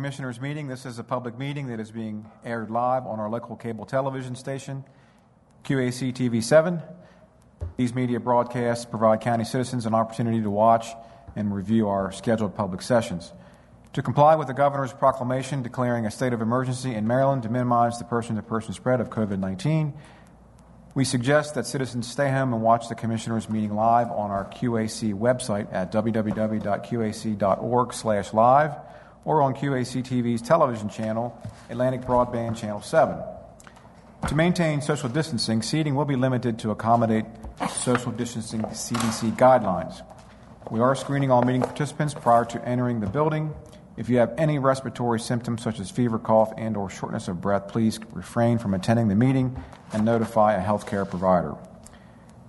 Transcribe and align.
Commissioners 0.00 0.40
meeting. 0.40 0.66
This 0.66 0.86
is 0.86 0.98
a 0.98 1.04
public 1.04 1.38
meeting 1.38 1.66
that 1.66 1.78
is 1.78 1.90
being 1.90 2.24
aired 2.42 2.70
live 2.70 3.06
on 3.06 3.20
our 3.20 3.28
local 3.28 3.54
cable 3.54 3.84
television 3.84 4.34
station, 4.34 4.82
QAC 5.64 6.14
TV 6.14 6.42
7. 6.42 6.80
These 7.76 7.94
media 7.94 8.18
broadcasts 8.18 8.86
provide 8.86 9.20
county 9.20 9.44
citizens 9.44 9.84
an 9.84 9.92
opportunity 9.92 10.40
to 10.40 10.48
watch 10.48 10.86
and 11.36 11.54
review 11.54 11.86
our 11.86 12.10
scheduled 12.12 12.54
public 12.54 12.80
sessions. 12.80 13.34
To 13.92 14.00
comply 14.00 14.36
with 14.36 14.46
the 14.46 14.54
governor's 14.54 14.94
proclamation 14.94 15.62
declaring 15.62 16.06
a 16.06 16.10
state 16.10 16.32
of 16.32 16.40
emergency 16.40 16.94
in 16.94 17.06
Maryland 17.06 17.42
to 17.42 17.50
minimize 17.50 17.98
the 17.98 18.06
person 18.06 18.36
to 18.36 18.42
person 18.42 18.72
spread 18.72 19.02
of 19.02 19.10
COVID 19.10 19.38
19, 19.38 19.92
we 20.94 21.04
suggest 21.04 21.54
that 21.56 21.66
citizens 21.66 22.10
stay 22.10 22.30
home 22.30 22.54
and 22.54 22.62
watch 22.62 22.88
the 22.88 22.94
commissioners 22.94 23.50
meeting 23.50 23.74
live 23.74 24.10
on 24.10 24.30
our 24.30 24.46
QAC 24.46 25.12
website 25.12 25.70
at 25.70 25.92
www.qac.org/live 25.92 28.76
or 29.24 29.42
on 29.42 29.54
QAC 29.54 30.02
TV's 30.02 30.42
television 30.42 30.88
channel, 30.88 31.36
Atlantic 31.68 32.02
Broadband 32.02 32.56
Channel 32.56 32.82
7. 32.82 33.18
To 34.28 34.34
maintain 34.34 34.80
social 34.80 35.08
distancing, 35.08 35.62
seating 35.62 35.94
will 35.94 36.04
be 36.04 36.16
limited 36.16 36.58
to 36.60 36.70
accommodate 36.70 37.24
social 37.68 38.12
distancing 38.12 38.62
CDC 38.62 39.36
guidelines. 39.36 40.02
We 40.70 40.80
are 40.80 40.94
screening 40.94 41.30
all 41.30 41.42
meeting 41.42 41.62
participants 41.62 42.14
prior 42.14 42.44
to 42.46 42.64
entering 42.68 43.00
the 43.00 43.06
building. 43.06 43.54
If 43.96 44.08
you 44.08 44.18
have 44.18 44.32
any 44.38 44.58
respiratory 44.58 45.20
symptoms 45.20 45.62
such 45.62 45.80
as 45.80 45.90
fever, 45.90 46.18
cough, 46.18 46.52
and 46.56 46.76
or 46.76 46.88
shortness 46.88 47.28
of 47.28 47.40
breath, 47.40 47.68
please 47.68 47.98
refrain 48.12 48.58
from 48.58 48.72
attending 48.72 49.08
the 49.08 49.14
meeting 49.14 49.62
and 49.92 50.04
notify 50.04 50.54
a 50.54 50.62
healthcare 50.62 51.08
provider. 51.08 51.56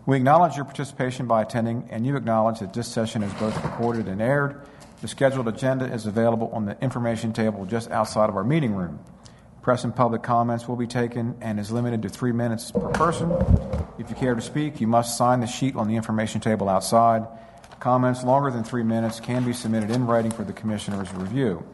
We 0.05 0.17
acknowledge 0.17 0.55
your 0.55 0.65
participation 0.65 1.27
by 1.27 1.41
attending, 1.41 1.87
and 1.89 2.05
you 2.05 2.15
acknowledge 2.15 2.59
that 2.59 2.73
this 2.73 2.87
session 2.87 3.23
is 3.23 3.33
both 3.33 3.55
recorded 3.63 4.07
and 4.07 4.21
aired. 4.21 4.61
The 5.01 5.07
scheduled 5.07 5.47
agenda 5.47 5.91
is 5.91 6.05
available 6.05 6.51
on 6.53 6.65
the 6.65 6.79
information 6.79 7.33
table 7.33 7.65
just 7.65 7.89
outside 7.89 8.29
of 8.29 8.35
our 8.35 8.43
meeting 8.43 8.75
room. 8.75 8.99
Press 9.63 9.83
and 9.83 9.95
public 9.95 10.21
comments 10.21 10.67
will 10.67 10.75
be 10.75 10.85
taken 10.85 11.35
and 11.41 11.59
is 11.59 11.71
limited 11.71 12.03
to 12.03 12.09
three 12.09 12.31
minutes 12.31 12.71
per 12.71 12.89
person. 12.89 13.31
If 13.97 14.11
you 14.11 14.15
care 14.15 14.35
to 14.35 14.41
speak, 14.41 14.79
you 14.79 14.85
must 14.85 15.17
sign 15.17 15.39
the 15.39 15.47
sheet 15.47 15.75
on 15.75 15.87
the 15.87 15.95
information 15.95 16.39
table 16.39 16.69
outside. 16.69 17.25
Comments 17.79 18.23
longer 18.23 18.51
than 18.51 18.63
three 18.63 18.83
minutes 18.83 19.19
can 19.19 19.43
be 19.43 19.53
submitted 19.53 19.89
in 19.89 20.05
writing 20.05 20.29
for 20.29 20.43
the 20.43 20.53
Commissioner's 20.53 21.11
review. 21.15 21.65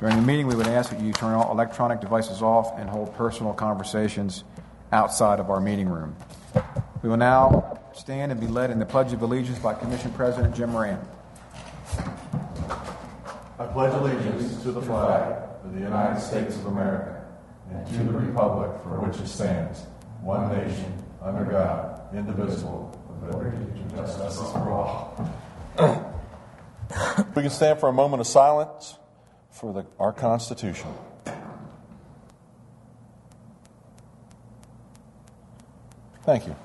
During 0.00 0.16
the 0.16 0.22
meeting, 0.22 0.46
we 0.46 0.54
would 0.54 0.66
ask 0.66 0.90
that 0.90 1.00
you 1.00 1.12
turn 1.12 1.34
all 1.34 1.52
electronic 1.52 2.00
devices 2.00 2.40
off 2.40 2.78
and 2.78 2.88
hold 2.88 3.14
personal 3.16 3.52
conversations 3.52 4.44
outside 4.92 5.40
of 5.40 5.50
our 5.50 5.60
meeting 5.60 5.90
room. 5.90 6.16
We 7.02 7.10
will 7.10 7.18
now 7.18 7.80
stand 7.92 8.32
and 8.32 8.40
be 8.40 8.46
led 8.46 8.70
in 8.70 8.78
the 8.78 8.86
Pledge 8.86 9.12
of 9.12 9.20
Allegiance 9.20 9.58
by 9.58 9.74
Commission 9.74 10.10
President 10.12 10.54
Jim 10.54 10.70
Moran. 10.70 10.98
I 13.62 13.66
pledge 13.66 13.94
allegiance 13.94 14.60
to 14.64 14.72
the 14.72 14.82
flag 14.82 15.36
of 15.64 15.72
the 15.72 15.80
United 15.80 16.20
States 16.20 16.56
of 16.56 16.66
America 16.66 17.24
and 17.70 17.86
to 17.86 18.02
the 18.02 18.18
republic 18.18 18.72
for 18.82 18.98
which 18.98 19.16
it 19.20 19.28
stands, 19.28 19.86
one 20.20 20.48
nation, 20.52 20.92
under 21.22 21.44
God, 21.44 22.12
indivisible, 22.12 22.90
with 23.08 23.32
liberty 23.32 23.56
and 23.56 23.90
justice 23.94 24.38
for 24.50 24.68
all. 24.68 25.30
We 27.36 27.42
can 27.42 27.50
stand 27.50 27.78
for 27.78 27.88
a 27.88 27.92
moment 27.92 28.20
of 28.20 28.26
silence 28.26 28.98
for 29.50 29.72
the, 29.72 29.86
our 30.00 30.12
Constitution. 30.12 30.92
Thank 36.24 36.48
you. 36.48 36.56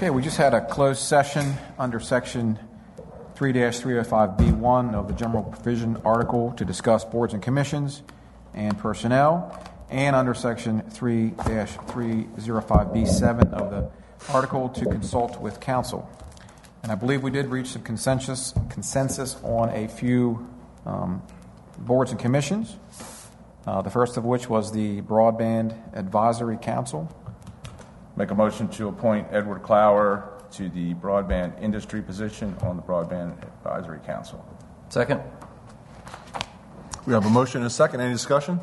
Okay, 0.00 0.08
we 0.08 0.22
just 0.22 0.38
had 0.38 0.54
a 0.54 0.64
closed 0.64 1.02
session 1.02 1.52
under 1.78 2.00
section 2.00 2.58
3 3.34 3.52
305B1 3.52 4.94
of 4.94 5.08
the 5.08 5.12
General 5.12 5.42
Provision 5.42 6.00
Article 6.06 6.52
to 6.52 6.64
discuss 6.64 7.04
boards 7.04 7.34
and 7.34 7.42
commissions 7.42 8.02
and 8.54 8.78
personnel, 8.78 9.62
and 9.90 10.16
under 10.16 10.32
section 10.32 10.80
3 10.88 11.32
305B7 11.32 13.52
of 13.52 13.70
the 13.70 13.90
article 14.32 14.70
to 14.70 14.86
consult 14.86 15.38
with 15.38 15.60
counsel. 15.60 16.08
And 16.82 16.90
I 16.90 16.94
believe 16.94 17.22
we 17.22 17.30
did 17.30 17.48
reach 17.48 17.66
some 17.66 17.82
consensus, 17.82 18.54
consensus 18.70 19.36
on 19.42 19.68
a 19.68 19.86
few 19.86 20.48
um, 20.86 21.22
boards 21.76 22.10
and 22.10 22.18
commissions, 22.18 22.74
uh, 23.66 23.82
the 23.82 23.90
first 23.90 24.16
of 24.16 24.24
which 24.24 24.48
was 24.48 24.72
the 24.72 25.02
Broadband 25.02 25.76
Advisory 25.92 26.56
Council. 26.56 27.14
Make 28.20 28.32
a 28.32 28.34
motion 28.34 28.68
to 28.72 28.88
appoint 28.88 29.28
Edward 29.30 29.62
Clower 29.62 30.42
to 30.50 30.68
the 30.68 30.92
broadband 30.92 31.58
industry 31.62 32.02
position 32.02 32.54
on 32.60 32.76
the 32.76 32.82
Broadband 32.82 33.42
Advisory 33.42 33.98
Council. 34.00 34.44
Second. 34.90 35.22
We 37.06 37.14
have 37.14 37.24
a 37.24 37.30
motion 37.30 37.62
and 37.62 37.66
a 37.66 37.70
second. 37.70 38.02
Any 38.02 38.12
discussion? 38.12 38.60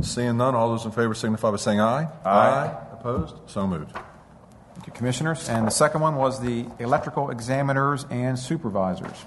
Seeing 0.00 0.38
none, 0.38 0.54
all 0.54 0.70
those 0.70 0.86
in 0.86 0.92
favor 0.92 1.12
signify 1.12 1.50
by 1.50 1.58
saying 1.58 1.78
aye. 1.78 2.08
Aye. 2.24 2.74
Opposed? 2.92 3.36
So 3.44 3.66
moved. 3.66 3.92
Thank 3.92 4.86
you, 4.86 4.94
Commissioners. 4.94 5.46
And 5.50 5.66
the 5.66 5.70
second 5.70 6.00
one 6.00 6.16
was 6.16 6.40
the 6.40 6.64
electrical 6.78 7.28
examiners 7.28 8.06
and 8.08 8.38
supervisors. 8.38 9.26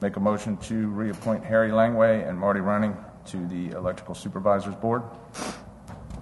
Make 0.00 0.16
a 0.16 0.20
motion 0.20 0.56
to 0.56 0.88
reappoint 0.88 1.44
Harry 1.44 1.70
Langway 1.70 2.28
and 2.28 2.36
Marty 2.36 2.58
Running 2.58 2.96
to 3.26 3.46
the 3.46 3.76
Electrical 3.76 4.16
Supervisors 4.16 4.74
Board. 4.74 5.04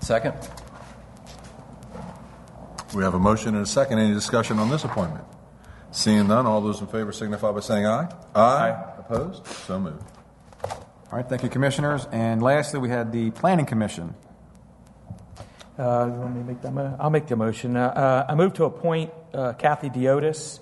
Second. 0.00 0.34
We 2.98 3.04
have 3.04 3.14
a 3.14 3.18
motion 3.20 3.54
and 3.54 3.62
a 3.62 3.66
second. 3.66 4.00
Any 4.00 4.12
discussion 4.12 4.58
on 4.58 4.70
this 4.70 4.82
appointment? 4.82 5.24
Seeing 5.92 6.26
none, 6.26 6.46
all 6.46 6.60
those 6.60 6.80
in 6.80 6.88
favor 6.88 7.12
signify 7.12 7.52
by 7.52 7.60
saying 7.60 7.86
aye. 7.86 8.12
Aye. 8.34 8.76
Opposed? 8.98 9.46
So 9.46 9.78
moved. 9.78 10.02
All 10.64 10.80
right, 11.12 11.24
thank 11.28 11.44
you, 11.44 11.48
Commissioners. 11.48 12.08
And 12.10 12.42
lastly, 12.42 12.80
we 12.80 12.88
had 12.88 13.12
the 13.12 13.30
Planning 13.30 13.66
Commission. 13.66 14.16
Uh, 15.78 16.10
you 16.12 16.18
want 16.18 16.34
me 16.34 16.40
to 16.40 16.46
make 16.48 16.60
that 16.62 16.72
mo- 16.72 16.96
I'll 16.98 17.08
make 17.08 17.28
the 17.28 17.36
motion. 17.36 17.76
Uh, 17.76 17.86
uh, 17.86 18.26
I 18.28 18.34
move 18.34 18.54
to 18.54 18.64
appoint 18.64 19.12
uh, 19.32 19.52
Kathy 19.52 19.90
Diotis 19.90 20.58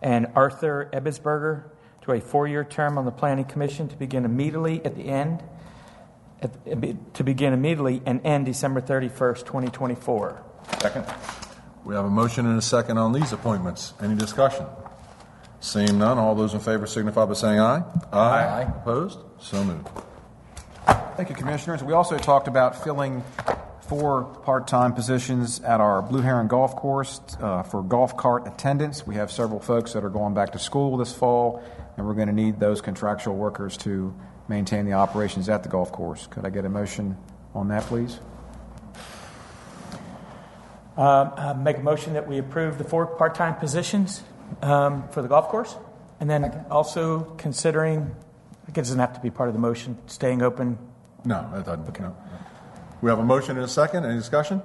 and 0.00 0.28
Arthur 0.34 0.88
Ebbesberger 0.94 1.64
to 2.06 2.12
a 2.12 2.22
four-year 2.22 2.64
term 2.64 2.96
on 2.96 3.04
the 3.04 3.12
Planning 3.12 3.44
Commission 3.44 3.86
to 3.88 3.96
begin 3.96 4.24
immediately 4.24 4.82
at 4.82 4.96
the 4.96 5.08
end, 5.08 5.44
at 6.40 7.12
to 7.12 7.22
begin 7.22 7.52
immediately 7.52 8.00
and 8.06 8.24
end 8.24 8.46
December 8.46 8.80
31st, 8.80 9.44
2024. 9.44 10.42
Second. 10.80 11.06
We 11.86 11.94
have 11.94 12.04
a 12.04 12.10
motion 12.10 12.46
and 12.46 12.58
a 12.58 12.62
second 12.62 12.98
on 12.98 13.12
these 13.12 13.32
appointments. 13.32 13.94
Any 14.02 14.16
discussion? 14.16 14.66
Seeing 15.60 15.98
none, 15.98 16.18
all 16.18 16.34
those 16.34 16.52
in 16.52 16.58
favor 16.58 16.84
signify 16.84 17.26
by 17.26 17.34
saying 17.34 17.60
aye. 17.60 17.84
Aye. 18.12 18.44
Aye. 18.44 18.62
Opposed? 18.62 19.20
So 19.38 19.62
moved. 19.62 19.88
Thank 21.16 21.28
you, 21.28 21.36
Commissioners. 21.36 21.84
We 21.84 21.92
also 21.92 22.18
talked 22.18 22.48
about 22.48 22.82
filling 22.82 23.22
four 23.82 24.24
part 24.24 24.66
time 24.66 24.94
positions 24.94 25.60
at 25.60 25.80
our 25.80 26.02
Blue 26.02 26.22
Heron 26.22 26.48
Golf 26.48 26.74
Course 26.74 27.20
uh, 27.40 27.62
for 27.62 27.84
golf 27.84 28.16
cart 28.16 28.48
attendants. 28.48 29.06
We 29.06 29.14
have 29.14 29.30
several 29.30 29.60
folks 29.60 29.92
that 29.92 30.02
are 30.02 30.10
going 30.10 30.34
back 30.34 30.52
to 30.52 30.58
school 30.58 30.96
this 30.96 31.14
fall, 31.14 31.62
and 31.96 32.04
we're 32.04 32.14
going 32.14 32.26
to 32.26 32.34
need 32.34 32.58
those 32.58 32.80
contractual 32.80 33.36
workers 33.36 33.76
to 33.78 34.12
maintain 34.48 34.86
the 34.86 34.94
operations 34.94 35.48
at 35.48 35.62
the 35.62 35.68
golf 35.68 35.92
course. 35.92 36.26
Could 36.26 36.44
I 36.46 36.50
get 36.50 36.64
a 36.64 36.68
motion 36.68 37.16
on 37.54 37.68
that, 37.68 37.84
please? 37.84 38.18
Um, 40.96 41.32
uh, 41.36 41.52
make 41.52 41.76
a 41.76 41.82
motion 41.82 42.14
that 42.14 42.26
we 42.26 42.38
approve 42.38 42.78
the 42.78 42.84
four 42.84 43.06
part-time 43.06 43.56
positions 43.56 44.22
um, 44.62 45.06
for 45.10 45.20
the 45.20 45.28
golf 45.28 45.48
course, 45.48 45.76
and 46.20 46.30
then 46.30 46.64
also 46.70 47.20
considering, 47.36 48.14
I 48.66 48.70
guess 48.70 48.86
it 48.86 48.96
doesn't 48.96 49.00
have 49.00 49.12
to 49.12 49.20
be 49.20 49.30
part 49.30 49.50
of 49.50 49.54
the 49.54 49.60
motion, 49.60 49.98
staying 50.06 50.40
open. 50.40 50.78
No, 51.26 51.50
that 51.52 51.66
doesn't. 51.66 51.86
Okay. 51.88 52.02
No. 52.02 52.16
We 53.02 53.10
have 53.10 53.18
a 53.18 53.24
motion 53.24 53.56
and 53.56 53.64
a 53.64 53.68
second. 53.68 54.06
Any 54.06 54.16
discussion? 54.16 54.62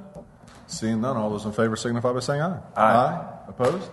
Seeing 0.67 1.01
none, 1.01 1.17
all 1.17 1.29
those 1.29 1.43
in 1.43 1.51
favor 1.51 1.75
signify 1.75 2.13
by 2.13 2.21
saying 2.21 2.41
aye. 2.41 2.59
Aye. 2.77 3.27
Opposed? 3.49 3.89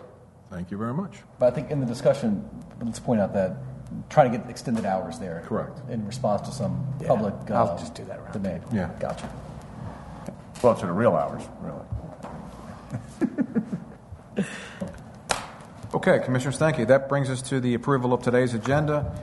Thank 0.49 0.70
you 0.70 0.79
very 0.79 0.94
much. 0.94 1.19
But 1.41 1.52
I 1.52 1.56
think 1.56 1.73
in 1.73 1.81
the 1.81 1.87
discussion, 1.87 2.49
let's 2.81 3.00
point 3.00 3.20
out 3.20 3.34
that 3.34 3.56
trying 4.11 4.31
to 4.31 4.38
get 4.38 4.49
extended 4.49 4.84
hours 4.84 5.19
there. 5.19 5.43
Correct. 5.44 5.81
In 5.91 6.06
response 6.06 6.49
to 6.49 6.55
some 6.55 6.87
Yeah, 7.00 7.08
public 7.08 7.34
uh, 7.50 7.55
I'll 7.55 7.79
just 7.79 7.94
do 7.96 8.05
that 8.05 8.20
around 8.20 8.32
demand. 8.32 8.62
Yeah. 8.73 8.91
Gotcha. 9.00 9.29
Well, 10.62 10.76
to 10.76 10.87
the 10.87 10.93
real 10.93 11.17
hours, 11.17 11.43
really. 11.61 11.81
Okay, 15.94 16.20
Commissioners, 16.23 16.58
thank 16.58 16.79
you. 16.79 16.85
That 16.85 17.08
brings 17.08 17.31
us 17.31 17.40
to 17.49 17.61
the 17.61 17.73
approval 17.73 18.12
of 18.12 18.23
today's 18.23 18.52
agenda. 18.52 19.19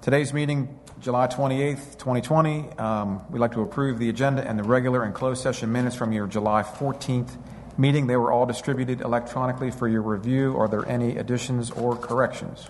Today's 0.00 0.32
meeting, 0.32 0.78
July 0.98 1.26
28th, 1.26 1.98
2020. 1.98 2.70
Um, 2.78 3.20
we'd 3.30 3.38
like 3.38 3.52
to 3.52 3.60
approve 3.60 3.98
the 3.98 4.08
agenda 4.08 4.46
and 4.48 4.58
the 4.58 4.62
regular 4.62 5.02
and 5.02 5.14
closed 5.14 5.42
session 5.42 5.70
minutes 5.72 5.94
from 5.94 6.12
your 6.12 6.26
July 6.26 6.62
14th 6.62 7.36
meeting. 7.76 8.06
They 8.06 8.16
were 8.16 8.32
all 8.32 8.46
distributed 8.46 9.02
electronically 9.02 9.70
for 9.70 9.88
your 9.88 10.00
review. 10.00 10.56
Are 10.56 10.68
there 10.68 10.88
any 10.88 11.18
additions 11.18 11.70
or 11.70 11.96
corrections? 11.96 12.68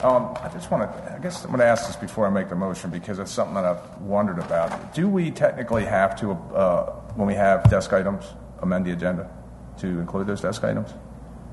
Um, 0.00 0.34
I 0.42 0.48
just 0.48 0.70
want 0.70 0.90
to, 0.90 1.14
I 1.14 1.18
guess 1.18 1.44
I'm 1.44 1.50
going 1.50 1.60
to 1.60 1.66
ask 1.66 1.86
this 1.86 1.96
before 1.96 2.26
I 2.26 2.30
make 2.30 2.48
the 2.48 2.56
motion 2.56 2.90
because 2.90 3.18
it's 3.18 3.30
something 3.30 3.54
that 3.54 3.64
I've 3.64 4.00
wondered 4.00 4.38
about. 4.38 4.94
Do 4.94 5.08
we 5.08 5.30
technically 5.30 5.84
have 5.84 6.18
to, 6.20 6.32
uh, 6.32 6.92
when 7.14 7.28
we 7.28 7.34
have 7.34 7.70
desk 7.70 7.92
items, 7.92 8.24
amend 8.62 8.86
the 8.86 8.92
agenda 8.92 9.30
to 9.78 9.86
include 9.86 10.26
those 10.26 10.40
desk 10.40 10.64
items? 10.64 10.92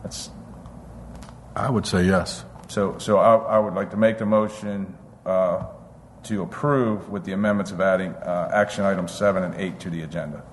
That's 0.07 0.29
I 1.53 1.69
would 1.69 1.85
say 1.85 2.03
yes. 2.05 2.45
So, 2.69 2.97
so 2.97 3.17
I, 3.17 3.35
I 3.35 3.59
would 3.59 3.73
like 3.73 3.91
to 3.91 3.97
make 3.97 4.19
the 4.19 4.25
motion 4.25 4.95
uh, 5.25 5.65
to 6.23 6.43
approve 6.43 7.09
with 7.09 7.25
the 7.25 7.33
amendments 7.33 7.71
of 7.71 7.81
adding 7.81 8.13
uh, 8.13 8.49
action 8.53 8.85
items 8.85 9.11
seven 9.11 9.43
and 9.43 9.55
eight 9.55 9.81
to 9.81 9.89
the 9.89 10.03
agenda. 10.03 10.43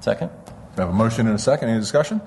Second? 0.00 0.30
We 0.76 0.80
have 0.80 0.88
a 0.88 0.92
motion 0.94 1.26
and 1.26 1.36
a 1.36 1.38
second. 1.38 1.68
Any 1.68 1.80
discussion? 1.80 2.22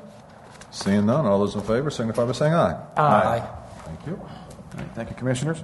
Seeing 0.69 1.07
none, 1.07 1.25
all 1.25 1.39
those 1.39 1.55
in 1.55 1.61
favor 1.61 1.89
signify 1.89 2.25
by 2.25 2.31
saying 2.33 2.53
aye. 2.53 2.79
Aye. 2.95 3.47
Thank 3.85 4.05
you. 4.05 4.15
All 4.17 4.29
right, 4.75 4.87
Thank 4.93 5.09
you, 5.09 5.15
Commissioners. 5.15 5.63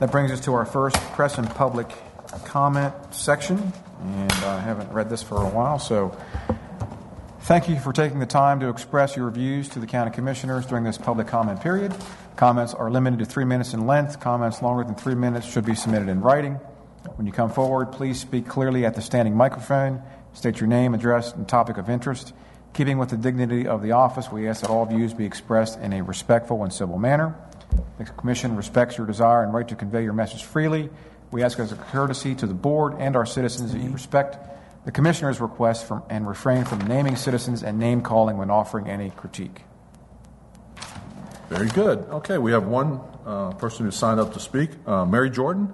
That 0.00 0.10
brings 0.10 0.32
us 0.32 0.40
to 0.40 0.54
our 0.54 0.66
first 0.66 0.96
press 1.12 1.38
and 1.38 1.48
public 1.50 1.88
comment 2.44 2.94
section, 3.14 3.72
and 4.02 4.32
I 4.32 4.58
haven't 4.58 4.90
read 4.90 5.08
this 5.08 5.22
for 5.22 5.36
a 5.36 5.48
while, 5.48 5.78
so 5.78 6.16
thank 7.44 7.68
you 7.68 7.78
for 7.78 7.92
taking 7.92 8.20
the 8.20 8.26
time 8.26 8.58
to 8.58 8.70
express 8.70 9.16
your 9.16 9.30
views 9.30 9.68
to 9.68 9.78
the 9.78 9.86
County 9.86 10.10
Commissioners 10.10 10.64
during 10.64 10.82
this 10.82 10.96
public 10.96 11.26
comment 11.26 11.60
period. 11.60 11.94
Comments 12.36 12.72
are 12.72 12.90
limited 12.90 13.18
to 13.18 13.26
three 13.26 13.44
minutes 13.44 13.74
in 13.74 13.86
length. 13.86 14.18
Comments 14.18 14.62
longer 14.62 14.82
than 14.82 14.94
three 14.94 15.14
minutes 15.14 15.46
should 15.46 15.66
be 15.66 15.74
submitted 15.74 16.08
in 16.08 16.22
writing. 16.22 16.54
When 17.16 17.26
you 17.26 17.34
come 17.34 17.50
forward, 17.50 17.92
please 17.92 18.18
speak 18.18 18.48
clearly 18.48 18.86
at 18.86 18.94
the 18.94 19.02
standing 19.02 19.36
microphone. 19.36 20.02
State 20.32 20.58
your 20.58 20.68
name, 20.68 20.94
address, 20.94 21.34
and 21.34 21.46
topic 21.46 21.76
of 21.76 21.90
interest. 21.90 22.32
Keeping 22.72 22.96
with 22.96 23.10
the 23.10 23.18
dignity 23.18 23.68
of 23.68 23.82
the 23.82 23.92
office, 23.92 24.32
we 24.32 24.48
ask 24.48 24.62
that 24.62 24.70
all 24.70 24.86
views 24.86 25.12
be 25.12 25.26
expressed 25.26 25.78
in 25.80 25.92
a 25.92 26.02
respectful 26.02 26.62
and 26.64 26.72
civil 26.72 26.98
manner. 26.98 27.36
The 27.98 28.04
Commission 28.06 28.56
respects 28.56 28.96
your 28.96 29.06
desire 29.06 29.42
and 29.42 29.52
right 29.52 29.68
to 29.68 29.76
convey 29.76 30.02
your 30.02 30.14
message 30.14 30.44
freely. 30.44 30.88
We 31.30 31.42
ask 31.42 31.58
as 31.58 31.72
a 31.72 31.76
courtesy 31.76 32.34
to 32.36 32.46
the 32.46 32.54
board 32.54 32.94
and 32.98 33.14
our 33.14 33.26
citizens 33.26 33.72
that 33.72 33.82
you 33.82 33.90
respect 33.90 34.38
the 34.84 34.92
Commissioner's 34.92 35.40
request 35.40 35.86
from, 35.86 36.02
and 36.10 36.28
refrain 36.28 36.64
from 36.64 36.78
naming 36.86 37.16
citizens 37.16 37.62
and 37.62 37.78
name 37.78 38.02
calling 38.02 38.36
when 38.36 38.50
offering 38.50 38.88
any 38.88 39.10
critique. 39.10 39.62
Very 41.48 41.68
good. 41.68 41.98
Okay, 42.10 42.38
we 42.38 42.52
have 42.52 42.66
one 42.66 43.00
uh, 43.26 43.52
person 43.52 43.84
who 43.86 43.90
signed 43.90 44.18
up 44.20 44.32
to 44.34 44.40
speak. 44.40 44.70
Uh, 44.86 45.04
Mary 45.04 45.30
Jordan, 45.30 45.72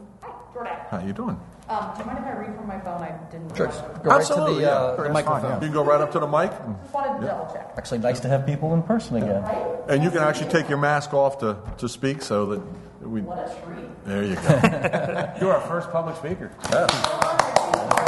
Jordan. 0.52 0.72
how 0.90 0.98
are 0.98 1.06
you 1.06 1.12
doing? 1.12 1.40
Um, 1.68 1.92
do 1.94 2.00
you 2.00 2.06
mind 2.06 2.18
if 2.18 2.24
I 2.24 2.32
read 2.36 2.56
from 2.56 2.66
my 2.66 2.80
phone? 2.80 3.00
I 3.00 3.16
didn't. 3.30 3.56
Sure. 3.56 3.66
Just 3.66 3.80
Go 3.80 3.86
right 3.86 4.02
to 4.02 4.10
Absolutely, 4.14 4.54
the, 4.56 4.60
yeah. 4.62 4.68
uh, 4.70 4.96
the 4.96 5.02
That's 5.02 5.06
fine, 5.06 5.12
microphone. 5.12 5.50
yeah. 5.50 5.54
You 5.56 5.60
can 5.66 5.72
go 5.72 5.84
right 5.84 6.00
up 6.00 6.10
to 6.12 6.18
the 6.18 6.26
mic, 6.26 6.50
wanted 6.92 7.20
to 7.20 7.26
double 7.28 7.52
check. 7.54 7.72
Actually, 7.76 7.98
nice 7.98 8.18
to 8.20 8.28
have 8.28 8.44
people 8.44 8.74
in 8.74 8.82
person 8.82 9.16
again. 9.16 9.44
and 9.88 10.02
you 10.02 10.10
can 10.10 10.18
actually 10.18 10.50
take 10.50 10.68
your 10.68 10.78
mask 10.78 11.14
off 11.14 11.38
to, 11.38 11.56
to 11.78 11.88
speak 11.88 12.22
so 12.22 12.46
that 12.46 12.60
we. 13.08 13.20
What 13.22 13.38
a 13.38 13.64
treat. 13.64 14.04
There 14.04 14.24
you 14.24 14.34
go. 14.34 15.32
You're 15.40 15.54
our 15.54 15.60
first 15.68 15.90
public 15.92 16.16
speaker. 16.16 16.50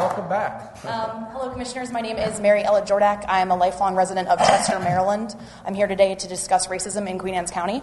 Welcome 0.03 0.29
back. 0.29 0.85
Um, 0.85 1.27
hello, 1.31 1.49
Commissioners. 1.51 1.93
My 1.93 2.01
name 2.01 2.17
is 2.17 2.41
Mary 2.41 2.65
Ella 2.65 2.83
Jordak. 2.83 3.25
I 3.29 3.39
am 3.39 3.53
a 3.53 3.57
lifelong 3.57 3.95
resident 3.95 4.27
of 4.27 4.41
Chester, 4.41 4.81
Maryland. 4.81 5.33
I'm 5.65 5.75
here 5.75 5.87
today 5.87 6.17
to 6.17 6.27
discuss 6.27 6.67
racism 6.67 7.09
in 7.09 7.21
Queen 7.21 7.35
Anne's 7.35 7.53
County. 7.53 7.81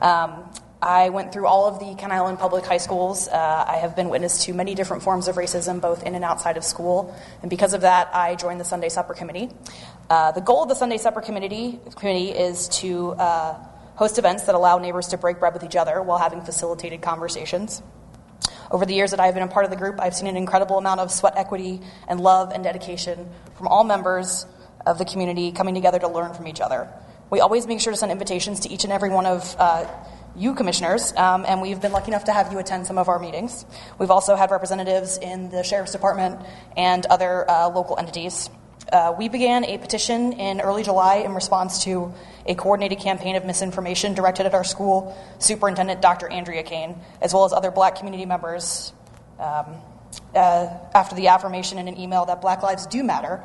Um, 0.00 0.50
I 0.82 1.10
went 1.10 1.32
through 1.32 1.46
all 1.46 1.68
of 1.68 1.78
the 1.78 1.94
Kent 1.94 2.12
Island 2.12 2.40
public 2.40 2.66
high 2.66 2.78
schools. 2.78 3.28
Uh, 3.28 3.64
I 3.68 3.76
have 3.76 3.94
been 3.94 4.08
witness 4.08 4.44
to 4.46 4.54
many 4.54 4.74
different 4.74 5.04
forms 5.04 5.28
of 5.28 5.36
racism, 5.36 5.80
both 5.80 6.02
in 6.02 6.16
and 6.16 6.24
outside 6.24 6.56
of 6.56 6.64
school. 6.64 7.16
And 7.42 7.48
because 7.48 7.74
of 7.74 7.82
that, 7.82 8.12
I 8.12 8.34
joined 8.34 8.58
the 8.58 8.64
Sunday 8.64 8.88
Supper 8.88 9.14
Committee. 9.14 9.48
Uh, 10.10 10.32
the 10.32 10.40
goal 10.40 10.64
of 10.64 10.68
the 10.68 10.74
Sunday 10.74 10.98
Supper 10.98 11.20
Committee, 11.20 11.78
committee 11.94 12.30
is 12.30 12.66
to 12.80 13.12
uh, 13.12 13.54
host 13.94 14.18
events 14.18 14.42
that 14.46 14.56
allow 14.56 14.78
neighbors 14.78 15.06
to 15.08 15.16
break 15.16 15.38
bread 15.38 15.54
with 15.54 15.62
each 15.62 15.76
other 15.76 16.02
while 16.02 16.18
having 16.18 16.40
facilitated 16.40 17.02
conversations. 17.02 17.84
Over 18.72 18.86
the 18.86 18.94
years 18.94 19.10
that 19.10 19.20
I've 19.20 19.34
been 19.34 19.42
a 19.42 19.48
part 19.48 19.66
of 19.66 19.70
the 19.70 19.76
group, 19.76 20.00
I've 20.00 20.14
seen 20.14 20.26
an 20.26 20.36
incredible 20.36 20.78
amount 20.78 21.00
of 21.00 21.10
sweat 21.10 21.34
equity 21.36 21.82
and 22.08 22.18
love 22.18 22.52
and 22.54 22.64
dedication 22.64 23.28
from 23.54 23.68
all 23.68 23.84
members 23.84 24.46
of 24.86 24.96
the 24.96 25.04
community 25.04 25.52
coming 25.52 25.74
together 25.74 25.98
to 25.98 26.08
learn 26.08 26.32
from 26.32 26.48
each 26.48 26.58
other. 26.58 26.88
We 27.28 27.40
always 27.40 27.66
make 27.66 27.80
sure 27.80 27.92
to 27.92 27.98
send 27.98 28.10
invitations 28.10 28.60
to 28.60 28.70
each 28.70 28.84
and 28.84 28.92
every 28.92 29.10
one 29.10 29.26
of 29.26 29.54
uh, 29.58 29.86
you 30.34 30.54
commissioners, 30.54 31.12
um, 31.18 31.44
and 31.46 31.60
we've 31.60 31.82
been 31.82 31.92
lucky 31.92 32.12
enough 32.12 32.24
to 32.24 32.32
have 32.32 32.50
you 32.50 32.58
attend 32.58 32.86
some 32.86 32.96
of 32.96 33.10
our 33.10 33.18
meetings. 33.18 33.66
We've 33.98 34.10
also 34.10 34.36
had 34.36 34.50
representatives 34.50 35.18
in 35.18 35.50
the 35.50 35.62
Sheriff's 35.62 35.92
Department 35.92 36.40
and 36.74 37.04
other 37.04 37.48
uh, 37.50 37.68
local 37.68 37.98
entities. 37.98 38.48
Uh, 38.90 39.14
we 39.16 39.28
began 39.28 39.64
a 39.64 39.78
petition 39.78 40.32
in 40.32 40.60
early 40.60 40.82
July 40.82 41.16
in 41.16 41.34
response 41.34 41.84
to 41.84 42.12
a 42.46 42.54
coordinated 42.54 42.98
campaign 42.98 43.36
of 43.36 43.44
misinformation 43.44 44.14
directed 44.14 44.46
at 44.46 44.54
our 44.54 44.64
school 44.64 45.16
superintendent, 45.38 46.02
Dr. 46.02 46.28
Andrea 46.28 46.62
Kane, 46.62 46.96
as 47.20 47.32
well 47.32 47.44
as 47.44 47.52
other 47.52 47.70
black 47.70 47.96
community 47.96 48.26
members 48.26 48.92
um, 49.38 49.66
uh, 50.34 50.68
after 50.94 51.14
the 51.14 51.28
affirmation 51.28 51.78
in 51.78 51.88
an 51.88 51.98
email 51.98 52.24
that 52.26 52.40
Black 52.40 52.62
Lives 52.62 52.86
do 52.86 53.02
matter, 53.02 53.42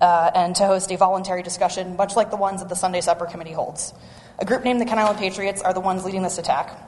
uh, 0.00 0.30
and 0.34 0.54
to 0.56 0.66
host 0.66 0.90
a 0.92 0.96
voluntary 0.96 1.42
discussion, 1.42 1.96
much 1.96 2.16
like 2.16 2.30
the 2.30 2.36
ones 2.36 2.60
that 2.60 2.68
the 2.68 2.76
Sunday 2.76 3.00
Supper 3.00 3.26
Committee 3.26 3.52
holds. 3.52 3.94
A 4.38 4.44
group 4.44 4.64
named 4.64 4.80
the 4.80 4.84
Kent 4.84 4.98
Island 5.00 5.18
Patriots 5.18 5.62
are 5.62 5.72
the 5.72 5.80
ones 5.80 6.04
leading 6.04 6.22
this 6.22 6.38
attack. 6.38 6.78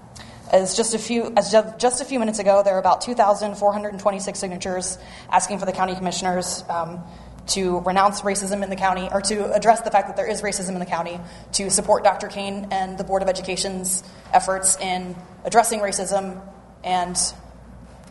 As 0.53 0.77
just 0.77 0.95
a 0.95 0.99
few, 0.99 1.33
as 1.37 1.53
just 1.79 2.01
a 2.01 2.05
few 2.05 2.19
minutes 2.19 2.39
ago, 2.39 2.63
there 2.63 2.75
are 2.75 2.79
about 2.79 3.03
2,426 3.03 4.39
signatures 4.39 4.99
asking 5.31 5.59
for 5.59 5.67
the 5.67 5.73
county 5.73 5.95
commissioners 5.95 6.65
um, 6.71 7.03
to 7.49 7.81
renounce 7.81 8.23
racism 8.23 8.63
in 8.63 8.71
the 8.71 8.77
county, 8.77 9.09
or 9.11 9.21
to 9.23 9.53
address 9.53 9.81
the 9.81 9.91
fact 9.91 10.09
that 10.09 10.17
there 10.17 10.27
is 10.27 10.43
racism 10.43 10.71
in 10.71 10.79
the 10.79 10.87
county, 10.87 11.21
to 11.53 11.71
support 11.71 12.05
Dr. 12.05 12.29
Kane 12.29 12.69
and 12.71 12.99
the 12.99 13.05
Board 13.05 13.23
of 13.23 13.29
Education's 13.29 14.03
efforts 14.33 14.77
in 14.79 15.17
addressing 15.45 15.81
racism, 15.81 16.41
and 16.85 17.17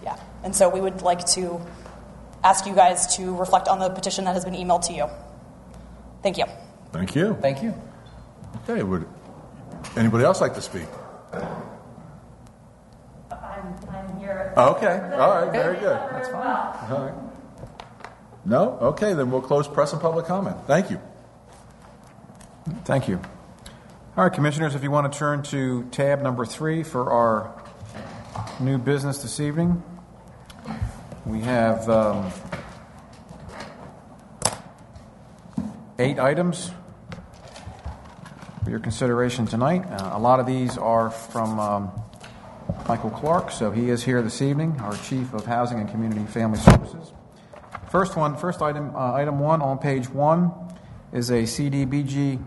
yeah. 0.03 0.17
And 0.43 0.55
so 0.55 0.69
we 0.69 0.81
would 0.81 1.01
like 1.01 1.25
to 1.27 1.61
ask 2.43 2.65
you 2.65 2.73
guys 2.73 3.15
to 3.17 3.35
reflect 3.35 3.67
on 3.67 3.79
the 3.79 3.89
petition 3.89 4.25
that 4.25 4.33
has 4.33 4.45
been 4.45 4.53
emailed 4.53 4.87
to 4.87 4.93
you. 4.93 5.07
Thank 6.23 6.37
you. 6.37 6.45
Thank 6.91 7.15
you. 7.15 7.37
Thank 7.41 7.63
you. 7.63 7.73
Okay, 8.63 8.83
would 8.83 9.07
anybody 9.95 10.23
else 10.23 10.41
like 10.41 10.55
to 10.55 10.61
speak? 10.61 10.87
I'm, 13.31 13.75
I'm 13.89 14.19
here. 14.19 14.53
Okay, 14.57 15.11
all 15.15 15.41
right, 15.41 15.51
very 15.51 15.79
good. 15.79 15.97
That's 16.11 16.29
fine. 16.29 16.91
All 16.91 17.05
right. 17.05 17.26
No? 18.47 18.77
Okay, 18.79 19.13
then 19.13 19.29
we'll 19.29 19.41
close 19.41 19.67
press 19.67 19.91
and 19.91 20.01
public 20.01 20.25
comment. 20.25 20.55
Thank 20.67 20.89
you. 20.89 21.01
Thank 22.85 23.09
you. 23.09 23.19
All 24.15 24.23
right, 24.23 24.31
Commissioners, 24.31 24.73
if 24.73 24.83
you 24.83 24.89
want 24.89 25.11
to 25.11 25.19
turn 25.19 25.43
to 25.43 25.83
tab 25.91 26.21
number 26.21 26.45
three 26.45 26.83
for 26.83 27.11
our 27.11 27.61
new 28.61 28.77
business 28.77 29.21
this 29.21 29.41
evening, 29.41 29.83
we 31.25 31.41
have 31.41 31.89
um, 31.89 32.31
eight 35.99 36.17
items 36.17 36.71
for 38.63 38.69
your 38.69 38.79
consideration 38.79 39.45
tonight. 39.45 39.85
Uh, 39.85 40.11
a 40.13 40.19
lot 40.19 40.39
of 40.39 40.45
these 40.45 40.77
are 40.77 41.09
from 41.09 41.59
um, 41.59 41.91
Michael 42.87 43.11
Clark, 43.11 43.51
so 43.51 43.71
he 43.71 43.89
is 43.89 44.05
here 44.05 44.21
this 44.21 44.41
evening, 44.41 44.79
our 44.79 44.95
Chief 44.95 45.33
of 45.33 45.45
Housing 45.45 45.81
and 45.81 45.89
Community 45.89 46.25
Family 46.27 46.59
Services. 46.59 47.11
First 47.89 48.17
one, 48.17 48.35
first 48.35 48.61
item, 48.61 48.93
uh, 48.95 49.13
item 49.13 49.39
one 49.39 49.61
on 49.61 49.77
page 49.77 50.09
one 50.09 50.51
is 51.13 51.29
a 51.29 51.43
CDBG 51.43 52.43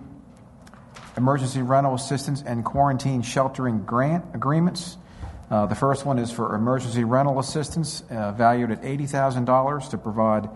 emergency 1.16 1.62
rental 1.62 1.94
assistance 1.94 2.42
and 2.46 2.62
quarantine 2.62 3.22
sheltering 3.22 3.84
grant 3.84 4.22
agreements. 4.34 4.98
Uh, 5.50 5.64
the 5.64 5.74
first 5.74 6.04
one 6.04 6.18
is 6.18 6.30
for 6.30 6.54
emergency 6.54 7.04
rental 7.04 7.38
assistance 7.38 8.02
uh, 8.10 8.32
valued 8.32 8.70
at 8.70 8.82
$80,000 8.82 9.90
to 9.90 9.98
provide 9.98 10.50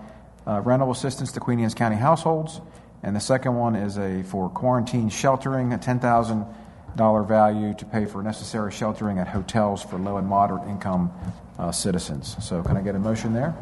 uh, 0.47 0.61
rental 0.61 0.91
assistance 0.91 1.33
to 1.33 1.41
Queen 1.41 1.61
Anne's 1.61 1.75
County 1.75 1.97
households. 1.97 2.61
And 3.03 3.17
the 3.17 3.21
second 3.21 3.57
one 3.57 3.76
is 3.76 3.97
a 3.97 4.23
for 4.23 4.50
quarantine 4.50 5.09
sheltering, 5.09 5.73
a 5.73 5.79
$10,000 5.79 7.26
value 7.26 7.75
to 7.75 7.85
pay 7.87 8.05
for 8.05 8.23
necessary 8.23 8.71
sheltering 8.71 9.19
at 9.19 9.29
hotels 9.29 9.83
for 9.83 9.99
low 9.99 10.19
and 10.19 10.29
moderate 10.29 10.69
income 10.69 11.11
uh, 11.59 11.73
citizens. 11.73 12.37
So, 12.45 12.62
can 12.62 12.76
I 12.76 12.83
get 12.83 12.95
a 12.95 12.99
motion 12.99 13.33
there? 13.33 13.55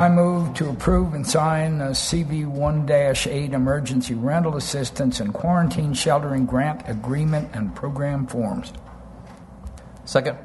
I 0.00 0.08
move 0.08 0.54
to 0.54 0.70
approve 0.70 1.12
and 1.12 1.26
sign 1.26 1.76
the 1.76 1.90
CV 1.90 2.46
1 2.46 2.90
8 2.90 3.52
Emergency 3.52 4.14
Rental 4.14 4.56
Assistance 4.56 5.20
and 5.20 5.34
Quarantine 5.34 5.92
Sheltering 5.92 6.46
Grant 6.46 6.88
Agreement 6.88 7.50
and 7.52 7.74
Program 7.76 8.26
Forms. 8.26 8.72
Second? 10.06 10.38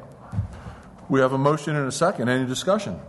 We 1.08 1.22
have 1.22 1.32
a 1.32 1.38
motion 1.38 1.78
and 1.78 1.88
a 1.88 1.92
second. 1.94 2.28
Any 2.28 2.46
discussion? 2.46 3.00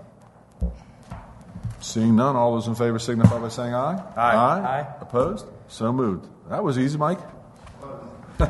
Seeing 1.80 2.14
none, 2.14 2.36
all 2.36 2.54
those 2.54 2.68
in 2.68 2.76
favor 2.76 3.00
signify 3.00 3.40
by 3.40 3.48
saying 3.48 3.74
aye. 3.74 4.00
Aye. 4.14 4.36
Aye. 4.36 4.60
Aye. 4.60 4.94
Opposed? 5.00 5.46
So 5.66 5.92
moved. 5.92 6.28
That 6.48 6.62
was 6.62 6.78
easy, 6.78 6.96
Mike. 6.96 7.18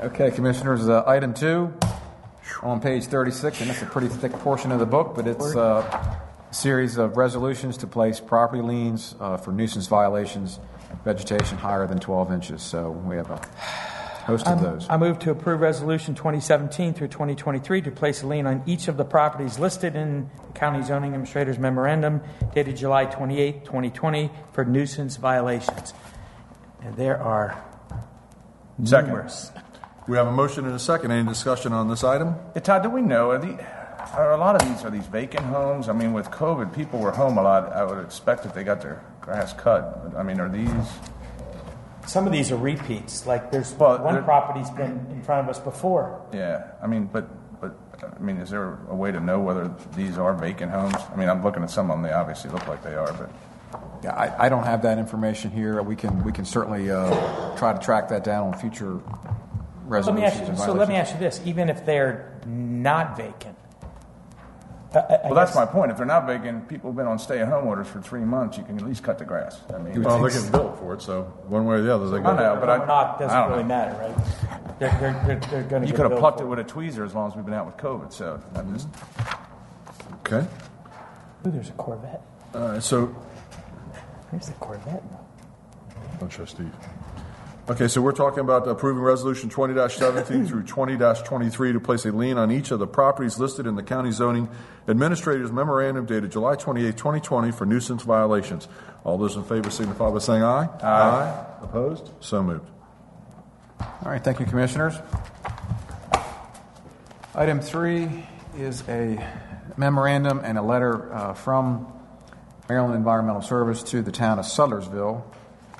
Okay, 0.00 0.30
Commissioners, 0.30 0.88
uh, 0.88 1.02
item 1.08 1.34
two 1.34 1.74
on 2.62 2.80
page 2.80 3.04
36, 3.06 3.60
and 3.60 3.70
it's 3.70 3.82
a 3.82 3.86
pretty 3.86 4.08
thick 4.08 4.32
portion 4.32 4.72
of 4.72 4.78
the 4.78 4.86
book, 4.86 5.14
but 5.14 5.26
it's 5.26 5.54
uh, 5.54 6.20
a 6.50 6.54
series 6.54 6.96
of 6.96 7.16
resolutions 7.16 7.76
to 7.78 7.86
place 7.86 8.20
property 8.20 8.62
liens 8.62 9.14
uh, 9.20 9.36
for 9.36 9.52
nuisance 9.52 9.86
violations, 9.86 10.58
vegetation 11.04 11.58
higher 11.58 11.86
than 11.86 11.98
12 11.98 12.32
inches. 12.32 12.62
So 12.62 12.90
we 12.90 13.16
have 13.16 13.30
a 13.30 13.40
host 14.28 14.46
of 14.46 14.60
those. 14.60 14.86
I 14.90 14.98
move 14.98 15.18
to 15.20 15.30
approve 15.30 15.60
Resolution 15.60 16.14
2017 16.14 16.94
through 16.94 17.08
2023 17.08 17.82
to 17.82 17.90
place 17.90 18.22
a 18.22 18.26
lien 18.26 18.46
on 18.46 18.62
each 18.66 18.88
of 18.88 18.96
the 18.96 19.04
properties 19.04 19.58
listed 19.58 19.96
in 19.96 20.30
the 20.46 20.52
County 20.52 20.82
Zoning 20.82 21.12
Administrator's 21.12 21.58
Memorandum 21.58 22.20
dated 22.54 22.76
July 22.76 23.06
28, 23.06 23.64
2020 23.64 24.30
for 24.52 24.64
nuisance 24.64 25.16
violations. 25.16 25.94
And 26.82 26.94
there 26.96 27.20
are 27.20 27.62
Second. 28.84 29.08
numerous. 29.08 29.50
We 30.08 30.16
have 30.16 30.26
a 30.26 30.32
motion 30.32 30.64
and 30.64 30.74
a 30.74 30.78
second. 30.78 31.10
Any 31.10 31.28
discussion 31.28 31.74
on 31.74 31.88
this 31.88 32.02
item? 32.02 32.34
Hey, 32.54 32.60
Todd, 32.60 32.82
do 32.82 32.88
we 32.88 33.02
know, 33.02 33.30
are, 33.30 33.38
the, 33.38 33.62
are 34.14 34.32
a 34.32 34.38
lot 34.38 34.56
of 34.56 34.66
these, 34.66 34.82
are 34.82 34.90
these 34.90 35.06
vacant 35.06 35.44
homes? 35.44 35.86
I 35.90 35.92
mean, 35.92 36.14
with 36.14 36.30
COVID, 36.30 36.74
people 36.74 36.98
were 36.98 37.10
home 37.10 37.36
a 37.36 37.42
lot. 37.42 37.70
I 37.74 37.84
would 37.84 38.02
expect 38.02 38.42
that 38.44 38.54
they 38.54 38.64
got 38.64 38.80
their 38.80 39.04
grass 39.20 39.52
cut. 39.52 40.14
I 40.16 40.22
mean, 40.22 40.40
are 40.40 40.48
these, 40.48 40.70
Some 42.06 42.26
of 42.26 42.32
these 42.32 42.50
are 42.50 42.56
repeats. 42.56 43.26
Like 43.26 43.52
there's 43.52 43.74
Well, 43.74 44.02
one 44.02 44.24
property's 44.24 44.70
been 44.70 45.06
in 45.10 45.22
front 45.22 45.46
of 45.46 45.54
us 45.54 45.60
before. 45.60 46.22
yeah, 46.32 46.68
I 46.82 46.86
mean, 46.86 47.04
but, 47.12 47.28
but, 47.60 47.76
I 48.02 48.18
mean, 48.18 48.38
is 48.38 48.48
there 48.48 48.78
a 48.88 48.94
way 48.94 49.12
to 49.12 49.20
know 49.20 49.40
whether 49.40 49.70
these 49.94 50.16
are 50.16 50.32
vacant 50.32 50.72
homes? 50.72 50.94
I 51.12 51.16
mean, 51.16 51.28
I'm 51.28 51.44
looking 51.44 51.62
at 51.62 51.70
some 51.70 51.90
of 51.90 51.98
them, 51.98 52.02
they 52.02 52.12
obviously 52.14 52.50
look 52.50 52.66
like 52.66 52.82
they 52.82 52.94
are, 52.94 53.12
but. 53.12 53.30
Yeah, 54.02 54.14
I, 54.14 54.46
I 54.46 54.48
don't 54.48 54.64
have 54.64 54.80
that 54.82 54.96
information 54.96 55.50
here. 55.50 55.82
We 55.82 55.96
can, 55.96 56.24
we 56.24 56.32
can 56.32 56.46
certainly 56.46 56.90
uh, 56.90 57.56
try 57.56 57.74
to 57.74 57.78
track 57.78 58.08
that 58.08 58.24
down 58.24 58.54
on 58.54 58.58
future 58.58 59.00
Let 59.88 60.14
me 60.14 60.24
ask 60.24 60.40
you, 60.40 60.46
and 60.46 60.58
so 60.58 60.72
let 60.72 60.88
me 60.88 60.96
ask 60.96 61.14
you 61.14 61.20
this: 61.20 61.40
even 61.44 61.68
if 61.70 61.84
they're 61.86 62.38
not 62.46 63.16
vacant, 63.16 63.56
I- 64.94 64.98
I- 64.98 65.02
I 65.14 65.20
Well, 65.26 65.34
that's 65.34 65.54
my 65.54 65.66
point. 65.66 65.90
If 65.90 65.96
they're 65.98 66.06
not 66.06 66.26
vacant, 66.26 66.68
people 66.68 66.90
have 66.90 66.96
been 66.96 67.06
on 67.06 67.18
stay-at-home 67.18 67.66
orders 67.66 67.88
for 67.88 68.00
three 68.00 68.20
months, 68.24 68.56
you 68.58 68.64
can 68.64 68.76
at 68.76 68.84
least 68.84 69.02
cut 69.02 69.18
the 69.18 69.24
grass. 69.24 69.60
I 69.74 69.78
mean, 69.78 70.02
Well, 70.02 70.20
they're 70.20 70.30
getting 70.30 70.50
billed 70.50 70.78
for 70.78 70.94
it, 70.94 71.02
so 71.02 71.24
one 71.46 71.64
way 71.66 71.76
or 71.76 71.80
the 71.82 71.94
other, 71.94 72.08
they 72.08 72.18
I 72.18 72.22
got 72.22 72.36
know, 72.36 72.56
but 72.60 72.70
I, 72.70 72.76
or 72.78 72.86
not 72.86 73.16
I 73.16 73.18
doesn't 73.18 73.38
don't 73.38 73.50
really 73.50 73.62
know. 73.64 73.68
matter, 73.68 73.98
right? 73.98 74.78
They're, 74.78 74.90
they're, 75.00 75.22
they're, 75.26 75.40
they're 75.50 75.62
going 75.64 75.82
to 75.82 75.88
You 75.88 75.94
could 75.94 76.10
have 76.10 76.18
plucked 76.18 76.40
it 76.40 76.46
with 76.46 76.58
a 76.58 76.64
tweezer 76.64 77.04
as 77.04 77.14
long 77.14 77.28
as 77.30 77.36
we've 77.36 77.44
been 77.44 77.54
out 77.54 77.66
with 77.66 77.76
COVID, 77.76 78.12
so 78.12 78.40
I'm 78.54 78.72
just, 78.74 78.88
Okay. 80.24 80.46
Ooh, 81.46 81.50
there's 81.50 81.68
a 81.68 81.72
Corvette. 81.72 82.22
Uh, 82.54 82.80
so, 82.80 83.14
There's 84.30 84.48
a 84.48 84.52
Corvette. 84.52 85.02
don't 86.18 86.28
trust 86.30 86.52
Steve. 86.56 86.72
Okay, 87.70 87.86
so 87.86 88.00
we're 88.00 88.12
talking 88.12 88.38
about 88.38 88.66
approving 88.66 89.02
resolution 89.02 89.50
20-17 89.50 90.48
through 90.48 90.62
20-23 90.62 91.72
to 91.74 91.80
place 91.80 92.06
a 92.06 92.12
lien 92.12 92.38
on 92.38 92.50
each 92.50 92.70
of 92.70 92.78
the 92.78 92.86
properties 92.86 93.38
listed 93.38 93.66
in 93.66 93.74
the 93.74 93.82
county 93.82 94.10
zoning 94.10 94.48
administrator's 94.86 95.52
memorandum 95.52 96.06
dated 96.06 96.32
July 96.32 96.56
28, 96.56 96.96
2020 96.96 97.52
for 97.52 97.66
nuisance 97.66 98.02
violations. 98.04 98.68
All 99.04 99.18
those 99.18 99.36
in 99.36 99.44
favor 99.44 99.70
signify 99.70 100.10
by 100.10 100.18
saying 100.18 100.42
aye. 100.42 100.66
Aye. 100.80 100.82
aye. 100.82 101.46
Opposed? 101.60 102.10
So 102.20 102.42
moved. 102.42 102.70
All 103.80 104.12
right, 104.12 104.24
thank 104.24 104.40
you, 104.40 104.46
Commissioners. 104.46 104.94
Item 107.34 107.60
three 107.60 108.24
is 108.56 108.82
a 108.88 109.22
memorandum 109.76 110.40
and 110.42 110.56
a 110.56 110.62
letter 110.62 111.12
uh, 111.12 111.34
from 111.34 111.92
Maryland 112.66 112.94
Environmental 112.94 113.42
Service 113.42 113.82
to 113.82 114.00
the 114.00 114.10
town 114.10 114.38
of 114.38 114.46
Sudlersville. 114.46 115.22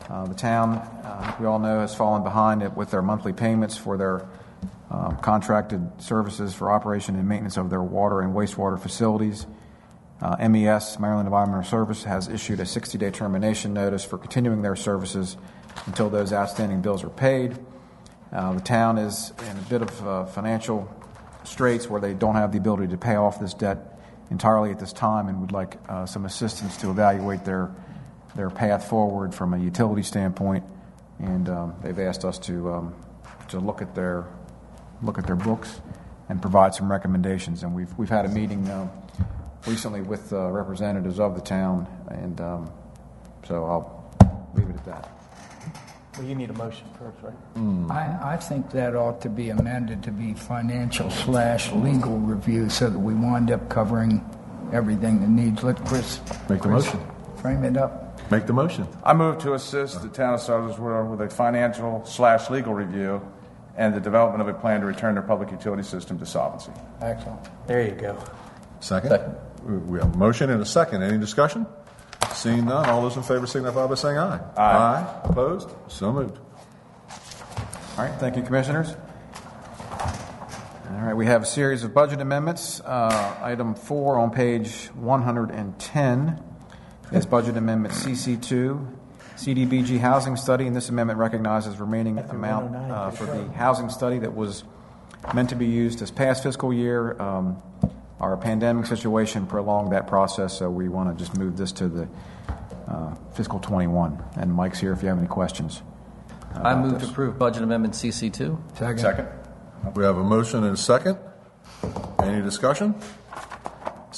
Uh, 0.09 0.27
The 0.27 0.35
town, 0.35 0.75
uh, 0.79 1.37
we 1.39 1.47
all 1.47 1.59
know, 1.59 1.81
has 1.81 1.95
fallen 1.95 2.23
behind 2.23 2.63
it 2.63 2.77
with 2.77 2.91
their 2.91 3.03
monthly 3.03 3.33
payments 3.33 3.77
for 3.77 3.97
their 3.97 4.27
um, 4.91 5.19
contracted 5.19 6.01
services 6.01 6.55
for 6.55 6.71
operation 6.71 7.15
and 7.17 7.29
maintenance 7.29 7.59
of 7.59 7.69
their 7.69 7.83
water 7.83 8.21
and 8.23 8.35
wastewater 8.35 8.81
facilities. 8.81 9.47
Uh, 10.21 10.49
MES, 10.49 10.99
Maryland 10.99 11.27
Environmental 11.27 11.63
Service, 11.63 12.05
has 12.05 12.27
issued 12.29 12.59
a 12.59 12.65
60-day 12.65 13.11
termination 13.11 13.75
notice 13.75 14.05
for 14.05 14.19
continuing 14.19 14.63
their 14.63 14.77
services 14.77 15.37
until 15.87 16.09
those 16.09 16.33
outstanding 16.33 16.81
bills 16.81 17.05
are 17.05 17.11
paid. 17.11 17.59
Uh, 18.33 18.55
The 18.55 18.61
town 18.61 18.99
is 18.99 19.33
in 19.51 19.57
a 19.59 19.69
bit 19.69 19.83
of 19.83 20.07
uh, 20.07 20.25
financial 20.25 20.89
straits 21.45 21.89
where 21.89 22.01
they 22.01 22.15
don't 22.15 22.35
have 22.35 22.53
the 22.53 22.59
ability 22.59 22.89
to 22.89 22.97
pay 22.97 23.15
off 23.17 23.39
this 23.39 23.55
debt 23.55 23.99
entirely 24.31 24.71
at 24.71 24.79
this 24.79 24.93
time 24.93 25.29
and 25.29 25.41
would 25.41 25.53
like 25.53 25.79
uh, 25.89 26.05
some 26.05 26.25
assistance 26.25 26.77
to 26.79 26.91
evaluate 26.91 27.45
their, 27.45 27.71
their 28.39 28.49
path 28.51 28.89
forward 28.89 29.35
from 29.35 29.53
a 29.53 29.59
utility 29.59 30.05
standpoint. 30.05 30.65
And 31.19 31.49
um, 31.49 31.75
they've 31.83 31.99
asked 31.99 32.25
us 32.25 32.39
to, 32.41 32.73
um, 32.73 32.95
to 33.49 33.59
look 33.59 33.83
at 33.83 33.97
their, 33.97 34.27
look 35.03 35.19
at 35.19 35.27
their 35.27 35.35
books 35.35 35.81
and 36.29 36.41
provide 36.41 36.73
some 36.73 36.89
recommendations. 36.89 37.65
And 37.65 37.75
we've, 37.75 37.93
we've 37.99 38.09
had 38.09 38.27
a 38.27 38.29
meeting 38.29 38.69
uh, 38.69 38.89
recently 39.67 40.03
with 40.03 40.33
uh, 40.33 40.51
representatives 40.53 41.19
of 41.19 41.35
the 41.35 41.41
town, 41.41 41.89
and 42.11 42.41
um, 42.41 42.71
so 43.45 43.65
I'll 43.65 44.49
leave 44.55 44.69
it 44.69 44.77
at 44.77 44.85
that. 44.85 45.11
Well, 46.17 46.25
you 46.25 46.37
need 46.37 46.51
a 46.51 46.55
motion 46.55 46.87
first, 46.97 47.19
right? 47.23 47.91
I, 47.91 48.35
I 48.35 48.37
think 48.37 48.71
that 48.71 48.95
ought 48.95 49.21
to 49.23 49.29
be 49.29 49.51
amended 49.51 50.05
to 50.05 50.13
be 50.13 50.35
financial 50.35 51.11
slash 51.11 51.73
legal 51.73 52.19
review 52.19 52.69
so 52.71 52.89
that 52.89 52.99
we 52.99 53.15
wind 53.15 53.51
up 53.51 53.69
covering 53.69 54.25
everything 54.73 55.21
that 55.23 55.29
needs. 55.29 55.65
Let 55.65 55.85
Chris. 55.85 56.21
Make 56.49 56.63
the 56.63 56.69
Chris 56.69 56.87
motion. 56.87 57.01
Frame 57.37 57.65
it 57.65 57.77
up. 57.77 58.08
Make 58.31 58.47
the 58.47 58.53
motion. 58.53 58.87
I 59.05 59.15
move 59.15 59.39
to 59.39 59.55
assist 59.55 60.03
the 60.03 60.09
town 60.09 60.35
of 60.35 60.41
Sudlersville 60.41 61.09
with 61.11 61.21
a 61.23 61.31
financial 61.31 62.05
slash 62.05 62.51
legal 62.51 62.75
review 62.75 63.23
and 63.77 63.95
the 63.95 64.01
development 64.01 64.43
of 64.43 64.49
a 64.55 64.59
plan 64.59 64.81
to 64.81 64.87
return 64.87 65.15
their 65.15 65.23
public 65.23 65.51
utility 65.51 65.83
system 65.83 66.19
to 66.19 66.27
solvency. 66.27 66.73
Excellent. 67.01 67.41
There 67.67 67.81
you 67.83 67.93
go. 67.93 68.19
Second? 68.81 69.35
We 69.65 69.99
have 69.99 70.15
a 70.15 70.19
motion 70.19 70.51
and 70.51 70.61
a 70.61 70.67
second. 70.67 71.03
Any 71.03 71.17
discussion? 71.19 71.67
Seeing 72.35 72.67
none, 72.67 72.87
all 72.89 73.01
those 73.03 73.17
in 73.17 73.23
favor 73.23 73.47
signify 73.47 73.87
by 73.87 73.95
saying 73.95 74.19
aye. 74.19 74.41
Aye. 74.57 75.21
Opposed? 75.25 75.71
So 75.89 76.13
moved. 76.13 76.39
All 77.97 78.05
right, 78.05 78.15
thank 78.21 78.37
you, 78.37 78.43
Commissioners. 78.43 78.95
All 80.91 81.05
right, 81.05 81.15
we 81.15 81.27
have 81.27 81.43
a 81.43 81.47
series 81.47 81.83
of 81.83 81.95
budget 81.95 82.21
amendments. 82.21 82.81
Uh, 82.81 83.37
Item 83.43 83.75
four 83.75 84.19
on 84.19 84.31
page 84.31 84.87
110 84.95 86.45
is 87.13 87.27
Budget 87.27 87.57
Amendment 87.57 87.95
CC2, 87.95 88.95
CDBG 89.37 89.99
Housing 89.99 90.37
Study, 90.37 90.67
and 90.67 90.75
this 90.77 90.89
amendment 90.89 91.19
recognizes 91.19 91.79
remaining 91.81 92.19
amount 92.19 92.75
uh, 92.75 93.11
for 93.11 93.25
the 93.25 93.49
housing 93.53 93.89
study 93.89 94.19
that 94.19 94.35
was 94.35 94.65
meant 95.35 95.49
to 95.51 95.57
be 95.57 95.67
used 95.67 95.99
this 96.01 96.11
past 96.11 96.43
fiscal 96.43 96.73
year. 96.73 97.21
Um, 97.21 97.63
Our 98.21 98.37
pandemic 98.37 98.87
situation 98.87 99.47
prolonged 99.47 99.93
that 99.93 100.07
process, 100.09 100.59
so 100.59 100.69
we 100.69 100.89
want 100.89 101.17
to 101.17 101.25
just 101.25 101.39
move 101.39 101.57
this 101.57 101.71
to 101.73 101.89
the 101.89 102.09
uh, 102.89 103.15
fiscal 103.33 103.61
21. 103.61 104.23
And 104.37 104.53
Mike's 104.53 104.81
here 104.81 104.93
if 104.93 105.03
you 105.03 105.09
have 105.09 105.19
any 105.19 105.29
questions. 105.29 105.83
I 106.55 106.75
move 106.75 107.01
to 107.01 107.07
approve 107.07 107.39
Budget 107.39 107.63
Amendment 107.63 107.95
CC2. 107.95 108.77
Second. 108.77 108.99
Second? 108.99 109.29
We 109.95 110.03
have 110.03 110.17
a 110.17 110.25
motion 110.25 110.65
and 110.65 110.75
a 110.75 110.77
second. 110.77 111.17
Any 112.21 112.43
discussion? 112.43 112.97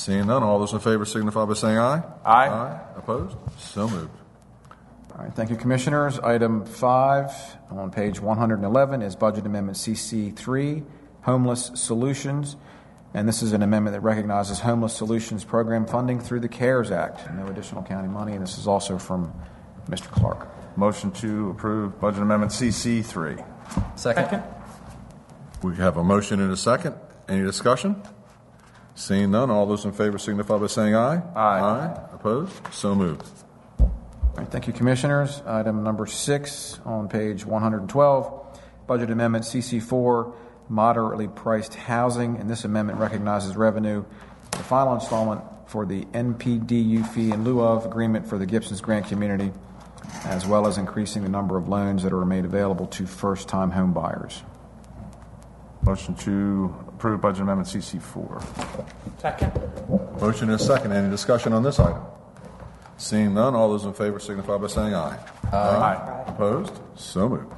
Seeing 0.01 0.29
none, 0.29 0.43
all 0.43 0.59
those 0.59 0.73
in 0.73 0.79
favor 0.79 1.05
signify 1.05 1.45
by 1.45 1.53
saying 1.53 1.77
aye. 1.77 2.03
Aye. 2.25 2.49
Aye. 2.49 2.81
Opposed? 2.97 3.37
So 3.59 3.87
moved. 3.87 4.11
All 5.13 5.25
right, 5.25 5.35
thank 5.35 5.51
you, 5.51 5.57
Commissioners. 5.57 6.19
Item 6.21 6.65
five 6.65 7.31
on 7.71 7.91
page 7.91 8.19
111 8.19 9.03
is 9.03 9.15
Budget 9.15 9.45
Amendment 9.45 9.77
CC3, 9.77 10.83
Homeless 11.21 11.71
Solutions. 11.75 12.57
And 13.13 13.29
this 13.29 13.43
is 13.43 13.53
an 13.53 13.63
amendment 13.63 13.93
that 13.93 14.01
recognizes 14.01 14.61
Homeless 14.61 14.97
Solutions 14.97 15.45
Program 15.45 15.85
funding 15.85 16.19
through 16.19 16.41
the 16.41 16.49
CARES 16.49 16.91
Act. 16.91 17.31
No 17.35 17.47
additional 17.49 17.83
county 17.83 18.09
money, 18.09 18.33
and 18.33 18.43
this 18.43 18.57
is 18.57 18.67
also 18.67 18.97
from 18.97 19.31
Mr. 19.91 20.11
Clark. 20.11 20.49
Motion 20.79 21.11
to 21.11 21.51
approve 21.51 22.01
Budget 22.01 22.23
Amendment 22.23 22.53
CC3. 22.53 23.45
Second. 23.99 24.43
We 25.63 25.77
have 25.77 25.99
a 25.99 26.05
motion 26.05 26.41
and 26.41 26.51
a 26.51 26.57
second. 26.57 26.95
Any 27.29 27.43
discussion? 27.43 28.03
Seeing 28.95 29.31
none, 29.31 29.51
all 29.51 29.67
those 29.67 29.85
in 29.85 29.93
favor 29.93 30.19
signify 30.19 30.59
by 30.59 30.67
saying 30.67 30.95
aye. 30.95 31.23
Aye. 31.35 31.61
Aye. 31.61 32.01
Opposed? 32.13 32.53
So 32.73 32.95
moved. 32.95 33.25
All 33.79 33.91
right, 34.37 34.49
thank 34.49 34.67
you, 34.67 34.73
Commissioners. 34.73 35.43
Item 35.47 35.83
number 35.83 36.07
six 36.07 36.79
on 36.85 37.09
page 37.09 37.45
112, 37.45 38.61
Budget 38.87 39.11
Amendment 39.11 39.45
CC4, 39.45 40.35
Moderately 40.69 41.29
Priced 41.29 41.75
Housing, 41.75 42.37
and 42.37 42.49
this 42.49 42.65
amendment 42.65 42.99
recognizes 42.99 43.57
revenue 43.57 44.05
the 44.53 44.59
final 44.59 44.95
installment 44.95 45.43
for 45.67 45.87
the 45.87 46.05
MPDU 46.07 47.07
fee 47.09 47.31
in 47.33 47.45
lieu 47.45 47.61
of 47.61 47.87
agreement 47.87 48.27
for 48.27 48.39
the 48.39 48.47
Gibson's 48.47 48.81
Grant 48.81 49.07
Community, 49.07 49.53
as 50.25 50.47
well 50.47 50.67
as 50.67 50.79
increasing 50.79 51.23
the 51.23 51.29
number 51.29 51.57
of 51.57 51.69
loans 51.69 52.03
that 52.03 52.13
are 52.13 52.25
made 52.25 52.45
available 52.45 52.87
to 52.89 53.07
first-time 53.07 53.71
home 53.71 53.93
buyers. 53.93 54.43
Motion 55.83 56.15
to 56.17 56.75
approve 56.89 57.21
Budget 57.23 57.41
Amendment 57.43 57.69
CC4. 57.69 59.21
Second. 59.21 59.53
Motion 60.21 60.51
and 60.51 60.61
a 60.61 60.63
second. 60.63 60.93
Any 60.93 61.09
discussion 61.09 61.53
on 61.55 61.63
this 61.63 61.79
item? 61.81 62.03
Seeing 62.99 63.33
none, 63.33 63.55
all 63.55 63.71
those 63.71 63.85
in 63.87 63.95
favor 63.95 64.19
signify 64.19 64.59
by 64.59 64.67
saying 64.67 64.95
aye. 64.95 65.19
Aye. 65.53 66.25
Opposed? 66.27 66.79
So 66.97 67.29
moved. 67.31 67.53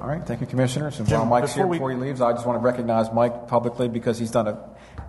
All 0.00 0.06
right, 0.06 0.22
thank 0.24 0.40
you, 0.42 0.46
Commissioners. 0.46 0.98
And 1.00 1.08
Jim, 1.08 1.20
while 1.28 1.40
Mike's 1.40 1.54
here 1.54 1.64
before 1.64 1.70
we- 1.70 1.76
before 1.78 1.90
he 1.90 1.96
leaves, 1.96 2.20
I 2.20 2.32
just 2.32 2.46
want 2.46 2.60
to 2.60 2.64
recognize 2.64 3.10
Mike 3.12 3.48
publicly 3.48 3.88
because 3.88 4.18
he's 4.18 4.30
done 4.30 4.46
an 4.46 4.56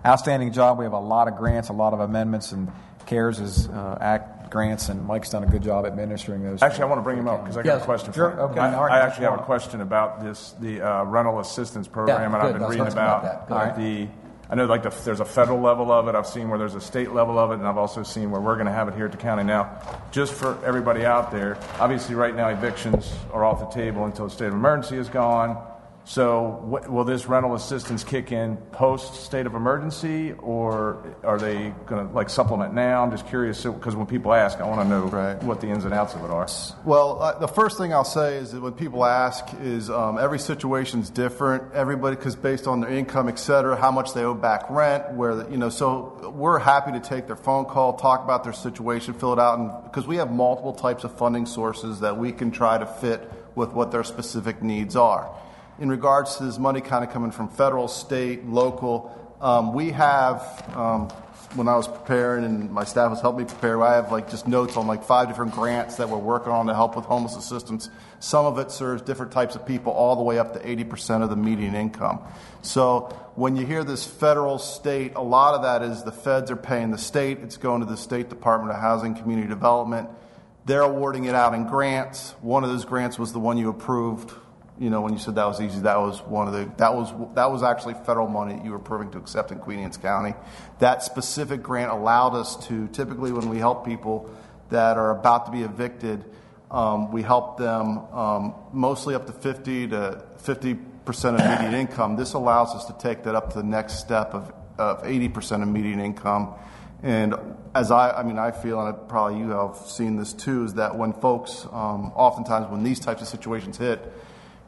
outstanding 0.04 0.50
job. 0.52 0.78
We 0.78 0.84
have 0.84 0.94
a 0.94 0.98
lot 0.98 1.28
of 1.28 1.36
grants, 1.36 1.68
a 1.68 1.72
lot 1.74 1.92
of 1.92 2.00
amendments, 2.00 2.52
and 2.52 2.72
CARES 3.06 3.38
is 3.38 3.68
uh, 3.68 3.98
Act 4.00 4.39
grants, 4.50 4.88
and 4.88 5.04
Mike's 5.06 5.30
done 5.30 5.44
a 5.44 5.46
good 5.46 5.62
job 5.62 5.86
administering 5.86 6.42
those. 6.42 6.62
Actually, 6.62 6.82
I 6.82 6.86
want 6.86 6.98
to 6.98 7.02
bring 7.02 7.18
him 7.18 7.28
up 7.28 7.42
because 7.42 7.56
I 7.56 7.62
got 7.62 7.74
Yes. 7.74 7.82
a 7.82 7.84
question 7.84 8.12
Sure, 8.12 8.30
for 8.30 8.36
him. 8.36 8.50
okay, 8.50 8.60
I, 8.60 8.80
right. 8.82 8.92
I 8.92 8.98
actually 9.00 9.24
have 9.26 9.38
a 9.40 9.42
question 9.42 9.80
about 9.80 10.20
this, 10.22 10.54
the 10.60 10.80
uh, 10.82 11.04
rental 11.04 11.40
assistance 11.40 11.88
program, 11.88 12.34
and 12.34 12.42
I've 12.42 12.52
been 12.52 12.62
reading 12.62 12.86
about 12.86 12.92
about 13.20 13.22
that. 13.22 13.48
Go 13.48 13.54
ahead. 13.56 13.76
the 13.76 14.08
I 14.50 14.56
know 14.56 14.66
like 14.66 14.82
the, 14.82 14.90
there's 15.04 15.20
a 15.20 15.24
federal 15.24 15.60
level 15.60 15.92
of 15.92 16.08
it. 16.08 16.16
I've 16.16 16.26
seen 16.26 16.48
where 16.48 16.58
there's 16.58 16.74
a 16.74 16.80
state 16.80 17.12
level 17.12 17.38
of 17.38 17.52
it, 17.52 17.54
and 17.60 17.66
I've 17.68 17.78
also 17.78 18.02
seen 18.02 18.32
where 18.32 18.40
we're 18.40 18.56
going 18.56 18.66
to 18.66 18.72
have 18.72 18.88
it 18.88 18.94
here 18.94 19.04
at 19.06 19.12
the 19.12 19.16
county. 19.16 19.44
Now, 19.44 19.78
just 20.10 20.32
for 20.34 20.58
everybody 20.64 21.06
out 21.06 21.30
there, 21.30 21.56
obviously 21.78 22.16
right 22.16 22.34
now 22.34 22.48
evictions 22.48 23.12
are 23.32 23.44
off 23.44 23.60
the 23.60 23.66
table 23.66 24.06
until 24.06 24.24
the 24.24 24.30
state 24.32 24.48
of 24.48 24.54
emergency 24.54 24.98
is 24.98 25.08
gone. 25.08 25.56
So, 26.04 26.62
what, 26.64 26.90
will 26.90 27.04
this 27.04 27.26
rental 27.26 27.54
assistance 27.54 28.02
kick 28.02 28.32
in 28.32 28.56
post 28.72 29.22
state 29.22 29.46
of 29.46 29.54
emergency, 29.54 30.32
or 30.32 31.14
are 31.22 31.38
they 31.38 31.72
going 31.86 32.08
to 32.08 32.12
like 32.12 32.30
supplement 32.30 32.74
now? 32.74 33.02
I'm 33.04 33.10
just 33.12 33.28
curious 33.28 33.62
because 33.62 33.94
when 33.94 34.06
people 34.06 34.32
ask, 34.32 34.58
I 34.58 34.66
want 34.66 34.80
to 34.80 34.88
know 34.88 35.04
Right. 35.04 35.40
what 35.42 35.60
the 35.60 35.68
ins 35.68 35.84
and 35.84 35.94
outs 35.94 36.14
of 36.14 36.24
it 36.24 36.30
are. 36.30 36.48
Well, 36.84 37.22
uh, 37.22 37.38
the 37.38 37.46
first 37.46 37.78
thing 37.78 37.92
I'll 37.92 38.04
say 38.04 38.38
is 38.38 38.52
that 38.52 38.60
when 38.60 38.72
people 38.72 39.04
ask, 39.04 39.44
is 39.62 39.90
um, 39.90 40.18
every 40.18 40.38
situation's 40.38 41.10
different. 41.10 41.74
Everybody, 41.74 42.16
because 42.16 42.34
based 42.34 42.66
on 42.66 42.80
their 42.80 42.90
income, 42.90 43.28
et 43.28 43.38
cetera, 43.38 43.76
how 43.76 43.92
much 43.92 44.14
they 44.14 44.24
owe 44.24 44.34
back 44.34 44.68
rent, 44.70 45.12
where 45.12 45.36
the, 45.36 45.50
you 45.50 45.58
know. 45.58 45.68
So 45.68 46.32
we're 46.34 46.58
happy 46.58 46.92
to 46.92 47.00
take 47.00 47.26
their 47.26 47.36
phone 47.36 47.66
call, 47.66 47.92
talk 47.92 48.24
about 48.24 48.42
their 48.42 48.54
situation, 48.54 49.14
fill 49.14 49.34
it 49.34 49.38
out, 49.38 49.58
and 49.58 49.70
because 49.84 50.06
we 50.08 50.16
have 50.16 50.32
multiple 50.32 50.72
types 50.72 51.04
of 51.04 51.16
funding 51.18 51.46
sources 51.46 52.00
that 52.00 52.16
we 52.16 52.32
can 52.32 52.50
try 52.50 52.78
to 52.78 52.86
fit 52.86 53.30
with 53.54 53.72
what 53.72 53.92
their 53.92 54.02
specific 54.02 54.62
needs 54.62 54.96
are. 54.96 55.30
In 55.80 55.88
regards 55.88 56.36
to 56.36 56.44
this 56.44 56.58
money 56.58 56.82
kind 56.82 57.02
of 57.02 57.10
coming 57.10 57.30
from 57.30 57.48
federal, 57.48 57.88
state, 57.88 58.44
local, 58.44 59.36
um, 59.40 59.72
we 59.72 59.90
have. 59.90 60.42
Um, 60.76 61.10
when 61.54 61.66
I 61.66 61.74
was 61.74 61.88
preparing 61.88 62.44
and 62.44 62.70
my 62.70 62.84
staff 62.84 63.10
was 63.10 63.20
helping 63.20 63.44
me 63.44 63.50
prepare, 63.50 63.82
I 63.82 63.96
have 63.96 64.12
like 64.12 64.30
just 64.30 64.46
notes 64.46 64.76
on 64.76 64.86
like 64.86 65.02
five 65.02 65.26
different 65.26 65.52
grants 65.52 65.96
that 65.96 66.08
we're 66.08 66.18
working 66.18 66.52
on 66.52 66.66
to 66.66 66.74
help 66.74 66.94
with 66.94 67.06
homeless 67.06 67.36
assistance. 67.36 67.90
Some 68.20 68.46
of 68.46 68.58
it 68.58 68.70
serves 68.70 69.02
different 69.02 69.32
types 69.32 69.56
of 69.56 69.66
people, 69.66 69.92
all 69.92 70.14
the 70.14 70.22
way 70.22 70.38
up 70.38 70.52
to 70.52 70.60
80% 70.60 71.22
of 71.22 71.30
the 71.30 71.36
median 71.36 71.74
income. 71.74 72.20
So 72.62 73.08
when 73.34 73.56
you 73.56 73.66
hear 73.66 73.82
this 73.82 74.06
federal, 74.06 74.58
state, 74.58 75.14
a 75.16 75.22
lot 75.22 75.54
of 75.54 75.62
that 75.62 75.82
is 75.82 76.04
the 76.04 76.12
feds 76.12 76.52
are 76.52 76.56
paying 76.56 76.92
the 76.92 76.98
state. 76.98 77.38
It's 77.40 77.56
going 77.56 77.80
to 77.80 77.86
the 77.86 77.96
State 77.96 78.28
Department 78.28 78.72
of 78.72 78.80
Housing 78.80 79.16
Community 79.16 79.48
Development. 79.48 80.08
They're 80.66 80.82
awarding 80.82 81.24
it 81.24 81.34
out 81.34 81.54
in 81.54 81.66
grants. 81.66 82.32
One 82.42 82.62
of 82.62 82.70
those 82.70 82.84
grants 82.84 83.18
was 83.18 83.32
the 83.32 83.40
one 83.40 83.58
you 83.58 83.70
approved 83.70 84.32
you 84.80 84.88
know, 84.88 85.02
when 85.02 85.12
you 85.12 85.18
said 85.18 85.34
that 85.34 85.44
was 85.44 85.60
easy, 85.60 85.80
that 85.80 86.00
was 86.00 86.22
one 86.22 86.48
of 86.48 86.54
the 86.54 86.72
that 86.78 86.94
was 86.94 87.12
that 87.34 87.50
was 87.50 87.62
actually 87.62 87.94
federal 88.06 88.26
money 88.26 88.54
that 88.54 88.64
you 88.64 88.70
were 88.70 88.78
approving 88.78 89.10
to 89.10 89.18
accept 89.18 89.52
in 89.52 89.58
Queen 89.58 89.78
Anne's 89.78 89.98
County. 89.98 90.32
That 90.78 91.02
specific 91.02 91.62
grant 91.62 91.92
allowed 91.92 92.34
us 92.34 92.56
to 92.68 92.88
typically 92.88 93.30
when 93.30 93.50
we 93.50 93.58
help 93.58 93.84
people 93.84 94.34
that 94.70 94.96
are 94.96 95.10
about 95.10 95.44
to 95.46 95.52
be 95.52 95.62
evicted, 95.62 96.24
um, 96.70 97.12
we 97.12 97.20
help 97.20 97.58
them 97.58 97.98
um, 98.14 98.54
mostly 98.72 99.14
up 99.14 99.26
to 99.26 99.32
50 99.32 99.88
to 99.88 100.24
50 100.38 100.74
percent 101.04 101.38
of 101.38 101.46
median 101.46 101.74
income. 101.74 102.16
This 102.16 102.32
allows 102.32 102.74
us 102.74 102.86
to 102.86 102.94
take 102.98 103.24
that 103.24 103.34
up 103.34 103.50
to 103.52 103.58
the 103.58 103.64
next 103.64 103.98
step 103.98 104.32
of, 104.32 104.50
of 104.78 105.04
80 105.04 105.28
percent 105.28 105.62
of 105.62 105.68
median 105.68 106.00
income. 106.00 106.54
And 107.02 107.34
as 107.74 107.90
I, 107.90 108.12
I 108.12 108.22
mean, 108.22 108.38
I 108.38 108.50
feel, 108.50 108.80
and 108.80 109.08
probably 109.08 109.40
you 109.40 109.50
have 109.50 109.76
seen 109.76 110.16
this 110.16 110.32
too, 110.32 110.64
is 110.64 110.74
that 110.74 110.96
when 110.96 111.12
folks, 111.12 111.66
um, 111.70 112.12
oftentimes 112.14 112.70
when 112.70 112.82
these 112.82 112.98
types 112.98 113.20
of 113.20 113.28
situations 113.28 113.76
hit, 113.76 114.10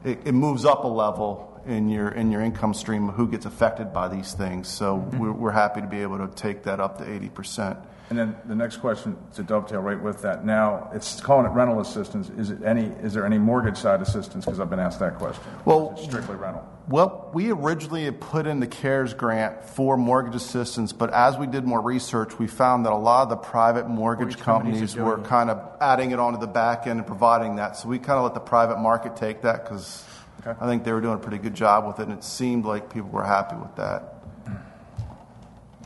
it, 0.04 0.20
it 0.24 0.32
moves 0.32 0.64
up 0.64 0.84
a 0.84 0.88
level 0.88 1.60
in 1.66 1.88
your 1.88 2.08
in 2.08 2.30
your 2.30 2.40
income 2.40 2.74
stream 2.74 3.08
who 3.08 3.28
gets 3.28 3.46
affected 3.46 3.92
by 3.92 4.08
these 4.08 4.32
things. 4.32 4.68
So 4.68 4.96
mm-hmm. 4.96 5.18
we're, 5.18 5.32
we're 5.32 5.52
happy 5.52 5.80
to 5.80 5.86
be 5.86 6.02
able 6.02 6.18
to 6.18 6.34
take 6.34 6.64
that 6.64 6.80
up 6.80 6.98
to 6.98 7.10
80 7.10 7.28
percent. 7.30 7.78
And 8.10 8.18
then 8.18 8.36
the 8.44 8.54
next 8.54 8.78
question 8.78 9.16
to 9.34 9.42
dovetail 9.42 9.80
right 9.80 10.00
with 10.00 10.20
that. 10.22 10.44
Now 10.44 10.90
it's 10.92 11.20
calling 11.20 11.46
it 11.46 11.50
rental 11.50 11.80
assistance. 11.80 12.28
Is 12.30 12.50
it 12.50 12.62
any? 12.62 12.84
Is 13.02 13.14
there 13.14 13.24
any 13.24 13.38
mortgage 13.38 13.78
side 13.78 14.02
assistance? 14.02 14.44
Because 14.44 14.60
I've 14.60 14.68
been 14.68 14.80
asked 14.80 14.98
that 15.00 15.16
question. 15.16 15.42
Well- 15.64 15.94
is 15.96 16.04
it 16.04 16.08
strictly 16.08 16.36
rental. 16.36 16.68
Well, 16.88 17.30
we 17.32 17.52
originally 17.52 18.04
had 18.04 18.20
put 18.20 18.44
in 18.46 18.58
the 18.58 18.66
CARES 18.66 19.14
grant 19.14 19.64
for 19.64 19.96
mortgage 19.96 20.34
assistance, 20.34 20.92
but 20.92 21.12
as 21.14 21.38
we 21.38 21.46
did 21.46 21.64
more 21.64 21.80
research, 21.80 22.36
we 22.40 22.48
found 22.48 22.84
that 22.86 22.92
a 22.92 22.96
lot 22.96 23.22
of 23.22 23.28
the 23.30 23.36
private 23.36 23.88
mortgage 23.88 24.24
Mortgage 24.36 24.40
companies 24.42 24.94
companies 24.94 24.96
were 24.96 25.18
it. 25.18 25.24
kind 25.24 25.48
of 25.48 25.62
adding 25.80 26.10
it 26.10 26.18
onto 26.18 26.40
the 26.40 26.48
back 26.48 26.88
end 26.88 26.98
and 26.98 27.06
providing 27.06 27.56
that. 27.56 27.76
So 27.76 27.88
we 27.88 28.00
kind 28.00 28.18
of 28.18 28.24
let 28.24 28.34
the 28.34 28.40
private 28.40 28.78
market 28.80 29.14
take 29.16 29.42
that 29.42 29.62
because 29.64 30.04
Okay. 30.44 30.58
I 30.60 30.66
think 30.66 30.82
they 30.82 30.92
were 30.92 31.00
doing 31.00 31.14
a 31.14 31.18
pretty 31.18 31.38
good 31.38 31.54
job 31.54 31.86
with 31.86 32.00
it, 32.00 32.08
and 32.08 32.12
it 32.18 32.24
seemed 32.24 32.64
like 32.64 32.92
people 32.92 33.10
were 33.10 33.22
happy 33.24 33.54
with 33.54 33.74
that. 33.76 34.14
Hmm. 34.44 34.54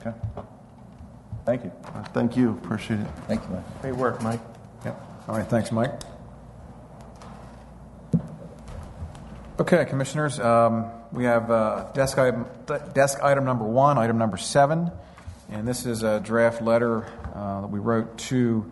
Okay. 0.01 0.17
Thank 1.47 1.63
you. 1.63 1.73
Thank 2.13 2.37
you. 2.37 2.51
Appreciate 2.51 2.99
it. 2.99 3.07
Thank 3.29 3.43
you, 3.45 3.51
Mike. 3.51 3.81
Great 3.81 3.95
work, 3.95 4.21
Mike. 4.21 4.41
Yep. 4.85 5.01
All 5.29 5.37
right, 5.37 5.47
thanks, 5.47 5.71
Mike. 5.71 5.93
Okay, 9.61 9.85
Commissioners, 9.85 10.41
um, 10.41 10.91
we 11.13 11.23
have 11.23 11.49
uh, 11.49 11.87
desk 11.95 12.19
item, 12.19 12.47
desk 12.95 13.23
item 13.23 13.45
number 13.45 13.65
one, 13.65 13.97
item 13.97 14.19
number 14.19 14.37
seven, 14.37 14.91
and 15.49 15.67
this 15.69 15.87
is 15.87 16.03
a 16.03 16.19
draft 16.19 16.61
letter 16.61 17.07
uh, 17.33 17.61
that 17.61 17.69
we 17.69 17.79
wrote 17.79 18.19
to 18.19 18.69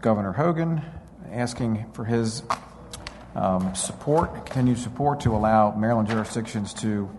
Governor 0.00 0.32
Hogan 0.32 0.82
asking 1.32 1.90
for 1.94 2.04
his 2.04 2.44
um, 3.34 3.74
support, 3.74 4.46
continued 4.46 4.78
support 4.78 5.20
to 5.20 5.34
allow 5.34 5.74
Maryland 5.74 6.08
jurisdictions 6.08 6.72
to 6.74 7.10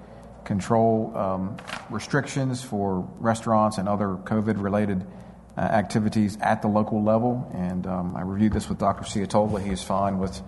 control 0.46 1.16
um, 1.16 1.58
restrictions 1.94 2.64
for 2.64 3.08
restaurants 3.20 3.78
and 3.78 3.88
other 3.88 4.18
COVID-related 4.24 5.06
uh, 5.56 5.62
activities 5.62 6.38
at 6.42 6.62
the 6.62 6.68
local 6.68 7.04
level. 7.04 7.50
And 7.54 7.86
um, 7.88 8.16
I 8.16 8.22
reviewed 8.22 8.54
this 8.54 8.68
with 8.68 8.80
Dr. 8.80 9.04
Ciotola. 9.04 9.64
He 9.64 9.72
is 9.72 9.84
fine 9.84 10.18
with 10.18 10.42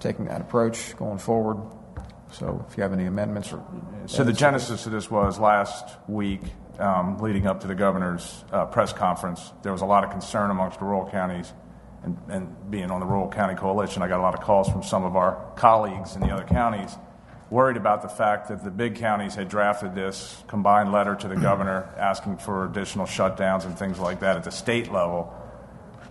taking 0.00 0.26
that 0.26 0.40
approach 0.40 0.96
going 0.96 1.18
forward. 1.18 1.58
So 2.32 2.64
if 2.68 2.76
you 2.76 2.82
have 2.82 2.92
any 2.92 3.06
amendments 3.06 3.52
or 3.52 3.62
So 4.06 4.24
the 4.24 4.32
genesis 4.32 4.86
of 4.86 4.92
this 4.92 5.10
was 5.10 5.38
last 5.38 5.96
week, 6.08 6.40
um, 6.78 7.18
leading 7.18 7.46
up 7.46 7.60
to 7.60 7.66
the 7.66 7.74
governor's 7.74 8.44
uh, 8.52 8.66
press 8.66 8.92
conference. 8.92 9.52
There 9.62 9.72
was 9.72 9.82
a 9.82 9.86
lot 9.86 10.04
of 10.04 10.10
concern 10.10 10.50
amongst 10.50 10.80
the 10.80 10.84
rural 10.84 11.08
counties, 11.08 11.52
and, 12.02 12.18
and 12.28 12.70
being 12.70 12.90
on 12.90 13.00
the 13.00 13.06
rural 13.06 13.28
county 13.28 13.54
coalition, 13.54 14.02
I 14.02 14.08
got 14.08 14.18
a 14.18 14.22
lot 14.22 14.34
of 14.34 14.40
calls 14.40 14.68
from 14.68 14.82
some 14.82 15.04
of 15.04 15.16
our 15.16 15.52
colleagues 15.56 16.16
in 16.16 16.22
the 16.22 16.30
other 16.30 16.44
counties, 16.44 16.96
worried 17.50 17.76
about 17.76 18.02
the 18.02 18.08
fact 18.08 18.48
that 18.48 18.64
the 18.64 18.70
big 18.70 18.96
counties 18.96 19.34
had 19.34 19.48
drafted 19.48 19.94
this 19.94 20.42
combined 20.46 20.92
letter 20.92 21.14
to 21.14 21.28
the 21.28 21.36
governor 21.48 21.88
asking 21.96 22.38
for 22.38 22.64
additional 22.64 23.06
shutdowns 23.06 23.64
and 23.64 23.78
things 23.78 23.98
like 23.98 24.20
that 24.20 24.36
at 24.36 24.44
the 24.44 24.50
state 24.50 24.92
level. 24.92 25.32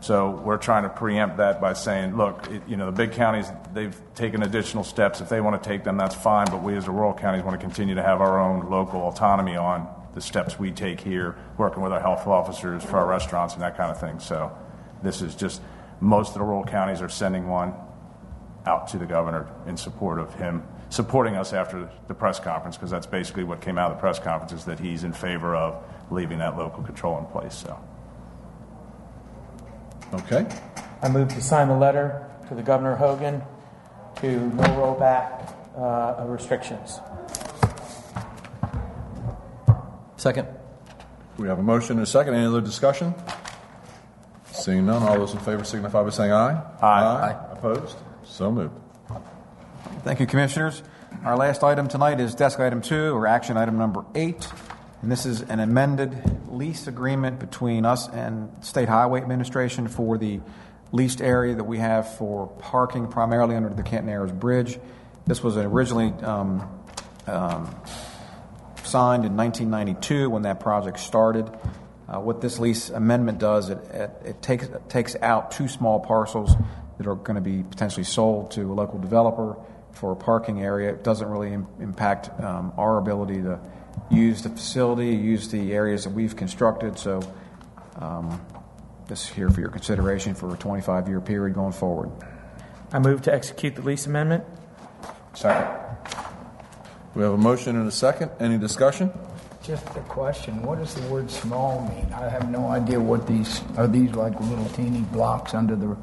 So 0.02 0.32
we're 0.32 0.58
trying 0.58 0.84
to 0.84 0.89
preempt 0.89 1.38
that 1.38 1.62
by 1.62 1.74
saying, 1.74 2.17
look, 2.17 2.52
it, 2.52 2.62
you 2.67 2.76
know, 2.76 2.88
the 2.88 2.91
big 2.91 3.13
counties, 3.13 3.50
they've 3.74 3.96
taken 4.15 4.43
additional 4.43 4.84
steps. 4.84 5.22
If 5.22 5.30
they 5.30 5.39
want 5.39 5.62
to 5.62 5.69
take 5.69 5.86
them, 5.86 5.96
that's 5.96 6.13
fine. 6.13 6.48
But 6.48 6.62
we 6.62 6.76
as 6.76 6.86
the 6.86 6.91
rural 6.91 7.13
counties 7.13 7.43
want 7.43 7.58
to 7.60 7.65
continue 7.65 7.96
to 7.96 8.04
have 8.04 8.19
our 8.19 8.38
own 8.38 8.69
local 8.69 9.00
autonomy 9.02 9.56
on 9.56 9.88
the 10.13 10.19
steps 10.19 10.60
we 10.60 10.72
take 10.72 11.00
here, 11.00 11.38
working 11.58 11.82
with 11.82 11.93
our 11.93 12.02
health 12.02 12.28
officers 12.28 12.84
for 12.84 12.98
our 12.98 13.08
restaurants 13.08 13.54
and 13.54 13.63
that 13.63 13.78
kind 13.78 13.91
of 13.91 14.00
thing. 14.00 14.19
So 14.19 14.52
this 15.02 15.22
is 15.22 15.36
just, 15.36 15.62
most 16.02 16.30
of 16.30 16.34
the 16.36 16.43
rural 16.43 16.65
counties 16.65 17.02
are 17.02 17.10
sending 17.10 17.48
one 17.48 17.74
out 18.65 18.89
to 18.89 18.98
the 18.98 19.06
governor 19.06 19.48
in 19.67 19.78
support 19.78 20.19
of 20.19 20.34
him 20.36 20.63
supporting 20.94 21.36
us 21.36 21.54
after 21.54 21.90
the 22.08 22.14
press 22.14 22.40
conference, 22.40 22.78
because 22.78 22.92
that's 22.92 23.08
basically 23.08 23.44
what 23.44 23.60
came 23.62 23.80
out 23.80 23.90
of 23.90 23.98
the 23.98 24.00
press 24.00 24.20
conference 24.20 24.54
is 24.54 24.66
that 24.66 24.80
he's 24.80 25.04
in 25.04 25.12
favor 25.12 25.56
of 25.56 25.84
leaving 26.12 26.38
that 26.38 26.56
local 26.56 26.84
control 26.84 27.18
in 27.18 27.26
place. 27.26 27.56
So. 27.56 27.80
Okay. 30.14 30.46
I 31.02 31.10
move 31.10 31.30
to 31.30 31.42
sign 31.42 31.68
the 31.68 31.76
letter 31.76 32.30
to 32.48 32.54
the 32.54 32.62
Governor 32.62 32.96
Hogan 32.96 33.42
to 34.18 34.38
no 34.38 34.64
rollback 34.64 35.52
uh, 35.76 36.22
of 36.22 36.30
restrictions. 36.30 37.00
Second. 40.18 40.48
We 41.38 41.48
have 41.48 41.58
a 41.58 41.64
motion 41.64 41.98
and 41.98 42.04
a 42.04 42.06
second. 42.06 42.36
Any 42.36 42.46
other 42.46 42.62
discussion? 42.62 43.16
Seeing 44.52 44.86
none, 44.86 45.02
all 45.02 45.18
those 45.18 45.34
in 45.34 45.40
favor 45.40 45.64
signify 45.64 46.04
by 46.04 46.12
saying 46.12 46.32
aye. 46.32 46.62
Aye. 46.84 47.04
aye 47.04 47.54
Opposed? 47.54 47.98
So 48.24 48.52
moved. 48.52 48.83
Thank 50.04 50.20
you, 50.20 50.26
Commissioners. 50.26 50.84
Our 51.24 51.38
last 51.38 51.63
item 51.63 51.88
tonight 51.88 52.20
is 52.20 52.36
desk 52.36 52.60
item 52.60 52.82
two, 52.82 53.16
or 53.16 53.26
action 53.26 53.56
item 53.56 53.78
number 53.78 54.04
eight. 54.16 54.46
And 55.02 55.10
this 55.10 55.26
is 55.26 55.39
an 55.44 55.62
amended 55.62 56.52
lease 56.52 56.88
agreement 56.88 57.39
between 57.39 57.86
us 57.86 58.10
and 58.10 58.52
State 58.60 58.89
Highway 58.89 59.22
Administration 59.22 59.88
for 59.88 60.18
the 60.18 60.42
leased 60.92 61.22
area 61.22 61.56
that 61.56 61.63
we 61.63 61.78
have 61.78 62.18
for 62.18 62.48
parking 62.48 63.08
primarily 63.08 63.56
under 63.56 63.70
the 63.70 63.82
Canton 63.82 64.38
Bridge. 64.39 64.78
This 65.26 65.42
was 65.42 65.56
originally 65.56 66.12
um, 66.22 66.70
um, 67.26 67.74
signed 68.84 69.24
in 69.24 69.38
1992 69.38 70.30
when 70.30 70.42
that 70.42 70.60
project 70.60 71.00
started. 71.00 71.50
Uh, 72.10 72.20
what 72.20 72.42
this 72.42 72.60
lease 72.60 72.89
amendment 72.89 73.39
does, 73.39 73.70
it, 73.70 73.78
it, 73.94 74.12
it 74.26 74.42
takes, 74.42 74.66
it 74.66 74.89
takes 74.89 75.16
out 75.22 75.52
two 75.52 75.70
small 75.70 76.02
parcels 76.02 76.58
that 76.98 77.08
are 77.08 77.16
going 77.16 77.36
to 77.36 77.42
be 77.42 77.63
potentially 77.63 78.04
sold 78.04 78.52
to 78.52 78.63
a 78.63 78.74
local 78.74 79.00
developer 79.00 79.56
for 79.94 80.12
a 80.12 80.16
parking 80.16 80.62
area. 80.62 80.90
It 80.90 81.04
doesn't 81.04 81.28
really 81.28 81.54
Im- 81.54 81.68
impact 81.80 82.30
um, 82.44 82.74
our 82.78 82.98
ability 82.98 83.42
to 83.44 83.60
use 84.10 84.42
the 84.42 84.50
facility, 84.50 85.16
use 85.16 85.50
the 85.50 85.74
areas 85.74 86.04
that 86.04 86.12
we've 86.12 86.36
constructed. 86.36 86.98
So 86.98 87.22
um, 87.98 88.42
this 89.08 89.24
is 89.24 89.30
here 89.30 89.50
for 89.50 89.62
your 89.62 89.70
consideration 89.70 90.36
for 90.36 90.54
a 90.54 90.58
25 90.58 91.08
year 91.08 91.22
period 91.22 91.56
going 91.56 91.74
forward. 91.74 92.12
I 92.92 93.00
move 93.00 93.22
to 93.24 93.34
execute 93.34 93.76
the 93.76 93.82
lease 93.82 94.06
amendment. 94.06 94.44
Second. 95.34 95.80
We 97.16 97.22
have 97.22 97.34
a 97.34 97.38
motion 97.38 97.76
and 97.76 97.88
a 97.88 97.92
second. 97.92 98.32
Any 98.40 98.58
discussion? 98.58 99.12
Just 99.64 99.86
a 99.96 100.02
question. 100.02 100.62
What 100.64 100.80
does 100.80 100.94
the 100.96 101.08
word 101.08 101.30
small 101.30 101.88
mean? 101.88 102.12
I 102.14 102.28
have 102.28 102.50
no 102.50 102.68
idea 102.68 103.00
what 103.00 103.28
these 103.28 103.62
are. 103.78 103.88
These 103.88 104.12
like 104.12 104.40
little 104.42 104.68
teeny 104.70 105.02
blocks 105.02 105.54
under 105.54 105.76
the 105.76 105.96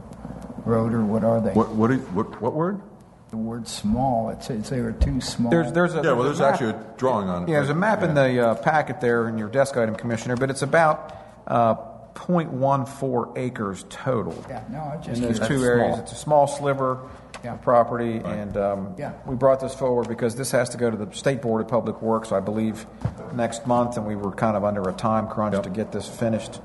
road, 0.65 0.95
or 0.95 1.05
what 1.05 1.25
are 1.25 1.41
they? 1.41 1.53
What, 1.53 1.75
what, 1.75 1.91
what, 2.13 2.41
what 2.41 2.55
word? 2.55 2.81
The 3.31 3.37
word 3.37 3.69
small. 3.69 4.31
It 4.31 4.43
says 4.43 4.69
they 4.71 4.81
were 4.81 4.91
too 4.93 5.21
small. 5.21 5.51
There's, 5.51 5.71
there's 5.73 5.95
a, 5.95 5.99
Yeah, 6.03 6.13
well, 6.13 6.25
there's 6.25 6.41
a 6.41 6.47
actually 6.47 6.71
a 6.71 6.85
drawing 6.97 7.29
on 7.29 7.45
it. 7.45 7.49
Yeah, 7.49 7.57
there's 7.59 7.71
a 7.71 7.75
map 7.75 8.03
in 8.03 8.15
the 8.15 8.49
uh, 8.51 8.55
packet 8.57 9.01
there 9.01 9.29
in 9.29 9.39
your 9.39 9.49
desk 9.49 9.77
item, 9.77 9.95
Commissioner, 9.95 10.37
but 10.37 10.51
it's 10.51 10.63
about 10.63 11.17
uh, 11.47 11.77
0.14 12.15 13.39
acres 13.39 13.85
total. 13.89 14.35
yeah, 14.49 14.65
no, 14.71 14.81
I 14.81 14.97
just 14.97 15.21
in 15.23 15.29
those 15.29 15.39
that's 15.39 15.49
two 15.49 15.63
areas. 15.65 15.95
small. 15.95 16.01
It's 16.01 16.13
a 16.13 16.17
small 16.17 16.47
sliver 16.49 17.09
Yeah. 17.45 17.55
of 17.55 17.63
property, 17.63 18.21
and 18.25 18.57
um, 18.57 18.95
Yeah. 18.99 19.13
we 19.27 19.37
brought 19.37 19.61
this 19.61 19.75
forward 19.75 20.09
because 20.09 20.35
this 20.35 20.51
has 20.51 20.69
to 20.71 20.77
go 20.79 20.91
to 20.91 20.97
the 20.97 21.13
State 21.17 21.41
Board 21.41 21.63
of 21.63 21.69
Public 21.69 22.03
Works, 22.03 22.33
I 22.33 22.41
believe, 22.41 22.85
next 23.33 23.67
month, 23.67 23.97
and 23.97 24.07
we 24.07 24.17
were 24.17 24.33
kind 24.33 24.57
of 24.57 24.65
under 24.65 24.83
a 24.89 24.93
time 24.93 25.29
crunch 25.29 25.55
Yep. 25.55 25.63
to 25.63 25.71
get 25.71 25.93
this 25.93 26.09
finished 26.09 26.61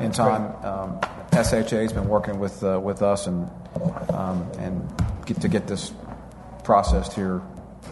in 0.00 0.12
time. 0.12 0.52
Um, 0.64 1.00
SHA's 1.32 1.92
been 1.92 2.08
working 2.08 2.38
with 2.38 2.62
uh, 2.62 2.78
with 2.80 3.02
us 3.02 3.26
and 3.26 3.50
um, 4.10 4.46
and 4.60 4.80
get 5.26 5.40
to 5.40 5.48
get 5.48 5.66
this 5.66 5.92
processed 6.64 7.12
here 7.12 7.42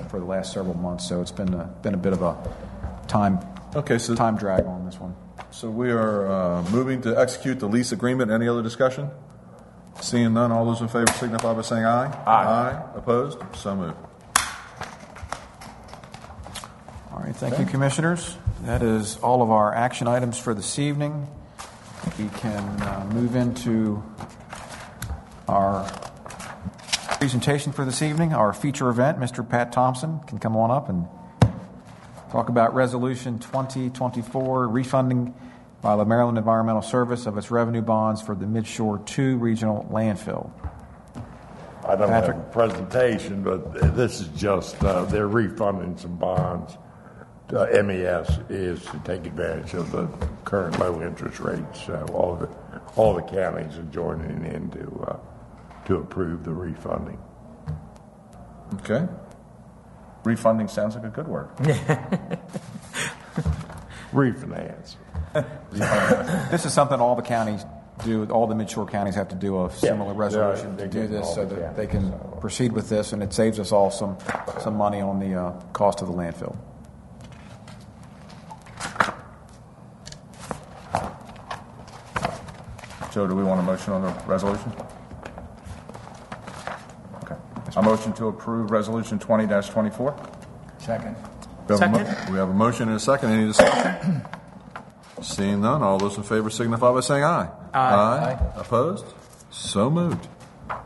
for 0.08 0.18
the 0.18 0.24
last 0.24 0.52
several 0.52 0.74
months. 0.74 1.08
So 1.08 1.20
it's 1.20 1.32
been 1.32 1.52
a, 1.54 1.64
been 1.82 1.94
a 1.94 1.98
bit 1.98 2.12
of 2.12 2.22
a 2.22 2.36
time 3.06 3.38
Okay, 3.74 3.96
so, 3.96 4.14
time 4.14 4.36
drag 4.36 4.66
on 4.66 4.84
this 4.84 5.00
one. 5.00 5.14
so 5.50 5.70
we 5.70 5.90
are 5.90 6.30
uh, 6.30 6.62
moving 6.70 7.00
to 7.02 7.18
execute 7.18 7.58
the 7.58 7.66
lease 7.66 7.90
agreement. 7.90 8.30
Any 8.30 8.46
other 8.46 8.62
discussion? 8.62 9.10
Seeing 9.98 10.34
none, 10.34 10.52
all 10.52 10.66
those 10.66 10.82
in 10.82 10.88
favor 10.88 11.10
signify 11.12 11.54
by 11.54 11.62
saying 11.62 11.84
aye. 11.86 12.06
Aye. 12.26 12.44
Aye. 12.44 12.82
Opposed? 12.96 13.38
So 13.56 13.74
moved. 13.74 13.96
All 17.12 17.20
right, 17.20 17.34
thank 17.34 17.58
you, 17.58 17.64
Commissioners. 17.64 18.36
That 18.64 18.82
is 18.82 19.16
all 19.18 19.40
of 19.42 19.50
our 19.50 19.74
action 19.74 20.06
items 20.06 20.38
for 20.38 20.52
this 20.52 20.78
evening. 20.78 21.26
We 22.18 22.28
can 22.28 22.62
uh, 22.82 23.08
move 23.14 23.36
into 23.36 24.02
our 25.48 25.90
presentation 27.22 27.70
for 27.70 27.84
this 27.84 28.02
evening, 28.02 28.32
our 28.32 28.52
feature 28.52 28.88
event. 28.88 29.16
Mr. 29.16 29.48
Pat 29.48 29.70
Thompson 29.70 30.18
can 30.26 30.38
come 30.38 30.56
on 30.56 30.72
up 30.72 30.88
and 30.88 31.06
talk 32.32 32.48
about 32.48 32.74
Resolution 32.74 33.38
2024, 33.38 34.66
refunding 34.66 35.32
by 35.82 35.94
the 35.94 36.04
Maryland 36.04 36.36
Environmental 36.36 36.82
Service 36.82 37.26
of 37.26 37.38
its 37.38 37.48
revenue 37.48 37.80
bonds 37.80 38.20
for 38.20 38.34
the 38.34 38.44
Midshore 38.44 39.06
2 39.06 39.36
Regional 39.36 39.86
Landfill. 39.88 40.50
I 41.86 41.94
don't 41.94 42.08
Patrick? 42.08 42.38
have 42.38 42.44
a 42.44 42.50
presentation, 42.50 43.44
but 43.44 43.94
this 43.94 44.20
is 44.20 44.26
just, 44.36 44.82
uh, 44.82 45.04
they're 45.04 45.28
refunding 45.28 45.96
some 45.96 46.16
bonds. 46.16 46.76
Uh, 47.54 47.66
MES 47.84 48.40
is 48.48 48.84
to 48.86 49.00
take 49.04 49.26
advantage 49.26 49.74
of 49.74 49.92
the 49.92 50.08
current 50.44 50.76
low 50.80 51.00
interest 51.00 51.38
rates. 51.38 51.84
So 51.86 52.04
all 52.14 52.34
the, 52.34 52.48
all 52.96 53.14
the 53.14 53.22
counties 53.22 53.78
are 53.78 53.84
joining 53.92 54.44
in 54.44 54.70
to, 54.72 55.06
uh, 55.06 55.31
to 55.92 55.98
approve 55.98 56.44
the 56.44 56.52
refunding. 56.52 57.18
Okay. 58.74 59.06
Refunding 60.24 60.68
sounds 60.68 60.94
like 60.94 61.04
a 61.04 61.08
good 61.08 61.28
word. 61.28 61.48
Refinance. 64.12 64.96
This 66.50 66.66
is 66.66 66.74
something 66.74 67.00
all 67.00 67.16
the 67.16 67.22
counties 67.22 67.64
do, 68.04 68.26
all 68.26 68.46
the 68.46 68.54
midshore 68.54 68.90
counties 68.90 69.14
have 69.14 69.28
to 69.28 69.34
do 69.34 69.64
a 69.64 69.70
similar 69.72 70.12
resolution 70.12 70.76
to 70.76 70.86
do 70.86 71.06
this 71.06 71.34
so 71.34 71.46
the 71.46 71.54
that 71.54 71.76
they 71.76 71.86
can 71.86 72.10
so. 72.10 72.38
proceed 72.40 72.72
with 72.72 72.90
this, 72.90 73.12
and 73.14 73.22
it 73.22 73.32
saves 73.32 73.58
us 73.58 73.72
all 73.72 73.90
some, 73.90 74.18
some 74.60 74.76
money 74.76 75.00
on 75.00 75.18
the 75.18 75.34
uh, 75.34 75.52
cost 75.72 76.02
of 76.02 76.08
the 76.08 76.14
landfill. 76.14 76.56
Joe, 83.12 83.26
do 83.26 83.34
we 83.34 83.44
want 83.44 83.60
a 83.60 83.62
motion 83.62 83.92
on 83.94 84.02
the 84.02 84.12
resolution? 84.26 84.72
Okay. 87.72 87.80
A 87.80 87.82
motion 87.82 88.12
to 88.14 88.28
approve 88.28 88.70
Resolution 88.70 89.18
20-24? 89.18 90.30
Second. 90.78 91.16
We 91.68 91.74
have, 91.78 91.82
a 91.82 91.88
mo- 91.88 91.98
Second. 92.04 92.32
we 92.32 92.38
have 92.38 92.48
a 92.48 92.54
motion 92.54 92.88
and 92.88 92.96
a 92.96 93.00
second. 93.00 93.30
Any 93.30 93.46
discussion? 93.46 94.22
Seeing 95.22 95.60
none, 95.60 95.82
all 95.82 95.98
those 95.98 96.16
in 96.16 96.22
favor 96.24 96.50
signify 96.50 96.92
by 96.92 97.00
saying 97.00 97.22
aye. 97.24 97.48
Aye. 97.72 98.38
Opposed? 98.56 99.06
So 99.50 99.88
moved. 99.88 100.26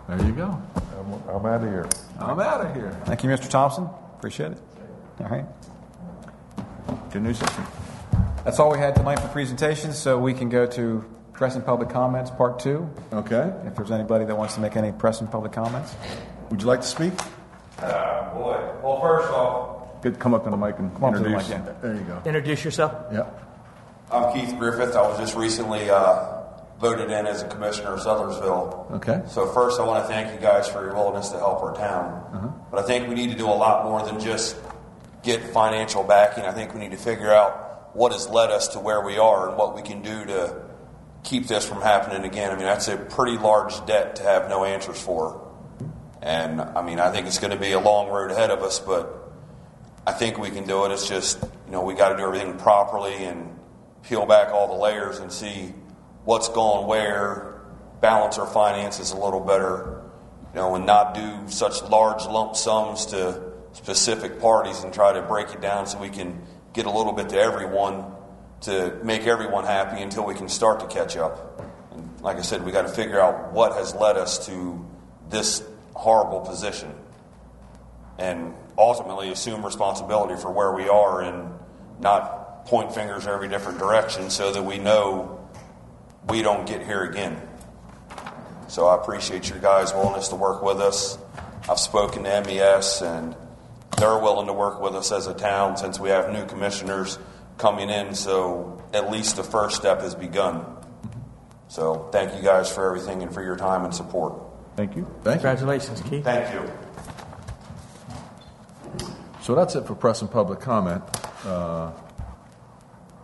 There 0.09 0.22
you 0.22 0.33
go. 0.33 0.61
I'm, 0.99 1.12
I'm 1.29 1.46
out 1.46 1.62
of 1.64 1.70
here. 1.70 1.88
I'm 2.20 2.38
out 2.40 2.61
of 2.66 2.75
here. 2.75 2.90
Thank 3.07 3.25
you, 3.25 3.31
Mr. 3.31 3.49
Thompson. 3.49 3.85
Appreciate 4.18 4.53
it. 4.53 4.59
All 5.20 5.29
right. 5.29 5.44
Good 7.11 7.22
news 7.22 7.38
system. 7.38 7.66
That's 8.44 8.59
all 8.61 8.70
we 8.70 8.79
had 8.79 8.94
tonight 8.94 9.18
for 9.18 9.29
presentations, 9.29 9.96
so 9.99 10.18
we 10.18 10.35
can 10.35 10.49
go 10.51 10.66
to 10.66 11.05
press 11.33 11.55
and 11.57 11.64
public 11.64 11.88
comments, 11.88 12.31
part 12.31 12.59
two. 12.61 12.88
Okay. 13.12 13.53
If 13.64 13.75
there's 13.77 13.90
anybody 13.90 14.25
that 14.27 14.37
wants 14.37 14.55
to 14.55 14.61
make 14.61 14.77
any 14.77 14.92
press 14.92 15.20
and 15.20 15.31
public 15.31 15.53
comments. 15.53 15.94
Would 16.51 16.63
you 16.63 16.67
like 16.69 16.81
to 16.83 16.87
speak? 16.87 17.13
Uh, 17.79 18.35
boy. 18.35 18.71
Well, 18.83 19.01
first 19.01 19.29
off, 19.33 20.03
Good, 20.03 20.19
come 20.19 20.35
up 20.35 20.45
to 20.45 20.51
the 20.51 20.57
mic 20.57 20.79
and 20.79 20.93
Come 20.95 21.05
on 21.05 21.13
to 21.15 21.19
the 21.19 21.25
introduce. 21.27 21.49
mic, 21.51 21.59
yeah. 21.67 21.73
There 21.83 21.95
you 21.95 22.01
go. 22.03 22.23
Introduce 22.25 22.65
yourself. 22.65 22.93
Yep. 23.13 23.43
I'm 24.13 24.33
Keith 24.33 24.57
Griffith. 24.59 24.95
I 24.95 25.03
was 25.03 25.19
just 25.19 25.35
recently 25.35 25.91
uh, 25.91 26.43
voted 26.79 27.11
in 27.11 27.27
as 27.27 27.43
a 27.43 27.49
commissioner 27.49 27.95
of 27.95 28.01
Sudlersville. 28.01 28.93
Okay. 28.93 29.23
So 29.29 29.47
first, 29.49 29.81
I 29.81 29.85
want 29.85 30.05
to 30.05 30.09
thank 30.09 30.33
you 30.33 30.39
guys 30.41 30.69
for 30.69 30.85
your 30.85 30.95
willingness 30.95 31.31
to 31.31 31.39
help 31.39 31.63
our 31.63 31.75
town. 31.75 32.63
But 32.71 32.79
I 32.81 32.83
think 32.87 33.09
we 33.09 33.15
need 33.15 33.31
to 33.33 33.37
do 33.37 33.47
a 33.47 33.51
lot 33.57 33.85
more 33.85 34.03
than 34.05 34.21
just 34.21 34.57
get 35.25 35.43
financial 35.53 36.05
backing. 36.05 36.45
I 36.45 36.53
think 36.53 36.73
we 36.73 36.79
need 36.81 36.93
to 36.93 36.97
figure 36.99 37.33
out 37.33 37.97
what 37.97 38.13
has 38.13 38.29
led 38.29 38.51
us 38.51 38.69
to 38.69 38.79
where 38.79 39.01
we 39.01 39.19
are 39.19 39.49
and 39.49 39.57
what 39.59 39.75
we 39.75 39.83
can 39.83 40.03
do 40.03 40.25
to 40.27 40.63
keep 41.25 41.49
this 41.49 41.67
from 41.67 41.81
happening 41.81 42.25
again. 42.25 42.53
I 42.53 42.55
mean, 42.55 42.65
that's 42.67 42.87
a 42.89 42.97
pretty 42.97 43.39
large 43.39 43.85
debt 43.87 44.17
to 44.17 44.23
have 44.23 44.49
no 44.49 44.65
answers 44.65 45.01
for. 45.01 45.43
And 46.27 46.61
I 46.61 46.83
mean, 46.83 46.99
I 46.99 47.12
think 47.12 47.29
it's 47.29 47.39
going 47.39 47.53
to 47.53 47.57
be 47.57 47.71
a 47.71 47.79
long 47.79 48.09
road 48.09 48.33
ahead 48.33 48.51
of 48.51 48.61
us, 48.65 48.81
but 48.81 49.31
I 50.05 50.11
think 50.11 50.39
we 50.39 50.51
can 50.51 50.67
do 50.67 50.85
it. 50.85 50.91
It's 50.91 51.09
just, 51.09 51.41
you 51.41 51.71
know, 51.71 51.85
we 51.85 51.95
got 51.95 52.09
to 52.09 52.17
do 52.17 52.25
everything 52.25 52.59
properly 52.59 53.15
and 53.15 53.57
peel 54.03 54.27
back 54.27 54.53
all 54.53 54.67
the 54.67 54.75
layers 54.75 55.21
and 55.21 55.31
see 55.31 55.73
what's 56.25 56.49
going 56.49 56.89
where, 56.89 57.61
balance 58.01 58.39
our 58.39 58.47
finances 58.49 59.12
a 59.12 59.17
little 59.17 59.39
better, 59.39 60.03
you 60.53 60.57
know, 60.59 60.75
and 60.75 60.85
not 60.85 61.15
do 61.15 61.43
such 61.47 61.81
large 61.85 62.25
lump 62.25 62.57
sums 62.57 63.07
to 63.07 63.53
specific 63.71 64.41
parties 64.41 64.83
and 64.83 64.93
try 64.93 65.12
to 65.12 65.23
break 65.23 65.51
it 65.51 65.61
down 65.61 65.87
so 65.87 65.97
we 65.97 66.09
can 66.09 66.43
get 66.73 66.87
a 66.87 66.91
little 66.91 67.12
bit 67.12 67.29
to 67.29 67.39
everyone 67.39 68.05
to 68.62 68.99
make 69.05 69.29
everyone 69.29 69.62
happy 69.62 70.03
until 70.03 70.27
we 70.27 70.35
can 70.35 70.49
start 70.49 70.81
to 70.81 70.89
catch 70.89 71.17
up. 71.17 71.62
And 71.93 72.21
like 72.21 72.37
I 72.37 72.43
said, 72.43 72.65
we 72.65 72.73
got 72.73 72.83
to 72.83 72.89
figure 72.93 73.21
out 73.21 73.53
what 73.53 73.75
has 73.75 73.95
led 73.95 74.17
us 74.17 74.45
to 74.47 74.85
this 75.29 75.62
horrible 75.97 76.41
position 76.41 76.95
and 78.19 78.55
ultimately 78.79 79.31
assume 79.31 79.65
responsibility 79.65 80.41
for 80.41 80.51
where 80.51 80.73
we 80.73 80.89
are 80.89 81.23
and 81.23 81.53
not 82.01 82.67
point 82.67 82.95
fingers 82.95 83.25
in 83.25 83.31
every 83.31 83.49
different 83.49 83.79
direction 83.79 84.31
so 84.31 84.53
that 84.53 84.63
we 84.63 84.79
know 84.79 85.49
we 86.29 86.43
don't 86.43 86.67
get 86.67 86.85
here 86.85 87.05
again. 87.05 87.41
So 88.69 88.87
I 88.87 88.97
appreciate 88.97 89.49
your 89.49 89.59
guys' 89.59 89.93
willingness 89.93 90.29
to 90.29 90.37
work 90.37 90.63
with 90.63 90.81
us. 90.81 91.19
I've 91.69 91.79
spoken 91.79 92.25
to 92.25 92.41
MES 92.43 93.03
and 93.03 93.37
they're 93.99 94.19
willing 94.19 94.47
to 94.49 94.53
work 94.53 94.81
with 94.81 94.95
us 94.95 95.13
as 95.13 95.27
a 95.27 95.35
town 95.35 95.77
since 95.77 96.01
we 96.01 96.11
have 96.11 96.33
new 96.33 96.45
commissioners 96.47 97.19
coming 97.59 97.89
in, 97.89 98.15
so 98.15 98.83
at 98.93 99.11
least 99.11 99.37
the 99.37 99.45
first 99.45 99.77
step 99.77 100.03
has 100.03 100.15
begun. 100.15 100.65
So 101.69 102.09
thank 102.13 102.35
you 102.35 102.43
guys 102.43 102.71
for 102.71 102.87
everything 102.87 103.23
and 103.23 103.33
for 103.33 103.43
your 103.43 103.57
time 103.57 103.85
and 103.85 103.95
support. 103.95 104.35
Thank 104.77 104.95
you. 104.97 105.05
Thank 105.23 105.43
you. 105.43 105.49
Congratulations, 105.49 106.03
Keith. 106.03 106.25
Thank 106.25 106.53
you. 106.55 106.71
So 109.43 109.55
that's 109.55 109.75
it 109.75 109.87
for 109.87 109.95
press 109.95 110.23
and 110.23 110.31
public 110.31 110.61
comment. 110.61 111.03
Uh, 111.45 111.93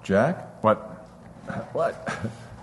Jack? 0.02 0.62
What? 0.62 0.78
What? 1.72 2.08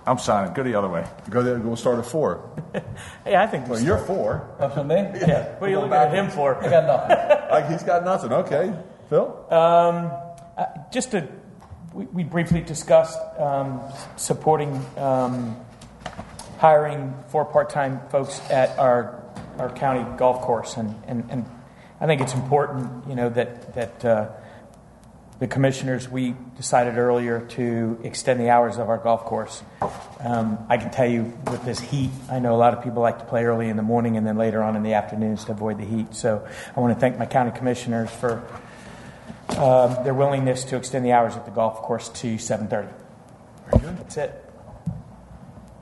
I'm 0.07 0.17
signing. 0.17 0.53
Go 0.53 0.63
the 0.63 0.73
other 0.75 0.87
way. 0.87 1.05
Go 1.29 1.43
there. 1.43 1.59
We'll 1.59 1.75
start 1.75 1.99
at 1.99 2.05
four. 2.05 2.49
Hey, 3.25 3.35
I 3.35 3.45
think. 3.47 3.67
Well, 3.67 3.79
you're 3.79 3.97
four. 3.97 4.49
That's 4.59 4.73
for 4.73 4.83
me? 4.83 4.95
yeah. 4.95 5.55
What 5.59 5.67
are 5.67 5.71
you 5.71 5.79
looking 5.79 5.93
at 5.93 6.11
him 6.13 6.29
for? 6.31 6.55
I 6.63 6.69
got 6.69 6.85
nothing. 6.85 7.35
Like, 7.51 7.69
he's 7.69 7.83
got 7.83 8.03
nothing. 8.05 8.31
Okay. 8.31 8.73
Phil? 9.09 9.45
Uh, 9.49 10.65
just 10.91 11.11
to, 11.11 11.27
we, 11.93 12.05
we 12.05 12.23
briefly 12.23 12.61
discussed 12.61 13.17
um, 13.39 13.81
supporting 14.17 14.83
um, 14.97 15.57
hiring 16.59 17.15
four 17.29 17.45
part-time 17.45 18.01
folks 18.09 18.39
at 18.49 18.77
our 18.77 19.23
our 19.57 19.69
county 19.69 20.05
golf 20.17 20.41
course, 20.41 20.77
and, 20.77 20.95
and, 21.05 21.25
and 21.29 21.45
I 21.99 22.05
think 22.05 22.21
it's 22.21 22.33
important, 22.33 23.07
you 23.09 23.15
know, 23.15 23.29
that 23.29 23.73
that 23.75 24.05
uh, 24.05 24.29
the 25.39 25.47
commissioners 25.47 26.07
we 26.07 26.35
decided 26.57 26.97
earlier 26.97 27.41
to 27.41 27.99
extend 28.03 28.39
the 28.39 28.49
hours 28.49 28.77
of 28.77 28.89
our 28.89 28.97
golf 28.97 29.25
course. 29.25 29.63
Um, 30.19 30.65
I 30.69 30.77
can 30.77 30.91
tell 30.91 31.09
you 31.09 31.33
with 31.49 31.63
this 31.63 31.79
heat, 31.79 32.11
I 32.29 32.39
know 32.39 32.53
a 32.53 32.57
lot 32.57 32.73
of 32.73 32.83
people 32.83 33.01
like 33.01 33.19
to 33.19 33.25
play 33.25 33.45
early 33.45 33.69
in 33.69 33.77
the 33.77 33.83
morning 33.83 34.17
and 34.17 34.27
then 34.27 34.37
later 34.37 34.61
on 34.61 34.75
in 34.75 34.83
the 34.83 34.93
afternoons 34.93 35.45
to 35.45 35.53
avoid 35.53 35.77
the 35.77 35.85
heat. 35.85 36.13
So 36.13 36.45
I 36.75 36.79
want 36.79 36.93
to 36.93 36.99
thank 36.99 37.17
my 37.17 37.25
county 37.25 37.51
commissioners 37.57 38.09
for 38.09 38.43
um, 39.57 40.03
their 40.03 40.13
willingness 40.13 40.65
to 40.65 40.75
extend 40.75 41.05
the 41.05 41.13
hours 41.13 41.35
at 41.37 41.45
the 41.45 41.51
golf 41.51 41.81
course 41.81 42.09
to 42.09 42.35
7:30. 42.35 42.89
That's 43.71 44.17
it. 44.17 44.48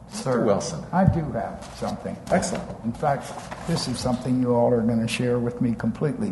Sir, 0.09 0.43
Wilson. 0.43 0.83
I 0.91 1.05
do 1.05 1.21
have 1.31 1.69
something. 1.75 2.15
Excellent. 2.31 2.63
In 2.85 2.93
fact, 2.93 3.31
this 3.67 3.87
is 3.87 3.99
something 3.99 4.41
you 4.41 4.53
all 4.53 4.73
are 4.73 4.81
going 4.81 5.01
to 5.01 5.07
share 5.07 5.37
with 5.39 5.61
me 5.61 5.73
completely, 5.75 6.29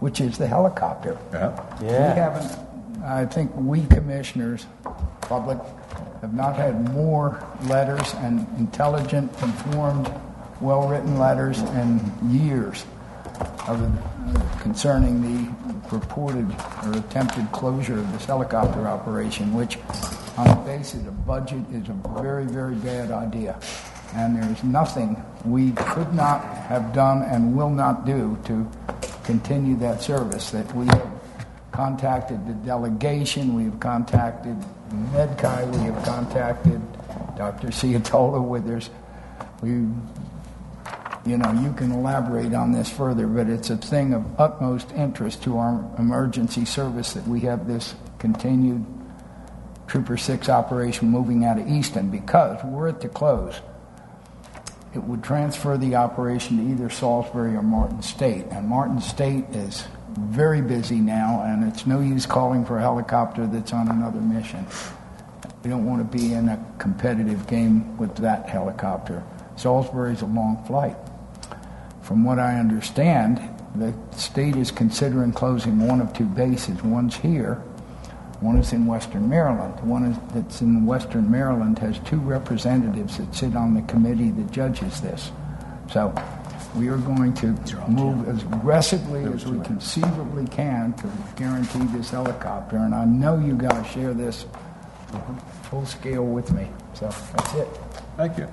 which 0.00 0.20
is 0.20 0.38
the 0.38 0.46
helicopter. 0.46 1.16
Yeah. 1.32 1.80
We 1.80 1.88
haven't, 1.88 3.02
I 3.04 3.26
think 3.26 3.52
we 3.54 3.86
commissioners, 3.86 4.66
public, 5.22 5.58
have 6.20 6.34
not 6.34 6.56
had 6.56 6.92
more 6.92 7.42
letters 7.64 8.14
and 8.14 8.46
intelligent, 8.58 9.30
informed, 9.42 10.12
well-written 10.60 11.18
letters 11.18 11.60
in 11.60 12.00
years 12.30 12.84
of, 13.66 13.82
uh, 13.82 14.58
concerning 14.60 15.20
the 15.22 15.88
purported 15.88 16.48
or 16.84 16.92
attempted 16.92 17.50
closure 17.52 17.98
of 17.98 18.12
this 18.12 18.24
helicopter 18.24 18.86
operation, 18.86 19.52
which 19.54 19.78
on 20.36 20.48
the 20.48 20.62
basis 20.64 21.06
of 21.06 21.26
budget 21.26 21.64
is 21.72 21.88
a 21.88 22.20
very, 22.20 22.46
very 22.46 22.74
bad 22.76 23.10
idea. 23.10 23.58
And 24.14 24.36
there's 24.36 24.62
nothing 24.62 25.22
we 25.44 25.72
could 25.72 26.12
not 26.14 26.44
have 26.44 26.92
done 26.92 27.22
and 27.22 27.56
will 27.56 27.70
not 27.70 28.04
do 28.04 28.38
to 28.44 28.70
continue 29.24 29.76
that 29.76 30.02
service 30.02 30.50
that 30.50 30.74
we 30.74 30.86
have 30.86 31.10
contacted 31.70 32.46
the 32.46 32.52
delegation, 32.66 33.54
we 33.54 33.64
have 33.64 33.80
contacted 33.80 34.56
MedChi, 34.90 35.72
we 35.72 35.78
have 35.84 36.04
contacted 36.04 36.80
Dr. 37.36 37.68
Ciotola 37.68 38.46
Withers. 38.46 38.90
We, 39.62 39.70
you 39.70 41.38
know, 41.38 41.52
you 41.62 41.72
can 41.72 41.92
elaborate 41.92 42.52
on 42.52 42.72
this 42.72 42.90
further, 42.90 43.26
but 43.26 43.48
it's 43.48 43.70
a 43.70 43.76
thing 43.76 44.12
of 44.12 44.38
utmost 44.38 44.92
interest 44.92 45.42
to 45.44 45.56
our 45.56 45.82
emergency 45.98 46.66
service 46.66 47.14
that 47.14 47.26
we 47.26 47.40
have 47.40 47.66
this 47.66 47.94
continued 48.18 48.84
Trooper 49.86 50.16
6 50.16 50.48
operation 50.48 51.08
moving 51.08 51.44
out 51.44 51.58
of 51.58 51.68
Easton 51.68 52.10
because 52.10 52.62
were 52.64 52.88
it 52.88 53.00
to 53.00 53.08
close, 53.08 53.60
it 54.94 55.02
would 55.02 55.22
transfer 55.22 55.78
the 55.78 55.96
operation 55.96 56.58
to 56.58 56.70
either 56.70 56.90
Salisbury 56.90 57.54
or 57.56 57.62
Martin 57.62 58.02
State. 58.02 58.44
And 58.50 58.68
Martin 58.68 59.00
State 59.00 59.44
is 59.50 59.86
very 60.18 60.60
busy 60.60 60.96
now, 60.96 61.42
and 61.44 61.64
it's 61.64 61.86
no 61.86 62.00
use 62.00 62.26
calling 62.26 62.64
for 62.64 62.78
a 62.78 62.80
helicopter 62.80 63.46
that's 63.46 63.72
on 63.72 63.88
another 63.88 64.20
mission. 64.20 64.66
We 65.64 65.70
don't 65.70 65.86
want 65.86 66.10
to 66.10 66.18
be 66.18 66.34
in 66.34 66.48
a 66.48 66.64
competitive 66.78 67.46
game 67.46 67.96
with 67.96 68.16
that 68.16 68.48
helicopter. 68.48 69.22
Salisbury 69.56 70.12
is 70.12 70.22
a 70.22 70.26
long 70.26 70.62
flight. 70.66 70.96
From 72.02 72.24
what 72.24 72.38
I 72.38 72.58
understand, 72.58 73.40
the 73.74 73.94
state 74.16 74.56
is 74.56 74.70
considering 74.70 75.32
closing 75.32 75.78
one 75.86 76.00
of 76.00 76.12
two 76.12 76.24
bases. 76.24 76.82
One's 76.82 77.16
here, 77.16 77.62
one 78.42 78.58
is 78.58 78.72
in 78.72 78.86
Western 78.86 79.28
Maryland. 79.28 79.78
The 79.78 79.84
one 79.84 80.04
is, 80.04 80.18
that's 80.34 80.60
in 80.60 80.84
Western 80.84 81.30
Maryland 81.30 81.78
has 81.78 81.98
two 82.00 82.18
representatives 82.18 83.18
that 83.18 83.34
sit 83.34 83.54
on 83.54 83.74
the 83.74 83.82
committee 83.82 84.30
that 84.30 84.50
judges 84.50 85.00
this. 85.00 85.30
So 85.90 86.12
we 86.76 86.88
are 86.88 86.96
going 86.96 87.34
to 87.34 87.48
move 87.88 88.28
as 88.28 88.42
aggressively 88.42 89.24
as 89.24 89.46
we 89.46 89.60
conceivably 89.64 90.46
can 90.46 90.92
to 90.94 91.10
guarantee 91.36 91.84
this 91.96 92.10
helicopter. 92.10 92.76
And 92.76 92.94
I 92.94 93.04
know 93.04 93.38
you 93.38 93.54
guys 93.54 93.86
share 93.86 94.14
this 94.14 94.46
full 95.64 95.86
scale 95.86 96.24
with 96.24 96.50
me. 96.52 96.68
So 96.94 97.06
that's 97.36 97.54
it. 97.54 97.68
Thank 98.16 98.38
you. 98.38 98.48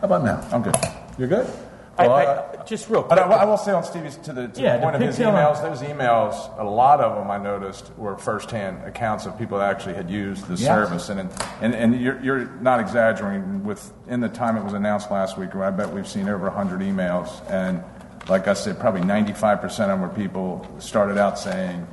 How 0.00 0.04
about 0.04 0.24
now? 0.24 0.46
I'm 0.52 0.62
good. 0.62 0.76
You're 1.18 1.28
good? 1.28 1.52
I, 1.98 2.06
I, 2.06 2.55
just 2.66 2.88
real 2.90 3.02
But. 3.02 3.18
I, 3.18 3.22
I 3.22 3.44
will 3.44 3.56
say 3.56 3.72
on 3.72 3.84
Stevie's 3.84 4.16
to 4.18 4.32
the, 4.32 4.48
to 4.48 4.60
Yeah, 4.60 4.76
the 4.76 4.82
point 4.82 4.98
the 4.98 5.04
of 5.08 5.14
his 5.14 5.18
emails, 5.24 5.62
those 5.62 5.80
emails, 5.80 6.58
a 6.58 6.64
lot 6.64 7.00
of 7.00 7.14
them 7.16 7.30
I 7.30 7.38
noticed 7.38 7.90
were 7.96 8.16
firsthand 8.18 8.84
accounts 8.84 9.26
of 9.26 9.38
people 9.38 9.58
that 9.58 9.70
actually 9.70 9.94
had 9.94 10.10
used 10.10 10.46
the 10.48 10.54
Yes. 10.54 10.66
service, 10.66 11.08
and 11.08 11.30
and 11.60 11.74
and 11.74 12.00
you're, 12.00 12.20
you're 12.22 12.44
not 12.60 12.80
exaggerating. 12.80 13.64
With 13.64 13.92
in 14.08 14.20
the 14.20 14.28
time 14.28 14.56
it 14.56 14.64
was 14.64 14.72
announced 14.72 15.10
last 15.10 15.38
week, 15.38 15.54
I 15.54 15.70
bet 15.70 15.92
we've 15.92 16.08
seen 16.08 16.28
over 16.28 16.50
hundred 16.50 16.80
emails, 16.80 17.28
and 17.50 17.82
like 18.28 18.48
I 18.48 18.54
said, 18.54 18.78
probably 18.80 19.02
95 19.04 19.60
percent 19.60 19.90
of 19.92 20.00
them 20.00 20.08
were 20.08 20.14
people 20.14 20.66
started 20.78 21.16
out 21.18 21.38
saying, 21.38 21.86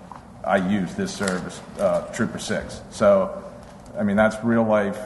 "I 0.43 0.57
use 0.57 0.93
this 0.95 1.13
service, 1.13 1.61
uh, 1.79 2.01
Trooper 2.13 2.39
Six." 2.39 2.81
So, 2.89 3.43
I 3.97 4.03
mean, 4.03 4.15
that's 4.15 4.43
real 4.43 4.63
life 4.63 4.99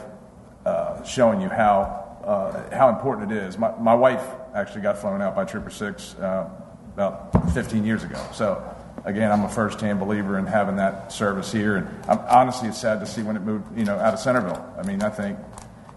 uh, 0.64 1.02
showing 1.04 1.40
you 1.40 1.48
how 1.48 2.04
uh, 2.24 2.74
how 2.74 2.88
important 2.88 3.30
it 3.32 3.38
is. 3.38 3.58
My, 3.58 3.72
my 3.78 3.94
wife 3.94 4.22
actually 4.54 4.82
got 4.82 4.98
flown 4.98 5.22
out 5.22 5.34
by 5.34 5.44
Trooper 5.44 5.70
Six 5.70 6.14
uh, 6.16 6.48
about 6.94 7.52
15 7.52 7.84
years 7.84 8.04
ago. 8.04 8.20
So 8.32 8.62
again, 9.04 9.30
I'm 9.30 9.44
a 9.44 9.48
first-hand 9.48 10.00
believer 10.00 10.38
in 10.38 10.46
having 10.46 10.76
that 10.76 11.12
service 11.12 11.52
here. 11.52 11.76
And 11.76 11.88
I'm, 12.08 12.18
honestly, 12.28 12.68
it's 12.68 12.78
sad 12.78 13.00
to 13.00 13.06
see 13.06 13.22
when 13.22 13.36
it 13.36 13.42
moved, 13.42 13.78
you 13.78 13.84
know, 13.84 13.96
out 13.96 14.14
of 14.14 14.20
Centreville. 14.20 14.64
I 14.78 14.82
mean, 14.82 15.02
I 15.02 15.10
think, 15.10 15.38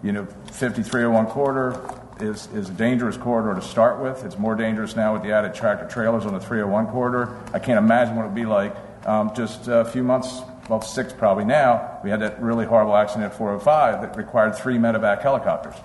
you 0.04 0.12
know, 0.12 0.26
5301 0.26 1.28
corridor 1.28 1.98
is 2.20 2.48
is 2.54 2.70
a 2.70 2.74
dangerous 2.74 3.18
corridor 3.18 3.60
to 3.60 3.66
start 3.66 4.00
with. 4.00 4.24
It's 4.24 4.38
more 4.38 4.56
dangerous 4.56 4.96
now 4.96 5.14
with 5.14 5.24
the 5.24 5.32
added 5.32 5.56
tractor 5.56 5.88
trailers 5.88 6.26
on 6.26 6.34
the 6.34 6.40
301 6.40 6.88
corridor. 6.88 7.36
I 7.54 7.60
can't 7.60 7.80
imagine 7.80 8.16
what 8.16 8.24
it 8.24 8.28
would 8.28 8.36
be 8.36 8.46
like 8.46 8.76
um, 9.08 9.32
just 9.36 9.68
a 9.68 9.86
few 9.86 10.04
months 10.04 10.42
well, 10.72 10.82
six 10.82 11.12
probably 11.12 11.44
now, 11.44 12.00
we 12.02 12.10
had 12.10 12.22
that 12.22 12.42
really 12.42 12.66
horrible 12.66 12.96
accident 12.96 13.32
at 13.32 13.38
405 13.38 14.02
that 14.02 14.16
required 14.16 14.56
three 14.56 14.78
medevac 14.78 15.22
helicopters. 15.22 15.76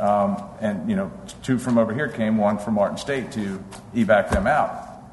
Um, 0.00 0.42
and, 0.62 0.88
you 0.88 0.96
know, 0.96 1.12
two 1.42 1.58
from 1.58 1.76
over 1.76 1.92
here 1.92 2.08
came, 2.08 2.38
one 2.38 2.56
from 2.56 2.74
Martin 2.74 2.96
State 2.96 3.32
to 3.32 3.62
evac 3.94 4.30
them 4.30 4.46
out. 4.46 4.70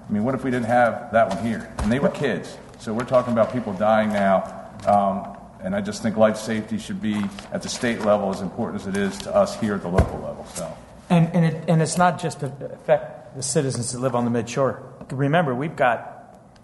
I 0.07 0.13
mean, 0.13 0.23
what 0.23 0.33
if 0.33 0.45
we 0.45 0.49
didn't 0.49 0.67
have 0.67 1.11
that 1.11 1.27
one 1.27 1.45
here? 1.45 1.69
And 1.79 1.91
they 1.91 1.99
were 1.99 2.09
kids. 2.09 2.57
So 2.79 2.93
we're 2.93 3.03
talking 3.03 3.33
about 3.33 3.51
people 3.51 3.73
dying 3.73 4.13
now. 4.13 4.45
Um, 4.85 5.37
and 5.61 5.75
I 5.75 5.81
just 5.81 6.01
think 6.01 6.15
life 6.15 6.37
safety 6.37 6.77
should 6.77 7.01
be 7.01 7.21
at 7.51 7.63
the 7.63 7.67
state 7.67 7.99
level 8.05 8.29
as 8.29 8.39
important 8.39 8.81
as 8.81 8.87
it 8.87 8.95
is 8.95 9.17
to 9.19 9.35
us 9.35 9.59
here 9.59 9.75
at 9.75 9.81
the 9.81 9.89
local 9.89 10.19
level. 10.19 10.45
So. 10.55 10.77
And, 11.09 11.35
and, 11.35 11.43
it, 11.43 11.65
and 11.67 11.81
it's 11.81 11.97
not 11.97 12.21
just 12.21 12.39
to 12.39 12.45
affect 12.71 13.35
the 13.35 13.43
citizens 13.43 13.91
that 13.91 13.99
live 13.99 14.15
on 14.15 14.23
the 14.23 14.31
midshore. 14.31 14.81
Remember, 15.11 15.53
we've 15.53 15.75
got 15.75 16.13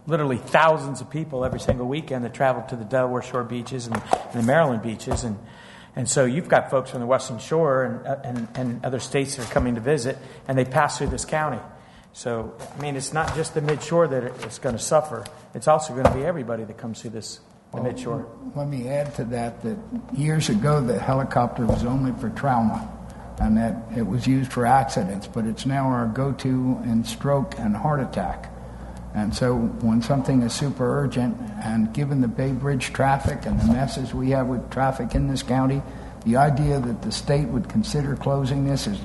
literally 0.08 0.38
thousands 0.38 1.02
of 1.02 1.10
people 1.10 1.44
every 1.44 1.60
single 1.60 1.88
weekend 1.88 2.24
that 2.24 2.34
travel 2.34 2.62
to 2.70 2.78
the 2.78 2.86
Delaware 2.86 3.22
Shore 3.22 3.44
beaches 3.44 3.88
and, 3.88 4.02
and 4.32 4.42
the 4.42 4.48
Maryland 4.48 4.82
beaches. 4.82 5.26
And, 5.26 5.38
and 5.96 6.10
so 6.10 6.26
you've 6.26 6.50
got 6.50 6.72
folks 6.72 6.92
from 6.92 7.00
the 7.02 7.06
Western 7.06 7.40
Shore 7.40 7.84
and, 7.84 8.26
and, 8.26 8.48
and 8.56 8.86
other 8.86 9.00
states 9.00 9.36
that 9.36 9.48
are 9.48 9.54
coming 9.54 9.76
to 9.76 9.82
visit, 9.82 10.18
and 10.48 10.58
they 10.58 10.66
pass 10.66 10.98
through 10.98 11.08
this 11.08 11.26
county. 11.26 11.60
So, 12.14 12.54
I 12.78 12.82
mean, 12.82 12.96
it's 12.96 13.14
not 13.14 13.36
just 13.36 13.54
the 13.54 13.62
midshore 13.62 14.10
that 14.10 14.24
it's 14.46 14.60
going 14.60 14.76
to 14.76 14.82
suffer, 14.82 15.26
it's 15.54 15.68
also 15.68 15.94
going 15.94 16.06
to 16.06 16.14
be 16.14 16.24
everybody 16.24 16.64
that 16.64 16.78
comes 16.78 17.02
through 17.02 17.12
this 17.12 17.40
the 17.74 17.80
midshore. 17.80 18.26
Let 18.56 18.68
me 18.68 18.88
add 18.88 19.16
to 19.16 19.24
that 19.26 19.62
that 19.64 19.78
years 20.14 20.50
ago 20.50 20.82
the 20.82 21.00
helicopter 21.00 21.66
was 21.66 21.84
only 21.84 22.12
for 22.20 22.30
trauma 22.30 22.90
and 23.40 23.58
that 23.58 23.76
it 23.98 24.06
was 24.06 24.28
used 24.28 24.52
for 24.52 24.66
accidents, 24.66 25.28
but 25.28 25.46
it's 25.46 25.66
now 25.66 25.88
our 25.88 26.06
go 26.06 26.32
to 26.34 26.80
in 26.84 27.04
stroke 27.04 27.58
and 27.58 27.76
heart 27.76 28.00
attack. 28.00 28.53
And 29.16 29.36
so 29.36 29.56
when 29.56 30.02
something 30.02 30.42
is 30.42 30.54
super 30.54 31.04
urgent, 31.04 31.38
and 31.64 31.94
given 31.94 32.22
the 32.22 32.28
Bay 32.28 32.52
Bridge 32.52 32.94
traffic 32.94 33.46
and 33.46 33.60
the 33.60 33.72
messes 33.72 34.14
we 34.14 34.32
have 34.32 34.48
with 34.48 34.70
traffic 34.72 35.14
in 35.14 35.28
this 35.28 35.44
county, 35.44 35.84
the 36.26 36.38
idea 36.38 36.80
that 36.80 37.02
the 37.02 37.12
state 37.12 37.48
would 37.48 37.70
consider 37.70 38.16
closing 38.16 38.66
this 38.66 38.88
is 38.88 39.00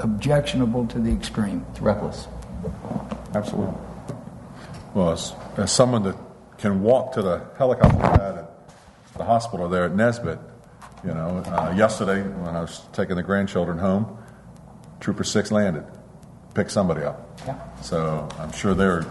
objectionable 0.00 0.86
to 0.88 0.98
the 0.98 1.10
extreme. 1.10 1.64
It's 1.70 1.80
reckless. 1.80 2.28
Absolutely. 3.34 3.74
Well, 4.94 5.10
as, 5.10 5.32
as 5.56 5.72
someone 5.72 6.02
that 6.02 6.16
can 6.58 6.82
walk 6.82 7.12
to 7.12 7.22
the 7.22 7.42
helicopter 7.56 7.96
pad 7.96 8.38
at 8.38 8.50
the 9.16 9.24
hospital 9.24 9.68
there 9.68 9.84
at 9.84 9.94
Nesbitt, 9.94 10.38
you 11.04 11.14
know, 11.14 11.42
uh, 11.46 11.72
yesterday 11.76 12.22
when 12.22 12.54
I 12.54 12.60
was 12.60 12.82
taking 12.92 13.16
the 13.16 13.22
grandchildren 13.22 13.78
home, 13.78 14.18
Trooper 15.00 15.24
Six 15.24 15.52
landed, 15.52 15.84
picked 16.54 16.70
somebody 16.70 17.02
up. 17.02 17.40
Yeah. 17.46 17.58
So 17.82 18.28
I'm 18.38 18.52
sure 18.52 18.74
they're 18.74 19.02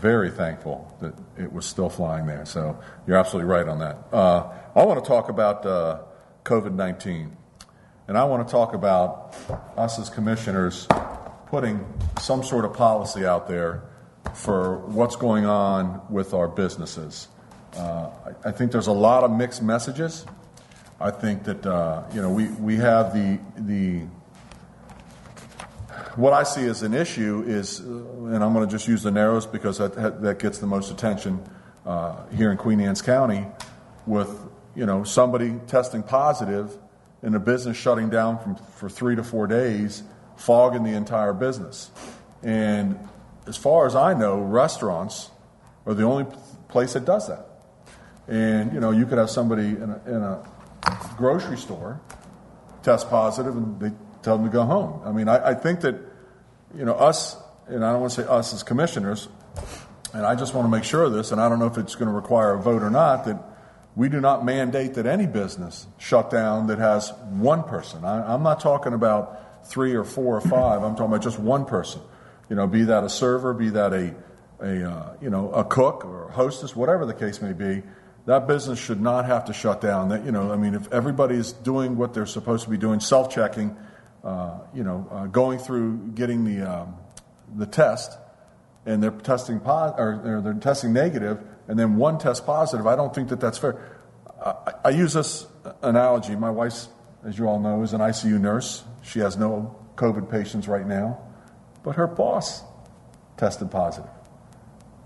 very 0.00 0.30
thankful 0.30 0.94
that 1.00 1.14
it 1.38 1.52
was 1.52 1.66
still 1.66 1.88
flying 1.88 2.26
there. 2.26 2.44
So 2.44 2.78
you're 3.06 3.16
absolutely 3.16 3.50
right 3.50 3.68
on 3.68 3.78
that. 3.78 3.98
Uh, 4.12 4.52
I 4.74 4.84
want 4.84 5.02
to 5.02 5.08
talk 5.08 5.28
about 5.28 5.64
uh, 5.64 6.02
COVID 6.44 6.74
19. 6.74 7.36
And 8.08 8.16
I 8.16 8.24
want 8.24 8.46
to 8.46 8.52
talk 8.52 8.72
about 8.72 9.34
us 9.76 9.98
as 9.98 10.08
commissioners 10.08 10.86
putting 11.46 11.84
some 12.20 12.44
sort 12.44 12.64
of 12.64 12.72
policy 12.72 13.26
out 13.26 13.48
there 13.48 13.82
for 14.34 14.78
what's 14.78 15.16
going 15.16 15.44
on 15.44 16.00
with 16.08 16.32
our 16.32 16.46
businesses. 16.46 17.28
Uh, 17.76 18.10
I, 18.44 18.48
I 18.48 18.52
think 18.52 18.70
there's 18.70 18.86
a 18.86 18.92
lot 18.92 19.24
of 19.24 19.32
mixed 19.32 19.62
messages. 19.62 20.24
I 21.00 21.10
think 21.10 21.44
that 21.44 21.66
uh, 21.66 22.04
you 22.14 22.22
know 22.22 22.30
we, 22.30 22.48
we 22.48 22.76
have 22.76 23.12
the 23.12 23.38
the 23.56 24.06
what 26.16 26.32
I 26.32 26.42
see 26.42 26.66
as 26.66 26.82
an 26.82 26.94
issue 26.94 27.44
is, 27.46 27.80
uh, 27.80 27.84
and 27.84 28.42
I'm 28.42 28.52
going 28.52 28.66
to 28.66 28.70
just 28.70 28.88
use 28.88 29.02
the 29.02 29.10
Narrows 29.10 29.46
because 29.46 29.78
that 29.78 30.22
that 30.22 30.38
gets 30.38 30.58
the 30.58 30.66
most 30.66 30.90
attention 30.90 31.42
uh, 31.84 32.26
here 32.34 32.50
in 32.50 32.56
Queen 32.56 32.80
Anne's 32.80 33.02
County, 33.02 33.46
with 34.06 34.30
you 34.74 34.86
know 34.86 35.04
somebody 35.04 35.58
testing 35.66 36.02
positive 36.02 36.76
and 37.22 37.34
a 37.34 37.40
business 37.40 37.76
shutting 37.76 38.08
down 38.08 38.38
from, 38.38 38.56
for 38.56 38.88
three 38.88 39.16
to 39.16 39.24
four 39.24 39.46
days, 39.46 40.02
fogging 40.36 40.84
the 40.84 40.92
entire 40.92 41.32
business. 41.32 41.90
And 42.42 42.98
as 43.46 43.56
far 43.56 43.86
as 43.86 43.96
I 43.96 44.14
know, 44.14 44.40
restaurants 44.40 45.30
are 45.86 45.94
the 45.94 46.04
only 46.04 46.26
place 46.68 46.92
that 46.92 47.04
does 47.04 47.28
that. 47.28 47.46
And, 48.28 48.72
you 48.72 48.80
know, 48.80 48.90
you 48.90 49.06
could 49.06 49.18
have 49.18 49.30
somebody 49.30 49.68
in 49.68 49.90
a, 49.90 50.02
in 50.06 50.22
a 50.22 50.44
grocery 51.16 51.56
store 51.56 52.00
test 52.82 53.08
positive 53.08 53.56
and 53.56 53.80
they 53.80 53.92
tell 54.22 54.36
them 54.36 54.46
to 54.46 54.52
go 54.52 54.64
home. 54.64 55.00
I 55.04 55.12
mean, 55.12 55.28
I, 55.28 55.50
I 55.50 55.54
think 55.54 55.80
that, 55.80 55.96
you 56.76 56.84
know, 56.84 56.94
us, 56.94 57.36
and 57.66 57.84
I 57.84 57.92
don't 57.92 58.00
want 58.02 58.12
to 58.12 58.22
say 58.22 58.28
us 58.28 58.52
as 58.52 58.62
commissioners, 58.62 59.28
and 60.12 60.24
I 60.24 60.34
just 60.34 60.54
want 60.54 60.66
to 60.66 60.70
make 60.70 60.84
sure 60.84 61.04
of 61.04 61.12
this, 61.12 61.32
and 61.32 61.40
I 61.40 61.48
don't 61.48 61.58
know 61.58 61.66
if 61.66 61.78
it's 61.78 61.94
going 61.94 62.08
to 62.08 62.14
require 62.14 62.54
a 62.54 62.60
vote 62.60 62.82
or 62.82 62.90
not, 62.90 63.24
that 63.24 63.42
we 63.94 64.08
do 64.08 64.20
not 64.20 64.44
mandate 64.44 64.94
that 64.94 65.06
any 65.06 65.26
business 65.26 65.86
shut 65.96 66.30
down 66.30 66.66
that 66.66 66.78
has 66.78 67.12
one 67.30 67.62
person. 67.62 68.04
I, 68.04 68.34
I'm 68.34 68.42
not 68.42 68.60
talking 68.60 68.92
about 68.92 69.66
three 69.66 69.94
or 69.94 70.04
four 70.04 70.36
or 70.36 70.40
five. 70.42 70.82
I'm 70.82 70.94
talking 70.94 71.06
about 71.06 71.22
just 71.22 71.38
one 71.38 71.64
person. 71.64 72.02
You 72.50 72.56
know, 72.56 72.66
be 72.66 72.84
that 72.84 73.04
a 73.04 73.08
server, 73.08 73.54
be 73.54 73.70
that 73.70 73.92
a, 73.92 74.14
a 74.60 74.90
uh, 74.90 75.16
you 75.20 75.30
know, 75.30 75.50
a 75.50 75.64
cook 75.64 76.04
or 76.04 76.28
a 76.28 76.32
hostess, 76.32 76.76
whatever 76.76 77.06
the 77.06 77.14
case 77.14 77.40
may 77.40 77.52
be. 77.52 77.82
That 78.26 78.46
business 78.46 78.78
should 78.78 79.00
not 79.00 79.24
have 79.24 79.46
to 79.46 79.52
shut 79.52 79.80
down. 79.80 80.10
That 80.10 80.24
you 80.24 80.32
know, 80.32 80.52
I 80.52 80.56
mean, 80.56 80.74
if 80.74 80.92
everybody's 80.92 81.52
doing 81.52 81.96
what 81.96 82.12
they're 82.12 82.26
supposed 82.26 82.64
to 82.64 82.70
be 82.70 82.76
doing, 82.76 83.00
self-checking, 83.00 83.76
uh, 84.26 84.58
you 84.74 84.82
know, 84.82 85.06
uh, 85.12 85.26
going 85.26 85.56
through 85.56 85.98
getting 86.16 86.44
the 86.44 86.68
um, 86.68 86.96
the 87.54 87.64
test, 87.64 88.18
and 88.84 89.00
they're 89.00 89.12
testing 89.12 89.60
po- 89.60 89.94
or 89.96 90.40
they're 90.42 90.52
testing 90.54 90.92
negative, 90.92 91.38
and 91.68 91.78
then 91.78 91.94
one 91.94 92.18
test 92.18 92.44
positive. 92.44 92.88
I 92.88 92.96
don't 92.96 93.14
think 93.14 93.28
that 93.28 93.38
that's 93.38 93.56
fair. 93.56 94.00
I, 94.44 94.72
I 94.86 94.90
use 94.90 95.12
this 95.12 95.46
analogy. 95.80 96.34
My 96.34 96.50
wife, 96.50 96.86
as 97.24 97.38
you 97.38 97.46
all 97.46 97.60
know, 97.60 97.82
is 97.82 97.92
an 97.92 98.00
ICU 98.00 98.40
nurse. 98.40 98.82
She 99.02 99.20
has 99.20 99.36
no 99.36 99.78
COVID 99.94 100.28
patients 100.28 100.66
right 100.66 100.86
now, 100.86 101.20
but 101.84 101.94
her 101.94 102.08
boss 102.08 102.64
tested 103.36 103.70
positive. 103.70 104.10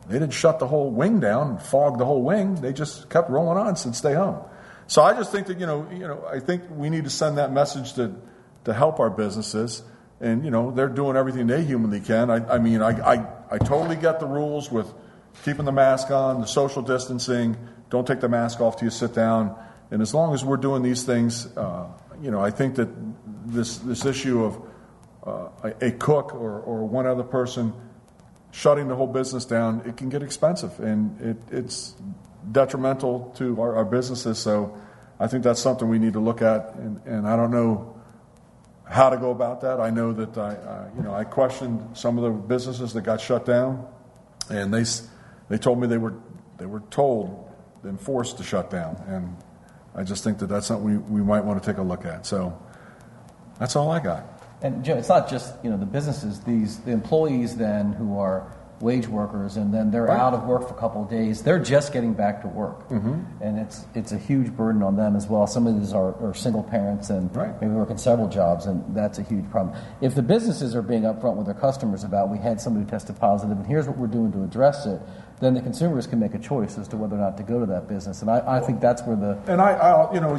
They 0.09 0.19
didn't 0.19 0.33
shut 0.33 0.61
the 0.61 0.67
whole 0.67 0.91
wing 0.91 1.21
down 1.21 1.59
fog 1.59 1.99
the 1.99 2.07
whole 2.07 2.23
wing. 2.23 2.55
They 2.55 2.73
just 2.73 3.11
kept 3.11 3.29
rolling 3.29 3.59
on, 3.59 3.77
said 3.77 3.95
stay 3.95 4.15
home. 4.15 4.43
So 4.87 5.03
I 5.03 5.13
just 5.13 5.31
think 5.31 5.47
that 5.49 5.61
you 5.61 5.67
know, 5.67 5.87
you 5.93 6.09
know, 6.09 6.25
I 6.27 6.41
think 6.41 6.63
we 6.71 6.89
need 6.89 7.05
to 7.05 7.11
send 7.11 7.37
that 7.37 7.53
message 7.53 7.93
to 7.95 8.15
to 8.65 8.73
help 8.73 9.01
our 9.01 9.11
businesses, 9.11 9.83
and 10.21 10.45
you 10.45 10.51
know, 10.51 10.71
they're 10.71 10.89
doing 10.89 11.17
everything 11.17 11.47
they 11.47 11.65
humanly 11.65 12.01
can. 12.01 12.31
I, 12.31 12.55
I 12.55 12.59
mean, 12.59 12.83
I, 12.83 13.15
I 13.15 13.27
I 13.51 13.59
totally 13.59 13.97
get 13.97 14.21
the 14.21 14.27
rules 14.27 14.71
with 14.71 14.93
keeping 15.45 15.65
the 15.65 15.73
mask 15.73 16.11
on, 16.11 16.41
the 16.41 16.47
social 16.47 16.83
distancing. 16.83 17.57
Don't 17.89 18.07
take 18.07 18.21
the 18.21 18.29
mask 18.29 18.61
off 18.61 18.77
till 18.77 18.87
you 18.87 18.91
sit 18.91 19.15
down. 19.15 19.57
And 19.91 20.01
as 20.01 20.15
long 20.15 20.35
as 20.35 20.45
we're 20.45 20.57
doing 20.57 20.83
these 20.83 21.03
things, 21.03 21.47
uh, 21.57 21.89
you 22.23 22.31
know, 22.31 22.41
I 22.41 22.51
think 22.51 22.77
that 22.77 22.89
this 23.47 23.79
this 23.79 24.05
issue 24.05 24.45
of 24.45 24.63
uh, 25.27 25.73
a, 25.81 25.91
cook 25.91 26.35
or, 26.35 26.61
or 26.61 26.87
one 26.87 27.07
other 27.07 27.23
person 27.23 27.73
shutting 28.53 28.89
the 28.89 28.95
whole 28.95 29.07
business 29.07 29.45
down, 29.45 29.83
it 29.85 29.97
can 29.97 30.09
get 30.09 30.23
expensive 30.23 30.79
and 30.81 31.21
it, 31.21 31.37
it's 31.51 31.95
detrimental 32.53 33.33
to 33.37 33.61
our, 33.61 33.77
our, 33.77 33.85
businesses. 33.85 34.39
So 34.39 34.77
I 35.19 35.27
think 35.27 35.45
that's 35.45 35.61
something 35.61 35.89
we 35.89 35.99
need 35.99 36.15
to 36.15 36.21
look 36.21 36.41
at. 36.41 36.75
And, 36.77 37.01
and 37.05 37.29
I 37.29 37.37
don't 37.37 37.51
know 37.51 38.00
how 38.91 39.09
to 39.09 39.17
go 39.17 39.31
about 39.31 39.61
that. 39.61 39.81
I 39.81 39.91
know 39.91 40.13
that 40.13 40.37
I, 40.37 40.55
uh, 40.55 40.91
you 40.97 41.03
know, 41.03 41.15
I 41.15 41.23
questioned 41.23 41.97
some 41.97 42.19
of 42.19 42.25
the 42.25 42.31
businesses 42.31 42.93
that 42.95 43.03
got 43.03 43.21
shut 43.21 43.47
down, 43.47 43.87
and 44.51 44.75
they 44.75 44.85
they 45.49 45.59
told 45.59 45.81
me 45.81 45.87
they 45.87 45.99
were 45.99 46.15
they 46.59 46.67
were 46.67 46.81
told 46.91 47.49
and 47.85 47.99
forced 48.01 48.37
to 48.39 48.43
shut 48.43 48.69
down. 48.69 49.03
And 49.07 49.37
I 49.95 50.03
just 50.03 50.25
think 50.25 50.39
that 50.39 50.49
that's 50.49 50.67
something 50.67 50.85
we, 50.85 51.21
we 51.21 51.23
might 51.23 51.45
want 51.45 51.63
to 51.63 51.67
take 51.67 51.79
a 51.79 51.83
look 51.83 52.05
at. 52.05 52.27
So 52.27 52.61
that's 53.59 53.77
all 53.77 53.91
I 53.91 54.01
got. 54.01 54.27
And 54.61 54.85
Jim, 54.85 54.99
it's 54.99 55.09
not 55.09 55.31
just 55.31 55.55
you 55.63 55.71
know 55.71 55.77
the 55.77 55.87
businesses; 55.87 56.41
these 56.41 56.81
the 56.81 56.91
employees 56.91 57.57
then 57.57 57.93
who 57.93 58.19
are 58.19 58.53
wage 58.81 59.07
workers, 59.07 59.57
and 59.57 59.73
then 59.73 59.91
they're 59.91 60.05
right. 60.05 60.19
out 60.19 60.33
of 60.33 60.45
work 60.45 60.67
for 60.67 60.75
a 60.75 60.79
couple 60.79 61.03
of 61.03 61.11
days. 61.11 61.43
They're 61.43 61.59
just 61.59 61.93
getting 61.93 62.15
back 62.15 62.43
to 62.43 62.49
work, 62.49 62.89
mm-hmm. 62.89 63.23
and 63.43 63.59
it's 63.59 63.85
it's 63.95 64.13
a 64.13 64.19
huge 64.19 64.51
burden 64.57 64.83
on 64.83 64.97
them 64.97 65.17
as 65.17 65.27
well. 65.27 65.47
Some 65.47 65.67
of 65.67 65.79
these 65.79 65.93
are, 65.93 66.15
are 66.23 66.35
single 66.35 66.63
parents 66.63 67.11
and 67.11 67.35
right. 67.37 67.59
maybe 67.61 67.73
working 67.73 67.99
several 67.99 68.29
jobs, 68.29 68.67
and 68.67 68.97
that's 68.97 69.19
a 69.19 69.23
huge 69.23 69.49
problem. 69.51 69.77
If 70.01 70.15
the 70.15 70.23
businesses 70.23 70.75
are 70.75 70.83
being 70.83 71.03
upfront 71.03 71.37
with 71.37 71.47
their 71.47 71.55
customers 71.55 72.05
about 72.05 72.31
we 72.31 72.39
had 72.39 72.61
somebody 72.61 72.85
who 72.85 72.91
tested 72.91 73.19
positive, 73.19 73.57
and 73.57 73.67
here's 73.67 73.87
what 73.87 73.99
we're 73.99 74.07
doing 74.07 74.33
to 74.33 74.43
address 74.45 74.87
it, 74.87 75.01
then 75.41 75.55
the 75.55 75.61
consumers 75.61 76.07
can 76.07 76.19
make 76.19 76.35
a 76.35 76.39
choice 76.39 76.79
as 76.79 76.89
to 76.89 76.97
whether 76.97 77.17
or 77.17 77.21
not 77.21 77.37
to 77.37 77.43
go 77.43 77.61
to 77.61 77.67
that 77.67 77.89
business. 77.89 78.23
And 78.23 78.31
I, 78.31 78.43
I 78.47 78.61
think 78.61 78.81
that's 78.81 79.03
where 79.03 79.17
the 79.17 79.39
and 79.47 79.61
I, 79.61 79.73
I 79.73 80.15
you 80.15 80.21
know, 80.21 80.37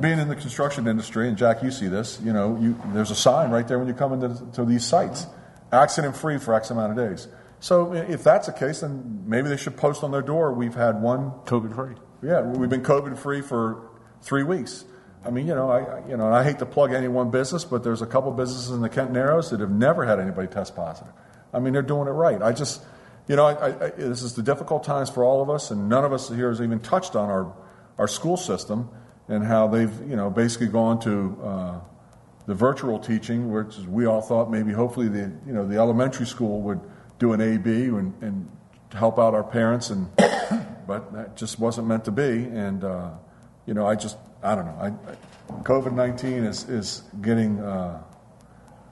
being 0.00 0.18
in 0.18 0.28
the 0.28 0.36
construction 0.36 0.86
industry, 0.86 1.28
and 1.28 1.36
Jack, 1.36 1.62
you 1.62 1.70
see 1.70 1.88
this. 1.88 2.20
You 2.22 2.32
know, 2.32 2.58
you, 2.60 2.80
there's 2.92 3.10
a 3.10 3.14
sign 3.14 3.50
right 3.50 3.68
there 3.68 3.78
when 3.78 3.88
you 3.88 3.94
come 3.94 4.12
into 4.14 4.44
to 4.52 4.64
these 4.64 4.84
sites, 4.84 5.26
accident 5.72 6.16
free 6.16 6.38
for 6.38 6.54
X 6.54 6.70
amount 6.70 6.90
of 6.90 6.96
days. 6.96 7.28
So 7.62 7.92
if 7.94 8.24
that's 8.24 8.48
the 8.48 8.52
case, 8.52 8.80
then 8.80 9.22
maybe 9.24 9.48
they 9.48 9.56
should 9.56 9.76
post 9.76 10.02
on 10.02 10.10
their 10.10 10.20
door. 10.20 10.52
We've 10.52 10.74
had 10.74 11.00
one 11.00 11.30
COVID 11.44 11.74
free. 11.74 11.94
Yeah, 12.20 12.42
we've 12.42 12.68
been 12.68 12.82
COVID 12.82 13.16
free 13.16 13.40
for 13.40 13.88
three 14.20 14.42
weeks. 14.42 14.84
I 15.24 15.30
mean, 15.30 15.46
you 15.46 15.54
know, 15.54 15.70
I 15.70 16.06
you 16.08 16.16
know, 16.16 16.26
and 16.26 16.34
I 16.34 16.42
hate 16.42 16.58
to 16.58 16.66
plug 16.66 16.92
any 16.92 17.06
one 17.06 17.30
business, 17.30 17.64
but 17.64 17.84
there's 17.84 18.02
a 18.02 18.06
couple 18.06 18.32
businesses 18.32 18.72
in 18.72 18.80
the 18.80 18.88
Kent 18.88 19.12
Narrows 19.12 19.50
that 19.50 19.60
have 19.60 19.70
never 19.70 20.04
had 20.04 20.18
anybody 20.18 20.48
test 20.48 20.74
positive. 20.74 21.12
I 21.54 21.60
mean, 21.60 21.72
they're 21.72 21.82
doing 21.82 22.08
it 22.08 22.12
right. 22.12 22.42
I 22.42 22.52
just 22.52 22.82
you 23.28 23.36
know, 23.36 23.46
I, 23.46 23.66
I, 23.68 23.90
this 23.90 24.22
is 24.22 24.34
the 24.34 24.42
difficult 24.42 24.82
times 24.82 25.08
for 25.08 25.24
all 25.24 25.40
of 25.40 25.48
us, 25.48 25.70
and 25.70 25.88
none 25.88 26.04
of 26.04 26.12
us 26.12 26.28
here 26.28 26.48
has 26.48 26.60
even 26.60 26.80
touched 26.80 27.14
on 27.14 27.30
our, 27.30 27.54
our 27.98 28.08
school 28.08 28.36
system 28.36 28.90
and 29.28 29.44
how 29.44 29.68
they've, 29.68 29.92
you 30.08 30.16
know, 30.16 30.28
basically 30.28 30.66
gone 30.66 30.98
to 31.00 31.38
uh, 31.42 31.80
the 32.46 32.54
virtual 32.54 32.98
teaching, 32.98 33.52
which 33.52 33.76
we 33.88 34.06
all 34.06 34.20
thought 34.20 34.50
maybe 34.50 34.72
hopefully 34.72 35.08
the, 35.08 35.32
you 35.46 35.52
know, 35.52 35.66
the 35.66 35.76
elementary 35.76 36.26
school 36.26 36.60
would 36.62 36.80
do 37.22 37.32
an 37.32 37.40
AB 37.40 37.70
and, 37.70 38.12
and 38.20 38.50
help 38.92 39.18
out 39.18 39.32
our 39.32 39.44
parents, 39.44 39.90
and 39.90 40.14
but 40.86 41.12
that 41.12 41.36
just 41.36 41.58
wasn't 41.58 41.86
meant 41.86 42.04
to 42.04 42.10
be. 42.10 42.22
And, 42.22 42.82
uh, 42.82 43.10
you 43.64 43.74
know, 43.74 43.86
I 43.86 43.94
just, 43.94 44.18
I 44.42 44.54
don't 44.56 44.66
know. 44.66 44.78
I, 44.80 45.52
COVID 45.62 45.92
19 45.94 46.44
is, 46.44 46.68
is 46.68 47.02
getting. 47.22 47.60
Uh, 47.60 48.02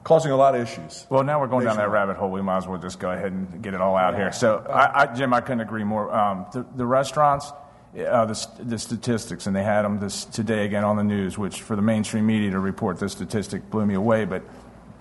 causing 0.03 0.31
a 0.31 0.35
lot 0.35 0.55
of 0.55 0.61
issues. 0.61 1.05
Well, 1.11 1.23
now 1.23 1.39
we're 1.39 1.45
going 1.45 1.63
down 1.63 1.77
that 1.77 1.91
rabbit 1.91 2.17
hole. 2.17 2.31
We 2.31 2.41
might 2.41 2.57
as 2.57 2.67
well 2.67 2.79
just 2.79 2.99
go 2.99 3.11
ahead 3.11 3.31
and 3.31 3.61
get 3.61 3.75
it 3.75 3.81
all 3.81 3.95
out 3.95 4.15
here. 4.15 4.31
So, 4.31 4.65
I, 4.67 5.03
I, 5.03 5.13
Jim, 5.13 5.31
I 5.31 5.41
couldn't 5.41 5.61
agree 5.61 5.83
more. 5.83 6.11
Um, 6.11 6.47
the, 6.51 6.65
the, 6.75 6.87
restaurants, 6.87 7.51
uh, 7.95 8.25
the, 8.25 8.47
the, 8.63 8.79
statistics, 8.79 9.45
and 9.45 9.55
they 9.55 9.63
had 9.63 9.83
them 9.83 9.99
this 9.99 10.25
today 10.25 10.65
again 10.65 10.83
on 10.83 10.95
the 10.95 11.03
news, 11.03 11.37
which 11.37 11.61
for 11.61 11.75
the 11.75 11.83
mainstream 11.83 12.25
media 12.25 12.49
to 12.49 12.59
report 12.59 12.97
this 12.97 13.11
statistic 13.11 13.69
blew 13.69 13.85
me 13.85 13.93
away. 13.93 14.25
But 14.25 14.41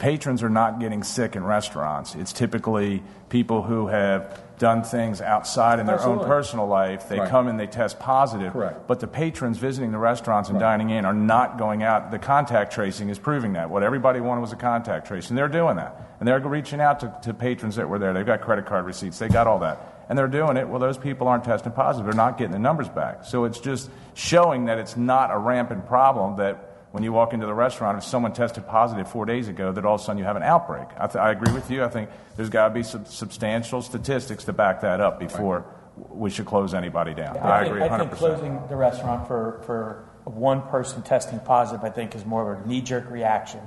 patrons 0.01 0.43
are 0.43 0.51
not 0.51 0.81
getting 0.81 1.05
sick 1.05 1.37
in 1.37 1.45
restaurants. 1.45 2.15
It's 2.15 2.33
typically 2.33 3.03
people 3.29 3.63
who 3.63 3.87
have 3.87 4.43
done 4.59 4.83
things 4.83 5.21
outside 5.21 5.79
in 5.79 5.87
their 5.87 5.97
Absolutely. 5.97 6.25
own 6.25 6.29
personal 6.29 6.67
life. 6.67 7.09
They 7.09 7.19
right. 7.19 7.29
come 7.31 7.49
and 7.49 7.61
they 7.61 7.67
test 7.67 8.01
positive. 8.01 8.53
Correct. 8.53 8.87
But 8.87 9.01
the 9.01 9.07
patrons 9.07 9.59
visiting 9.59 9.93
the 9.93 9.99
restaurants 9.99 10.49
and 10.49 10.61
right. 10.61 10.79
dining 10.79 10.91
in 10.91 11.05
are 11.05 11.15
not 11.15 11.59
going 11.59 11.83
out. 11.83 12.11
The 12.11 12.19
contact 12.19 12.73
tracing 12.73 13.11
is 13.11 13.19
proving 13.19 13.53
that. 13.53 13.71
What 13.71 13.83
everybody 13.83 14.21
wanted 14.21 14.41
was 14.41 14.53
a 14.53 14.57
contact 14.57 15.07
tracing. 15.07 15.37
They're 15.37 15.49
doing 15.49 15.77
that. 15.77 16.17
And 16.19 16.27
they're 16.27 16.41
reaching 16.41 16.81
out 16.81 17.01
to, 17.01 17.15
to 17.23 17.35
patrons 17.35 17.77
that 17.77 17.89
were 17.89 17.99
there. 17.99 18.13
They've 18.13 18.27
got 18.27 18.41
credit 18.41 18.67
card 18.67 18.87
receipts. 18.87 19.19
They 19.19 19.29
got 19.29 19.47
all 19.47 19.61
that. 19.61 20.05
And 20.09 20.19
they're 20.19 20.29
doing 20.29 20.57
it. 20.57 20.67
Well, 20.67 20.81
those 20.81 20.99
people 20.99 21.29
aren't 21.29 21.45
testing 21.45 21.73
positive. 21.73 22.07
They're 22.07 22.15
not 22.15 22.37
getting 22.37 22.53
the 22.53 22.59
numbers 22.59 22.89
back. 22.89 23.25
So 23.25 23.45
it's 23.45 23.61
just 23.61 23.91
showing 24.15 24.65
that 24.65 24.79
it's 24.79 24.97
not 24.97 25.31
a 25.31 25.39
rampant 25.39 25.87
problem 25.87 26.37
that 26.37 26.70
when 26.93 27.05
you 27.05 27.13
walk 27.13 27.33
into 27.33 27.47
the 27.47 27.55
restaurant, 27.55 27.99
if 27.99 28.05
someone 28.05 28.33
tested 28.33 28.67
positive 28.67 29.09
four 29.09 29.25
days 29.25 29.49
ago, 29.49 29.71
that 29.73 29.85
all 29.85 29.95
of 29.95 30.01
a 30.01 30.05
sudden 30.05 30.19
you 30.19 30.25
have 30.25 30.37
an 30.37 30.43
outbreak. 30.43 30.89
I, 30.99 31.07
th- 31.07 31.17
I 31.17 31.31
agree 31.31 31.53
with 31.53 31.71
you. 31.71 31.85
I 31.85 31.89
think 31.89 32.11
there's 32.37 32.49
got 32.49 32.69
to 32.69 32.75
be 32.75 32.83
some 32.83 33.05
substantial 33.05 33.81
statistics 33.81 34.45
to 34.45 34.53
back 34.53 34.81
that 34.81 35.01
up 35.01 35.21
before 35.21 35.59
right. 35.97 36.17
we 36.17 36.31
should 36.31 36.47
close 36.47 36.75
anybody 36.75 37.15
down. 37.15 37.37
Yeah, 37.37 37.47
I, 37.47 37.61
I, 37.61 37.65
agree 37.65 37.81
100%. 37.83 37.91
I 37.91 37.99
think 37.99 38.11
closing 38.13 38.61
the 38.69 38.77
restaurant 38.77 39.29
for, 39.29 39.63
for 39.67 40.11
one 40.25 40.63
person 40.63 41.03
testing 41.03 41.39
positive, 41.41 41.85
I 41.85 41.91
think, 41.91 42.17
is 42.17 42.25
more 42.25 42.53
of 42.53 42.65
a 42.65 42.69
knee 42.69 42.81
jerk 42.81 43.09
reaction. 43.09 43.61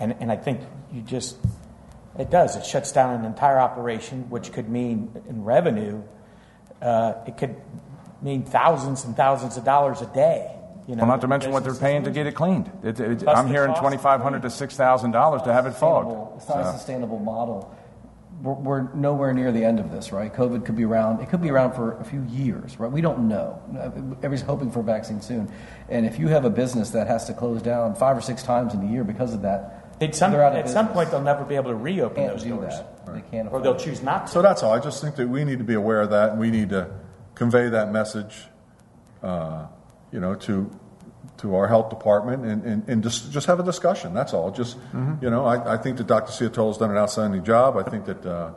And, 0.00 0.16
and 0.18 0.32
I 0.32 0.36
think 0.36 0.60
you 0.92 1.02
just, 1.02 1.36
it 2.18 2.30
does. 2.30 2.56
It 2.56 2.66
shuts 2.66 2.90
down 2.90 3.14
an 3.14 3.24
entire 3.24 3.60
operation, 3.60 4.30
which 4.30 4.52
could 4.52 4.68
mean 4.68 5.10
in 5.28 5.44
revenue, 5.44 6.02
uh, 6.82 7.14
it 7.26 7.36
could 7.36 7.54
mean 8.20 8.42
thousands 8.42 9.04
and 9.04 9.16
thousands 9.16 9.56
of 9.56 9.64
dollars 9.64 10.02
a 10.02 10.06
day. 10.06 10.57
You 10.88 10.96
know, 10.96 11.02
well, 11.02 11.08
not 11.08 11.20
to 11.20 11.28
mention 11.28 11.52
what 11.52 11.64
they're 11.64 11.74
paying 11.74 12.04
to 12.04 12.10
get 12.10 12.26
it 12.26 12.34
cleaned. 12.34 12.72
It, 12.82 12.98
it, 12.98 13.28
I'm 13.28 13.46
hearing 13.46 13.74
twenty 13.74 13.98
five 13.98 14.22
hundred 14.22 14.40
to 14.42 14.50
six 14.50 14.74
thousand 14.74 15.10
dollars 15.10 15.42
to 15.42 15.52
have 15.52 15.66
it 15.66 15.72
fogged. 15.72 16.38
It's 16.38 16.48
not 16.48 16.64
so. 16.64 16.70
a 16.70 16.72
sustainable 16.72 17.18
model. 17.18 17.76
We're, 18.40 18.54
we're, 18.54 18.94
nowhere 18.94 19.34
near 19.34 19.52
the 19.52 19.64
end 19.64 19.80
of 19.80 19.90
this, 19.90 20.12
right? 20.12 20.32
COVID 20.32 20.64
could 20.64 20.76
be 20.76 20.84
around. 20.84 21.20
It 21.20 21.28
could 21.28 21.42
be 21.42 21.50
around 21.50 21.72
for 21.74 21.98
a 21.98 22.04
few 22.04 22.22
years, 22.22 22.80
right? 22.80 22.90
We 22.90 23.02
don't 23.02 23.28
know. 23.28 23.60
Everybody's 24.22 24.40
hoping 24.40 24.70
for 24.70 24.80
a 24.80 24.82
vaccine 24.82 25.20
soon, 25.20 25.52
and 25.90 26.06
if 26.06 26.18
you 26.18 26.28
have 26.28 26.46
a 26.46 26.50
business 26.50 26.90
that 26.90 27.06
has 27.06 27.26
to 27.26 27.34
close 27.34 27.60
down 27.60 27.94
five 27.94 28.16
or 28.16 28.22
six 28.22 28.42
times 28.42 28.72
in 28.72 28.80
a 28.80 28.90
year 28.90 29.04
because 29.04 29.34
of 29.34 29.42
that, 29.42 29.94
at 30.00 30.14
some, 30.14 30.32
at 30.34 30.70
some 30.70 30.88
point 30.88 31.10
they'll 31.10 31.20
never 31.20 31.44
be 31.44 31.56
able 31.56 31.70
to 31.70 31.76
reopen 31.76 32.28
those 32.28 32.44
doors. 32.44 32.72
Right. 33.06 33.22
They 33.22 33.30
can't, 33.30 33.52
or 33.52 33.60
they'll 33.60 33.76
choose 33.76 34.02
not 34.02 34.28
to. 34.28 34.32
So 34.32 34.40
that's 34.40 34.62
all. 34.62 34.72
I 34.72 34.78
just 34.78 35.02
think 35.02 35.16
that 35.16 35.28
we 35.28 35.44
need 35.44 35.58
to 35.58 35.64
be 35.64 35.74
aware 35.74 36.00
of 36.00 36.10
that, 36.10 36.30
and 36.30 36.40
we 36.40 36.50
need 36.50 36.70
to 36.70 36.92
convey 37.34 37.68
that 37.68 37.92
message. 37.92 38.46
Uh, 39.22 39.66
you 40.12 40.20
know, 40.20 40.34
to 40.34 40.70
to 41.38 41.54
our 41.54 41.68
health 41.68 41.88
department 41.90 42.44
and, 42.44 42.64
and, 42.64 42.88
and 42.88 43.02
just 43.02 43.30
just 43.32 43.46
have 43.46 43.60
a 43.60 43.62
discussion. 43.62 44.14
That's 44.14 44.32
all. 44.34 44.50
Just 44.50 44.78
mm-hmm. 44.92 45.22
you 45.22 45.30
know, 45.30 45.44
I, 45.46 45.74
I 45.74 45.76
think 45.76 45.98
that 45.98 46.06
Dr. 46.06 46.32
Ciotola 46.32 46.68
has 46.68 46.78
done 46.78 46.90
an 46.90 46.96
outstanding 46.96 47.44
job. 47.44 47.76
I 47.76 47.88
think 47.88 48.06
that 48.06 48.26
uh, 48.26 48.52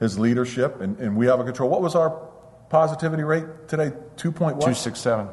his 0.00 0.18
leadership 0.18 0.80
and, 0.80 0.98
and 0.98 1.16
we 1.16 1.26
have 1.26 1.40
a 1.40 1.44
control. 1.44 1.70
What 1.70 1.82
was 1.82 1.94
our 1.94 2.10
positivity 2.70 3.22
rate 3.22 3.68
today? 3.68 3.92
Two 4.16 4.32
point 4.32 4.56
what? 4.56 4.62
267. 4.62 5.28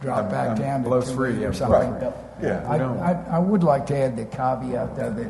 Drop 0.00 0.30
back 0.30 0.56
down 0.58 0.82
to 0.82 0.88
below 0.88 1.00
two 1.00 1.12
three, 1.12 1.40
yeah, 1.40 1.48
or 1.48 1.52
something. 1.52 1.90
right. 1.92 2.12
Yeah, 2.42 2.64
I, 2.68 2.72
we 2.72 2.78
don't- 2.78 2.98
I, 2.98 3.24
I 3.30 3.38
would 3.38 3.62
like 3.62 3.86
to 3.86 3.96
add 3.96 4.16
the 4.16 4.24
caveat 4.24 4.96
though 4.96 5.12
that 5.12 5.28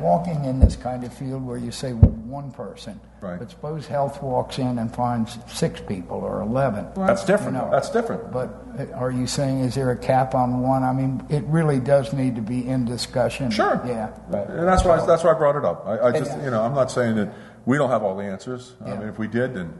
walking 0.00 0.44
in 0.44 0.58
this 0.58 0.74
kind 0.76 1.04
of 1.04 1.12
field 1.14 1.46
where 1.46 1.56
you 1.56 1.70
say 1.70 1.92
one 1.92 2.50
person, 2.50 2.98
Right. 3.20 3.38
but 3.38 3.50
suppose 3.50 3.86
health 3.86 4.20
walks 4.22 4.58
in 4.58 4.78
and 4.78 4.92
finds 4.92 5.38
six 5.46 5.80
people 5.80 6.16
or 6.18 6.40
eleven. 6.40 6.86
That's 6.96 7.24
different. 7.24 7.54
You 7.56 7.62
know, 7.62 7.70
That's 7.70 7.90
different. 7.90 8.32
But 8.32 8.48
uh, 8.78 8.86
are 8.94 9.10
you 9.12 9.26
saying 9.28 9.60
is 9.60 9.74
there 9.76 9.90
a 9.92 9.96
cap 9.96 10.34
on 10.34 10.62
one? 10.62 10.82
I 10.82 10.92
mean, 10.92 11.24
it 11.28 11.44
really 11.44 11.78
does 11.78 12.12
need 12.12 12.34
to 12.36 12.42
be 12.42 12.66
in 12.66 12.84
discussion. 12.86 13.50
Sure. 13.50 13.80
Yeah. 13.86 14.12
And 14.32 14.66
that's 14.66 14.84
why, 14.84 15.04
that's 15.06 15.22
why 15.22 15.30
I 15.30 15.34
brought 15.34 15.56
it 15.56 15.64
up. 15.64 15.86
I, 15.86 16.08
I 16.08 16.12
just, 16.18 16.36
you 16.42 16.50
know, 16.50 16.62
I'm 16.62 16.74
not 16.74 16.90
saying 16.90 17.14
that 17.16 17.32
we 17.66 17.76
don't 17.78 17.90
have 17.90 18.02
all 18.02 18.16
the 18.16 18.24
answers. 18.24 18.72
I 18.84 18.88
Yeah. 18.88 18.98
mean, 18.98 19.08
if 19.08 19.18
we 19.18 19.28
did, 19.28 19.54
then 19.54 19.72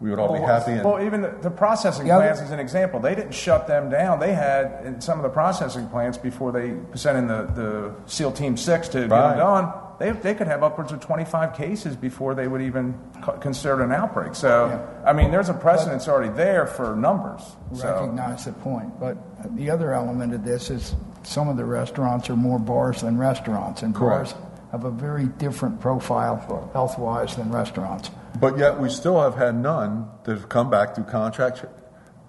we 0.00 0.10
would 0.10 0.18
all 0.20 0.32
be 0.32 0.40
happy. 0.40 0.72
And, 0.72 0.84
Well, 0.84 1.02
even 1.04 1.22
the, 1.22 1.34
the 1.42 1.50
processing 1.50 2.06
Yeah, 2.06 2.18
plants 2.18 2.40
is 2.40 2.52
an 2.52 2.60
example. 2.60 3.00
They 3.00 3.16
didn't 3.16 3.32
shut 3.34 3.66
them 3.66 3.90
down. 3.90 4.20
They 4.20 4.32
had 4.32 4.84
in 4.84 5.00
some 5.00 5.18
of 5.18 5.24
the 5.24 5.28
processing 5.28 5.88
plants 5.88 6.16
before 6.16 6.52
they 6.52 6.76
sent 6.94 7.18
in 7.18 7.26
the, 7.26 7.42
the 7.54 7.94
SEAL 8.06 8.32
Team 8.32 8.56
Six 8.56 8.88
to 8.88 9.00
get 9.00 9.08
them 9.08 9.38
done. 9.38 9.72
They, 9.98 10.12
they 10.12 10.34
could 10.34 10.46
have 10.46 10.62
upwards 10.62 10.92
of 10.92 11.00
25 11.00 11.54
cases 11.56 11.96
before 11.96 12.36
they 12.36 12.46
would 12.46 12.62
even 12.62 12.96
consider 13.40 13.82
an 13.82 13.90
outbreak. 13.90 14.36
So, 14.36 14.88
I 15.04 15.12
mean, 15.12 15.32
there's 15.32 15.48
a 15.48 15.54
precedence 15.54 16.06
already 16.06 16.32
there 16.32 16.68
for 16.68 16.94
numbers. 16.94 17.42
So, 17.74 17.92
recognize 17.92 18.44
the 18.44 18.52
point. 18.52 19.00
But 19.00 19.16
the 19.56 19.70
other 19.70 19.92
element 19.92 20.32
of 20.32 20.44
this 20.44 20.70
is 20.70 20.94
some 21.24 21.48
of 21.48 21.56
the 21.56 21.64
restaurants 21.64 22.30
are 22.30 22.36
more 22.36 22.60
bars 22.60 23.00
than 23.00 23.18
restaurants, 23.18 23.82
and 23.82 23.92
Correct. 23.92 24.34
bars 24.34 24.42
have 24.70 24.84
a 24.84 24.90
very 24.92 25.26
different 25.26 25.80
profile 25.80 26.70
health 26.72 26.96
wise 26.96 27.34
than 27.34 27.50
restaurants. 27.50 28.12
But 28.40 28.58
yet 28.58 28.78
we 28.80 28.88
still 28.90 29.20
have 29.20 29.36
had 29.36 29.54
none 29.54 30.08
that 30.24 30.32
have 30.32 30.48
come 30.48 30.70
back 30.70 30.94
through 30.94 31.04
contract 31.04 31.58
tr- 31.58 31.66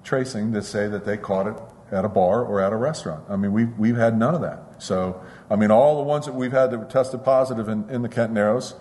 tracing 0.04 0.54
to 0.54 0.62
say 0.62 0.88
that 0.88 1.06
they 1.06 1.18
caught 1.18 1.48
it 1.48 1.56
at 1.92 2.06
a 2.06 2.10
bar 2.10 2.44
or 2.44 2.62
at 2.62 2.72
a 2.72 2.76
restaurant. 2.76 3.24
I 3.30 3.36
mean, 3.36 3.52
we've, 3.52 3.78
we've 3.78 3.98
had 3.98 4.18
none 4.18 4.36
of 4.36 4.42
that. 4.42 4.82
So, 4.82 5.22
I 5.50 5.56
mean, 5.56 5.72
all 5.72 5.98
the 5.98 6.04
ones 6.04 6.26
that 6.26 6.36
we've 6.36 6.52
had 6.52 6.72
that 6.72 6.78
were 6.78 6.86
tested 6.86 7.24
positive 7.24 7.68
in, 7.68 7.90
in 7.90 8.02
the 8.02 8.10
Kent 8.10 8.32
Narrows 8.32 8.76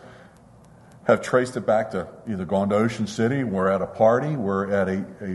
have 1.07 1.23
traced 1.23 1.57
it 1.57 1.65
back 1.65 1.91
to 1.93 2.07
either 2.29 2.45
gone 2.45 2.69
to 2.69 2.77
Ocean 2.77 3.07
City, 3.07 3.43
we're 3.43 3.69
at 3.69 3.81
a 3.81 3.87
party, 3.87 4.37
we're 4.37 4.71
at 4.71 4.89
a, 4.89 5.05
a 5.23 5.29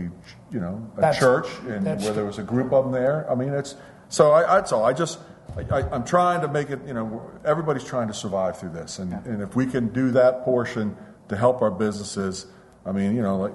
you 0.52 0.60
know, 0.60 0.88
a 0.96 1.00
That's- 1.00 1.18
church, 1.18 1.48
and 1.66 1.84
where 1.84 2.12
there 2.12 2.24
was 2.24 2.38
a 2.38 2.44
group 2.44 2.72
of 2.72 2.84
them 2.84 2.92
there. 2.92 3.28
I 3.28 3.34
mean, 3.34 3.52
it's 3.52 3.74
so. 4.08 4.32
I, 4.32 4.42
that's 4.42 4.70
all. 4.70 4.84
I 4.84 4.92
just, 4.92 5.18
I, 5.56 5.78
I, 5.78 5.90
I'm 5.90 6.04
trying 6.04 6.42
to 6.42 6.48
make 6.48 6.70
it. 6.70 6.78
You 6.86 6.94
know, 6.94 7.28
everybody's 7.44 7.82
trying 7.82 8.06
to 8.06 8.14
survive 8.14 8.56
through 8.56 8.70
this, 8.70 9.00
and, 9.00 9.12
and 9.26 9.42
if 9.42 9.56
we 9.56 9.66
can 9.66 9.88
do 9.88 10.12
that 10.12 10.44
portion 10.44 10.96
to 11.28 11.36
help 11.36 11.62
our 11.62 11.70
businesses, 11.70 12.46
I 12.84 12.92
mean, 12.92 13.14
you 13.16 13.22
know, 13.22 13.38
like, 13.38 13.54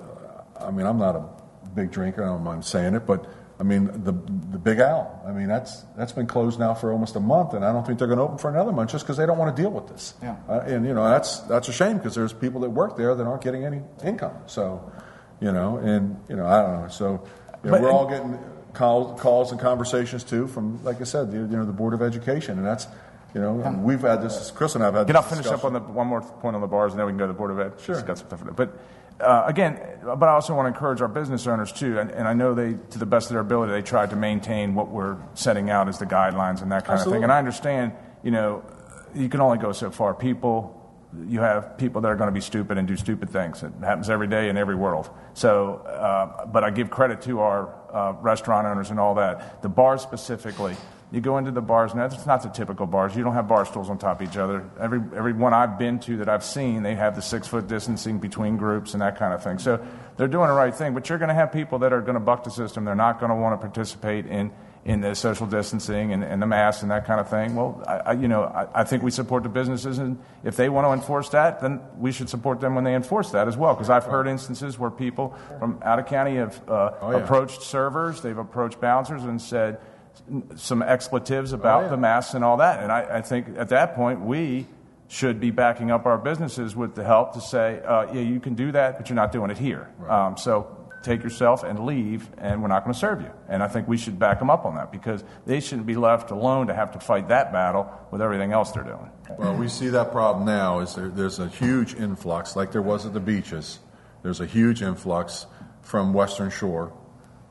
I 0.60 0.72
mean, 0.72 0.86
I'm 0.86 0.98
not 0.98 1.16
a 1.16 1.26
big 1.76 1.92
drinker. 1.92 2.24
I 2.24 2.28
don't 2.28 2.44
mind 2.44 2.66
saying 2.66 2.96
it, 2.96 3.06
but. 3.06 3.26
I 3.62 3.64
mean, 3.64 3.88
the 4.06 4.14
the 4.14 4.58
Big 4.58 4.80
Owl. 4.80 5.22
I 5.28 5.34
mean, 5.34 5.50
that's 5.50 5.82
that's 5.98 6.14
been 6.14 6.28
closed 6.28 6.62
now 6.62 6.74
for 6.74 6.94
almost 6.94 7.18
a 7.18 7.20
month, 7.20 7.54
and 7.54 7.66
I 7.66 7.74
don't 7.74 7.86
think 7.86 8.00
they're 8.00 8.08
going 8.08 8.20
to 8.20 8.24
open 8.24 8.38
for 8.38 8.50
another 8.50 8.72
month 8.72 8.92
just 8.92 9.04
because 9.04 9.18
they 9.18 9.26
don't 9.26 9.38
want 9.38 9.54
to 9.54 9.62
deal 9.62 9.70
with 9.70 9.90
this. 9.90 10.14
Yeah. 10.24 10.38
Uh, 10.48 10.62
and 10.62 10.86
you 10.86 10.94
know 10.94 11.04
that's 11.10 11.42
that's 11.42 11.68
a 11.68 11.74
shame 11.74 11.98
because 11.98 12.16
there's 12.16 12.32
people 12.32 12.62
that 12.62 12.70
work 12.70 12.96
there 12.96 13.14
that 13.14 13.28
aren't 13.28 13.44
getting 13.44 13.66
any 13.66 13.82
income. 14.02 14.32
So, 14.46 14.90
you 15.42 15.52
know, 15.52 15.76
and 15.76 16.18
you 16.30 16.38
know, 16.38 16.46
I 16.48 16.62
don't 16.62 16.84
know. 16.84 16.88
So, 16.88 17.06
you 17.66 17.72
know, 17.72 17.72
But- 17.72 17.82
we're 17.82 17.92
all 17.92 18.08
getting 18.08 18.40
calls, 18.72 19.20
calls 19.20 19.52
and 19.52 19.60
conversations 19.60 20.24
too 20.24 20.48
from, 20.48 20.82
like 20.86 21.02
I 21.02 21.04
said, 21.04 21.30
the, 21.30 21.40
you 21.40 21.48
know, 21.48 21.66
the 21.66 21.74
Board 21.74 21.94
of 21.94 22.02
Education, 22.02 22.58
and 22.58 22.66
that's, 22.66 22.88
you 23.34 23.42
know, 23.42 23.54
we've 23.84 24.02
had 24.02 24.22
this. 24.22 24.52
Chris 24.52 24.76
and 24.76 24.84
I've 24.84 24.94
had. 24.94 25.08
Get, 25.08 25.14
this 25.14 25.16
I'll 25.18 25.30
finish 25.30 25.46
up 25.48 25.64
on 25.64 25.74
the 25.74 25.80
one 25.80 26.08
more 26.08 26.22
point 26.22 26.56
on 26.56 26.62
the 26.62 26.68
bars, 26.68 26.94
and 26.94 27.00
then 27.00 27.06
we 27.06 27.12
can 27.12 27.20
go 27.20 27.28
to 27.28 27.34
the 27.34 27.38
Board 27.38 27.52
of 27.52 27.60
Ed. 27.60 27.80
Sure. 27.80 28.02
Got 28.02 28.18
some 28.18 28.28
stuff. 28.28 28.44
But 28.56 28.80
uh, 29.20 29.44
again, 29.46 29.80
but 30.04 30.24
I 30.24 30.32
also 30.32 30.56
want 30.56 30.66
to 30.66 30.70
encourage 30.70 31.02
our 31.02 31.08
business 31.08 31.46
owners 31.46 31.72
too, 31.72 32.00
and, 32.00 32.10
and 32.10 32.28
I 32.28 32.34
know 32.34 32.54
they, 32.54 32.74
to 32.92 33.00
the 33.00 33.06
best 33.06 33.28
of 33.28 33.34
their 33.34 33.42
ability, 33.42 33.74
they 33.74 33.82
tried 33.82 34.12
to 34.12 34.16
maintain 34.16 34.76
what 34.76 34.90
we're 34.90 35.18
setting 35.34 35.70
out 35.70 35.90
as 35.90 36.00
the 36.00 36.06
guidelines 36.06 36.62
and 36.62 36.72
that 36.72 36.86
kind 36.86 37.00
of 37.00 37.12
thing. 37.12 37.24
And 37.24 37.32
I 37.32 37.38
understand, 37.38 37.94
you 38.24 38.32
know, 38.32 38.64
you 39.14 39.30
can 39.30 39.42
only 39.42 39.58
go 39.58 39.74
so 39.74 39.92
far. 39.92 40.14
People, 40.14 40.76
you 41.28 41.42
have 41.42 41.78
people 41.78 42.02
that 42.02 42.08
are 42.08 42.16
going 42.16 42.30
to 42.30 42.34
be 42.34 42.42
stupid 42.42 42.78
and 42.78 42.88
do 42.88 42.96
stupid 42.96 43.30
things. 43.30 43.62
It 43.62 43.74
happens 43.82 44.10
every 44.10 44.28
day 44.28 44.50
in 44.50 44.58
every 44.58 44.76
world. 44.76 45.10
So, 45.34 45.76
uh, 45.76 46.46
but 46.46 46.64
I 46.64 46.70
give 46.70 46.90
credit 46.90 47.22
to 47.24 47.42
our 47.42 47.76
uh, 47.94 48.14
restaurant 48.22 48.68
owners 48.68 48.90
and 48.90 49.00
all 49.00 49.16
that. 49.16 49.62
The 49.62 49.70
bars 49.70 50.02
specifically. 50.02 50.76
You 51.12 51.22
go 51.22 51.40
into 51.40 51.50
the 51.50 51.62
bars, 51.62 51.92
and 51.92 52.02
it's 52.02 52.28
not 52.28 52.44
the 52.44 52.50
typical 52.50 52.86
bars. 52.86 53.16
You 53.16 53.24
don't 53.24 53.34
have 53.34 53.48
bar 53.48 53.66
stools 53.66 53.90
on 53.90 53.98
top 53.98 54.22
of 54.22 54.30
each 54.30 54.38
other. 54.38 54.70
Every, 54.80 55.00
every 55.16 55.34
one 55.34 55.56
I've 55.56 55.80
been 55.80 55.98
to 56.02 56.18
that 56.18 56.30
I've 56.30 56.44
seen, 56.44 56.84
they 56.84 56.94
have 56.94 57.16
the 57.16 57.22
six 57.24 57.48
foot 57.48 57.68
distancing 57.68 58.20
between 58.20 58.58
groups 58.58 58.94
and 58.94 59.02
that 59.02 59.18
kind 59.18 59.34
of 59.34 59.44
thing. 59.44 59.58
So 59.58 59.84
they're 60.18 60.28
doing 60.28 60.50
the 60.50 60.54
right 60.54 60.74
thing. 60.76 60.94
But 60.94 61.10
you're 61.10 61.18
going 61.18 61.30
to 61.30 61.34
have 61.36 61.52
people 61.52 61.80
that 61.80 61.94
are 61.94 62.02
going 62.02 62.14
to 62.14 62.20
buck 62.20 62.44
the 62.44 62.52
system. 62.52 62.86
They're 62.86 62.94
not 62.94 63.20
going 63.20 63.32
to 63.32 63.36
want 63.36 63.60
to 63.60 63.68
participate 63.68 64.28
in, 64.28 64.52
in 64.86 65.02
the 65.02 65.16
social 65.16 65.48
distancing 65.48 66.14
and, 66.14 66.24
and 66.24 66.40
the 66.40 66.46
masks 66.46 66.84
and 66.84 66.92
that 66.92 67.06
kind 67.08 67.20
of 67.20 67.28
thing. 67.28 67.56
Well, 67.56 67.84
I, 67.88 67.94
I, 67.98 68.12
you 68.14 68.28
know, 68.28 68.44
I, 68.44 68.82
I 68.82 68.84
think 68.84 69.02
we 69.02 69.10
support 69.10 69.42
the 69.42 69.50
businesses, 69.50 69.98
and 69.98 70.20
if 70.44 70.58
they 70.58 70.70
want 70.70 70.86
to 70.86 70.92
enforce 70.94 71.30
that, 71.30 71.60
then 71.60 71.82
we 71.98 72.12
should 72.12 72.30
support 72.30 72.60
them 72.62 72.76
when 72.76 72.84
they 72.84 72.94
enforce 72.94 73.32
that 73.32 73.48
as 73.48 73.58
well. 73.58 73.74
Because 73.74 73.90
I've 73.90 74.06
heard 74.06 74.28
instances 74.28 74.78
where 74.78 74.92
people 74.92 75.36
from 75.58 75.80
out 75.84 75.98
of 75.98 76.06
county 76.06 76.36
have 76.36 76.62
uh, 76.70 76.92
Oh, 77.02 77.12
yeah. 77.12 77.18
approached 77.18 77.64
servers, 77.64 78.22
they've 78.22 78.38
approached 78.38 78.80
bouncers, 78.80 79.24
and 79.24 79.42
said 79.42 79.80
some 80.56 80.82
expletives 80.82 81.54
about 81.54 81.82
Oh, 81.82 81.84
yeah. 81.86 81.90
the 81.92 81.98
masks 81.98 82.34
and 82.34 82.44
all 82.44 82.58
that. 82.58 82.82
And 82.84 82.92
I, 82.92 83.18
I 83.18 83.22
think 83.22 83.48
at 83.58 83.70
that 83.70 83.96
point, 83.96 84.22
we 84.22 84.68
should 85.08 85.40
be 85.40 85.50
backing 85.52 85.90
up 85.92 86.06
our 86.06 86.18
businesses 86.18 86.76
with 86.76 86.94
the 86.96 87.04
help 87.04 87.34
to 87.34 87.42
say, 87.42 87.82
uh, 87.86 88.12
yeah, 88.14 88.22
you 88.22 88.40
can 88.40 88.54
do 88.56 88.72
that, 88.72 88.98
but 88.98 89.10
you're 89.10 89.16
not 89.16 89.32
doing 89.32 89.50
it 89.50 89.58
here. 89.58 89.90
Um, 90.08 90.38
so 90.38 90.76
take 91.02 91.24
yourself 91.24 91.64
and 91.64 91.86
leave, 91.86 92.30
and 92.38 92.62
we're 92.62 92.68
not 92.68 92.84
going 92.84 92.94
to 92.94 93.00
serve 93.00 93.22
you. 93.22 93.32
And 93.48 93.64
I 93.64 93.68
think 93.70 93.88
we 93.88 93.98
should 93.98 94.20
back 94.20 94.38
them 94.38 94.50
up 94.50 94.66
on 94.66 94.76
that 94.76 94.92
because 94.92 95.24
they 95.48 95.62
shouldn't 95.62 95.88
be 95.88 95.96
left 95.96 96.30
alone 96.30 96.68
to 96.68 96.74
have 96.76 96.92
to 96.92 97.00
fight 97.00 97.30
that 97.30 97.52
battle 97.52 97.90
with 98.12 98.22
everything 98.22 98.52
else 98.52 98.72
they're 98.72 98.84
doing. 98.84 99.10
Well, 99.38 99.56
we 99.56 99.68
see 99.68 99.88
that 99.90 100.12
problem 100.12 100.46
now. 100.46 100.80
Is 100.80 100.94
there, 100.96 101.08
there's 101.08 101.40
a 101.40 101.48
huge 101.48 101.96
influx, 101.96 102.56
like 102.56 102.72
there 102.72 102.82
was 102.82 103.06
at 103.06 103.14
the 103.14 103.20
beaches. 103.20 103.80
There's 104.22 104.42
a 104.42 104.46
huge 104.46 104.82
influx 104.82 105.46
from 105.82 106.14
Western 106.14 106.50
Shore, 106.52 106.92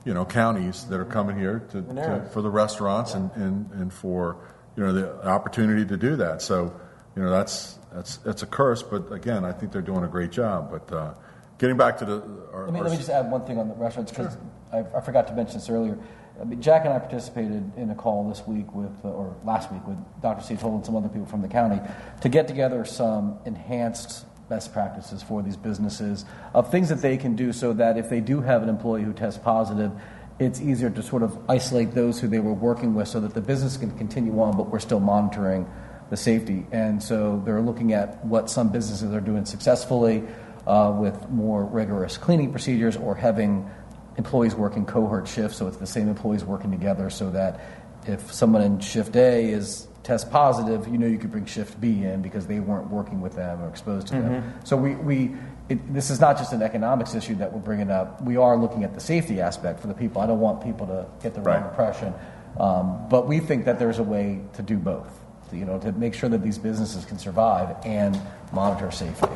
you 0.09 0.15
know, 0.15 0.25
counties 0.25 0.87
that 0.87 0.99
are 0.99 1.05
coming 1.05 1.37
here 1.39 1.59
to, 1.71 1.83
to, 1.83 2.31
for 2.33 2.41
the 2.41 2.49
restaurants 2.49 3.13
and, 3.13 3.31
and, 3.35 3.71
and 3.73 3.93
for 3.93 4.39
you 4.75 4.83
know 4.83 4.91
the 4.95 5.29
opportunity 5.29 5.85
to 5.85 5.99
do 5.99 6.17
that. 6.17 6.41
So, 6.41 6.75
you 7.15 7.23
know, 7.23 7.31
that's 7.31 7.79
that's 7.93 8.17
that's 8.19 8.43
a 8.43 8.47
curse. 8.47 8.83
But 8.83 9.13
again, 9.13 9.45
I 9.45 9.53
think 9.53 9.71
they're 9.71 9.83
doing 9.83 10.05
a 10.05 10.09
great 10.09 10.31
job. 10.31 10.71
But 10.71 10.97
uh, 10.97 11.13
getting 11.59 11.77
back 11.77 11.99
to 11.99 12.07
the, 12.07 12.23
our, 12.55 12.65
Let 12.65 12.73
me, 12.73 12.79
our- 12.79 12.85
let 12.85 12.93
me 12.93 12.97
just 12.97 13.11
add 13.11 13.31
one 13.31 13.45
thing 13.45 13.59
on 13.59 13.69
the 13.69 13.75
restaurants 13.75 14.11
because 14.11 14.39
I, 14.73 14.79
I 14.97 15.03
forgot 15.03 15.27
to 15.27 15.35
mention 15.35 15.59
this 15.59 15.69
earlier. 15.69 15.99
I 16.41 16.45
mean, 16.45 16.63
Jack 16.63 16.87
and 16.87 16.95
I 16.95 17.01
participated 17.01 17.73
in 17.77 17.91
a 17.91 17.95
call 17.95 18.27
this 18.31 18.47
week 18.47 18.73
with, 18.73 18.95
uh, 19.05 19.09
or 19.09 19.37
last 19.45 19.71
week 19.73 19.85
with 19.87 19.99
Dr. 20.23 20.43
Steve 20.43 20.61
Toll 20.61 20.77
and 20.77 20.87
some 20.87 20.97
other 20.97 21.09
people 21.09 21.27
from 21.27 21.43
the 21.43 21.49
county 21.49 21.81
to 22.23 22.29
get 22.31 22.49
together 22.49 22.85
some 22.87 23.41
enhanced 23.45 24.25
best 24.49 24.73
practices 24.73 25.23
for 25.23 25.43
these 25.43 25.57
businesses 25.57 26.25
of 26.55 26.71
things 26.71 26.89
that 26.89 27.03
they 27.03 27.17
can 27.17 27.37
do 27.37 27.53
so 27.53 27.73
that 27.73 27.99
if 27.99 28.09
they 28.09 28.21
do 28.21 28.41
have 28.41 28.63
an 28.63 28.69
employee 28.69 29.03
who 29.03 29.13
tests 29.13 29.41
positive, 29.43 29.93
it's 30.39 30.61
easier 30.61 30.91
to 30.91 31.03
sort 31.03 31.23
of 31.23 31.37
isolate 31.49 31.93
those 31.93 32.21
who 32.21 32.29
they 32.29 32.39
were 32.39 32.53
working 32.53 32.95
with 32.95 33.09
so 33.09 33.21
that 33.21 33.35
the 33.35 33.41
business 33.41 33.77
can 33.77 33.97
continue 33.99 34.41
on, 34.41 34.57
but 34.57 34.71
we're 34.71 34.79
still 34.79 35.01
monitoring 35.01 35.69
the 36.11 36.17
safety. 36.17 36.67
And 36.71 37.03
so 37.03 37.43
they're 37.45 37.61
looking 37.61 37.93
at 37.93 38.25
what 38.25 38.49
some 38.49 38.71
businesses 38.71 39.13
are 39.13 39.21
doing 39.21 39.45
successfully 39.45 40.25
uh, 40.67 40.95
with 40.97 41.29
more 41.31 41.65
rigorous 41.65 42.17
cleaning 42.17 42.51
procedures 42.51 42.97
or 42.97 43.15
having 43.15 43.69
employees 44.17 44.55
working 44.55 44.85
cohort 44.85 45.27
shifts, 45.29 45.57
so 45.57 45.67
it's 45.67 45.77
the 45.77 45.87
same 45.87 46.09
employees 46.09 46.45
working 46.45 46.71
together 46.71 47.09
so 47.11 47.31
that 47.31 47.61
if 48.07 48.33
someone 48.33 48.63
in 48.63 48.81
shift 48.81 49.17
A 49.17 49.51
is 49.51 49.88
test 50.09 50.31
positive, 50.31 50.89
you 50.89 50.97
know 50.97 51.07
you 51.07 51.19
could 51.19 51.31
bring 51.31 51.45
shift 51.45 51.79
B 51.83 52.03
in 52.03 52.23
because 52.23 52.47
they 52.47 52.61
weren't 52.61 52.91
working 52.91 53.21
with 53.21 53.35
them 53.35 53.61
or 53.61 53.69
exposed 53.69 54.07
to 54.07 54.15
them. 54.15 54.55
So 54.65 54.75
we, 54.75 54.95
we 54.95 55.37
it, 55.69 55.93
this 55.93 56.09
is 56.09 56.19
not 56.19 56.39
just 56.39 56.55
an 56.55 56.63
economics 56.63 57.15
issue 57.15 57.35
that 57.35 57.53
we're 57.53 57.61
bringing 57.61 57.91
up. 57.91 58.23
We 58.23 58.39
are 58.39 58.57
looking 58.57 58.85
at 58.85 58.95
the 58.95 59.01
safety 59.01 59.39
aspect 59.43 59.81
for 59.81 59.87
the 59.87 59.93
people. 59.93 60.23
I 60.23 60.27
don't 60.27 60.41
want 60.41 60.63
people 60.63 60.87
to 60.87 61.07
get 61.23 61.35
the 61.35 61.43
wrong 61.43 61.63
impression, 61.63 62.15
um, 62.59 63.07
but 63.11 63.29
we 63.29 63.39
think 63.39 63.67
that 63.67 63.79
there's 63.79 63.99
a 63.99 64.03
way 64.03 64.41
to 64.55 64.63
do 64.63 64.79
both. 64.79 65.13
You 65.53 65.67
know, 65.67 65.79
to 65.79 65.93
make 65.93 66.15
sure 66.15 66.31
that 66.31 66.43
these 66.43 66.57
businesses 66.57 67.05
can 67.05 67.19
survive 67.19 67.77
and 67.85 68.19
monitor 68.51 68.91
safety. 68.91 69.29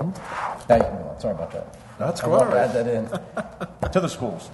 Now 0.00 0.76
you 0.76 0.82
can 0.82 0.96
go 0.96 1.10
on. 1.10 1.20
Sorry 1.20 1.34
about 1.34 1.50
that. 1.52 1.76
That's 1.98 2.22
I 2.22 2.26
all 2.26 2.38
wanted 2.38 2.50
to 2.52 2.60
add 2.60 2.72
that 2.72 2.88
in. 2.88 3.92
To 3.92 4.00
the 4.00 4.08
schools. 4.08 4.50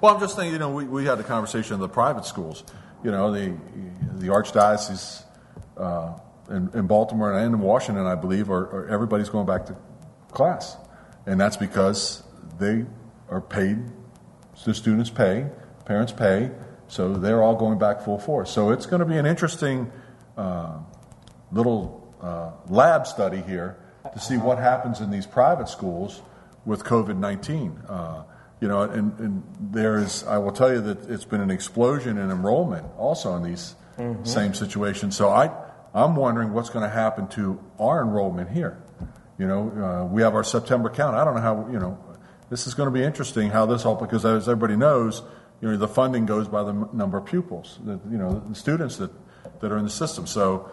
Well, 0.00 0.12
I'm 0.12 0.20
just 0.20 0.34
thinking, 0.36 0.52
you 0.52 0.58
know, 0.58 0.70
we, 0.70 0.84
we 0.84 1.04
had 1.04 1.16
the 1.16 1.24
conversation 1.24 1.74
of 1.74 1.80
the 1.80 1.88
private 1.88 2.26
schools. 2.26 2.64
You 3.02 3.10
know, 3.10 3.32
the 3.32 3.56
the 4.18 4.28
archdiocese 4.28 5.24
uh, 5.76 6.12
in, 6.48 6.70
in 6.74 6.86
Baltimore 6.86 7.32
and 7.32 7.54
in 7.54 7.60
Washington, 7.60 8.06
I 8.06 8.14
believe, 8.14 8.50
are, 8.50 8.64
are 8.66 8.88
everybody's 8.88 9.28
going 9.28 9.46
back 9.46 9.66
to 9.66 9.76
class, 10.30 10.76
and 11.26 11.40
that's 11.40 11.56
because 11.56 12.22
they 12.58 12.86
are 13.28 13.40
paid. 13.40 13.78
The 14.64 14.74
students 14.74 15.10
pay, 15.10 15.48
parents 15.86 16.12
pay, 16.12 16.52
so 16.86 17.14
they're 17.14 17.42
all 17.42 17.56
going 17.56 17.78
back 17.78 18.02
full 18.02 18.18
force. 18.18 18.50
So 18.52 18.70
it's 18.70 18.86
going 18.86 19.00
to 19.00 19.06
be 19.06 19.16
an 19.16 19.26
interesting 19.26 19.90
uh, 20.36 20.78
little 21.50 22.14
uh, 22.20 22.52
lab 22.68 23.06
study 23.06 23.42
here 23.42 23.76
to 24.12 24.20
see 24.20 24.36
what 24.36 24.58
happens 24.58 25.00
in 25.00 25.10
these 25.10 25.26
private 25.26 25.68
schools 25.68 26.22
with 26.64 26.84
COVID 26.84 27.16
19. 27.16 27.78
You 28.62 28.68
know, 28.68 28.82
and, 28.82 29.18
and 29.18 29.42
there's, 29.60 30.24
I 30.24 30.38
will 30.38 30.52
tell 30.52 30.72
you 30.72 30.80
that 30.82 31.10
it's 31.10 31.24
been 31.24 31.40
an 31.40 31.50
explosion 31.50 32.16
in 32.16 32.30
enrollment 32.30 32.86
also 32.96 33.34
in 33.36 33.42
these 33.42 33.74
Mm-hmm. 33.98 34.24
same 34.24 34.54
situations. 34.54 35.14
So 35.18 35.28
I, 35.28 35.50
I'm 35.92 36.16
wondering 36.16 36.54
what's 36.54 36.70
going 36.70 36.82
to 36.82 36.88
happen 36.88 37.28
to 37.28 37.60
our 37.78 38.00
enrollment 38.00 38.48
here. 38.50 38.82
You 39.38 39.46
know, 39.46 39.70
uh, 39.70 40.06
we 40.06 40.22
have 40.22 40.34
our 40.34 40.42
September 40.42 40.88
count. 40.88 41.14
I 41.14 41.26
don't 41.26 41.34
know 41.34 41.42
how, 41.42 41.68
you 41.70 41.78
know, 41.78 41.98
this 42.48 42.66
is 42.66 42.72
going 42.72 42.86
to 42.86 42.90
be 42.90 43.04
interesting 43.04 43.50
how 43.50 43.66
this 43.66 43.84
all, 43.84 43.94
because 43.96 44.24
as 44.24 44.48
everybody 44.48 44.76
knows, 44.76 45.22
you 45.60 45.68
know, 45.70 45.76
the 45.76 45.86
funding 45.88 46.24
goes 46.24 46.48
by 46.48 46.62
the 46.62 46.70
m- 46.70 46.88
number 46.94 47.18
of 47.18 47.26
pupils, 47.26 47.80
the, 47.84 48.00
you 48.10 48.16
know, 48.16 48.42
the 48.48 48.54
students 48.54 48.96
that, 48.96 49.10
that 49.60 49.70
are 49.70 49.76
in 49.76 49.84
the 49.84 49.90
system. 49.90 50.26
So 50.26 50.70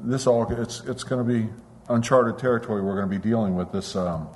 this 0.00 0.26
all, 0.26 0.44
it's, 0.60 0.82
it's 0.86 1.04
going 1.04 1.24
to 1.24 1.32
be 1.32 1.48
uncharted 1.88 2.36
territory 2.40 2.82
we're 2.82 2.96
going 2.96 3.08
to 3.08 3.16
be 3.16 3.22
dealing 3.22 3.54
with 3.54 3.70
this, 3.70 3.94
um, 3.94 4.28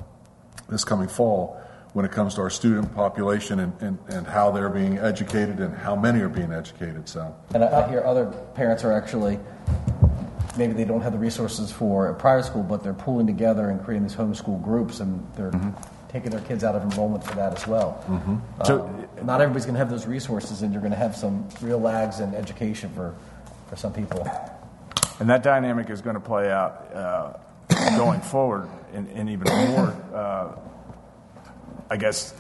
this 0.69 0.85
coming 0.85 1.09
fall 1.09 1.61
when 1.93 2.05
it 2.05 2.13
comes 2.13 2.35
to 2.37 2.41
our 2.41 2.51
student 2.51 2.95
population 2.95 3.59
and, 3.61 3.73
and, 3.83 3.99
and 4.09 4.27
how 4.27 4.51
they're 4.51 4.69
being 4.69 4.99
educated 4.99 5.59
and 5.59 5.75
how 5.77 5.97
many 5.97 6.21
are 6.21 6.29
being 6.29 6.53
educated. 6.53 7.09
So, 7.09 7.35
And 7.53 7.65
I, 7.65 7.85
I 7.85 7.89
hear 7.89 8.05
other 8.05 8.27
parents 8.55 8.85
are 8.85 8.93
actually, 8.93 9.41
maybe 10.57 10.73
they 10.73 10.85
don't 10.85 11.01
have 11.01 11.13
the 11.13 11.19
resources 11.19 11.73
for 11.73 12.09
a 12.09 12.15
private 12.15 12.45
school, 12.45 12.63
but 12.63 12.85
they're 12.85 12.95
pulling 12.95 13.27
together 13.27 13.71
and 13.71 13.83
creating 13.85 14.07
these 14.07 14.17
homeschool 14.17 14.63
groups, 14.63 15.01
and 15.01 15.27
they're 15.35 15.53
taking 16.09 16.31
their 16.31 16.41
kids 16.43 16.63
out 16.65 16.75
of 16.77 16.83
enrollment 16.83 17.25
for 17.25 17.35
that 17.35 17.57
as 17.57 17.67
well. 17.67 18.05
Um, 18.09 18.43
So- 18.65 19.09
not 19.23 19.41
everybody's 19.41 19.67
going 19.67 19.75
to 19.75 19.81
have 19.81 19.91
those 19.91 20.07
resources, 20.07 20.63
and 20.63 20.73
you're 20.73 20.81
going 20.81 20.93
to 20.93 20.99
have 20.99 21.15
some 21.17 21.47
real 21.61 21.79
lags 21.79 22.21
in 22.21 22.35
education 22.35 22.91
for, 22.95 23.15
for 23.69 23.77
some 23.77 23.93
people. 23.93 24.27
And 25.19 25.29
that 25.29 25.43
dynamic 25.43 25.91
is 25.91 26.01
going 26.01 26.15
to 26.15 26.21
play 26.21 26.51
out 26.51 26.95
uh, 26.95 27.33
going 27.99 28.21
forward 28.21 28.69
in, 28.95 29.07
in 29.09 29.29
even 29.29 29.47
more, 29.71 29.95
uh, 30.15 30.53
I 31.91 31.97
guess, 31.97 32.33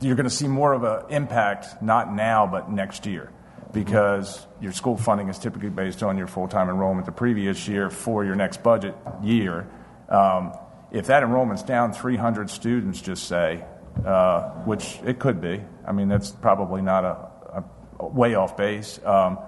you're 0.00 0.14
going 0.14 0.28
to 0.28 0.34
see 0.34 0.46
more 0.46 0.72
of 0.72 0.84
an 0.84 1.10
impact, 1.10 1.82
not 1.82 2.14
now, 2.14 2.46
but 2.46 2.70
next 2.70 3.06
year. 3.06 3.32
Because 3.72 4.46
your 4.60 4.72
school 4.72 4.96
funding 4.96 5.28
is 5.28 5.38
typically 5.38 5.68
based 5.68 6.02
on 6.02 6.16
your 6.16 6.28
full 6.28 6.48
time 6.48 6.70
enrollment 6.70 7.04
the 7.04 7.12
previous 7.12 7.66
year 7.66 7.90
for 7.90 8.24
your 8.24 8.36
next 8.36 8.62
budget 8.62 8.94
year. 9.22 9.68
Um, 10.08 10.52
if 10.92 11.08
that 11.08 11.24
enrollment's 11.24 11.64
down 11.64 11.92
300 11.92 12.48
students, 12.48 13.00
just 13.02 13.24
say, 13.24 13.64
uh, 14.04 14.50
which 14.64 15.00
it 15.04 15.18
could 15.18 15.40
be, 15.40 15.60
I 15.84 15.92
mean, 15.92 16.08
that's 16.08 16.30
probably 16.30 16.80
not 16.80 17.04
a, 17.04 17.64
a 17.98 18.06
way 18.06 18.34
off 18.34 18.56
base. 18.56 19.00
Um, 19.04 19.38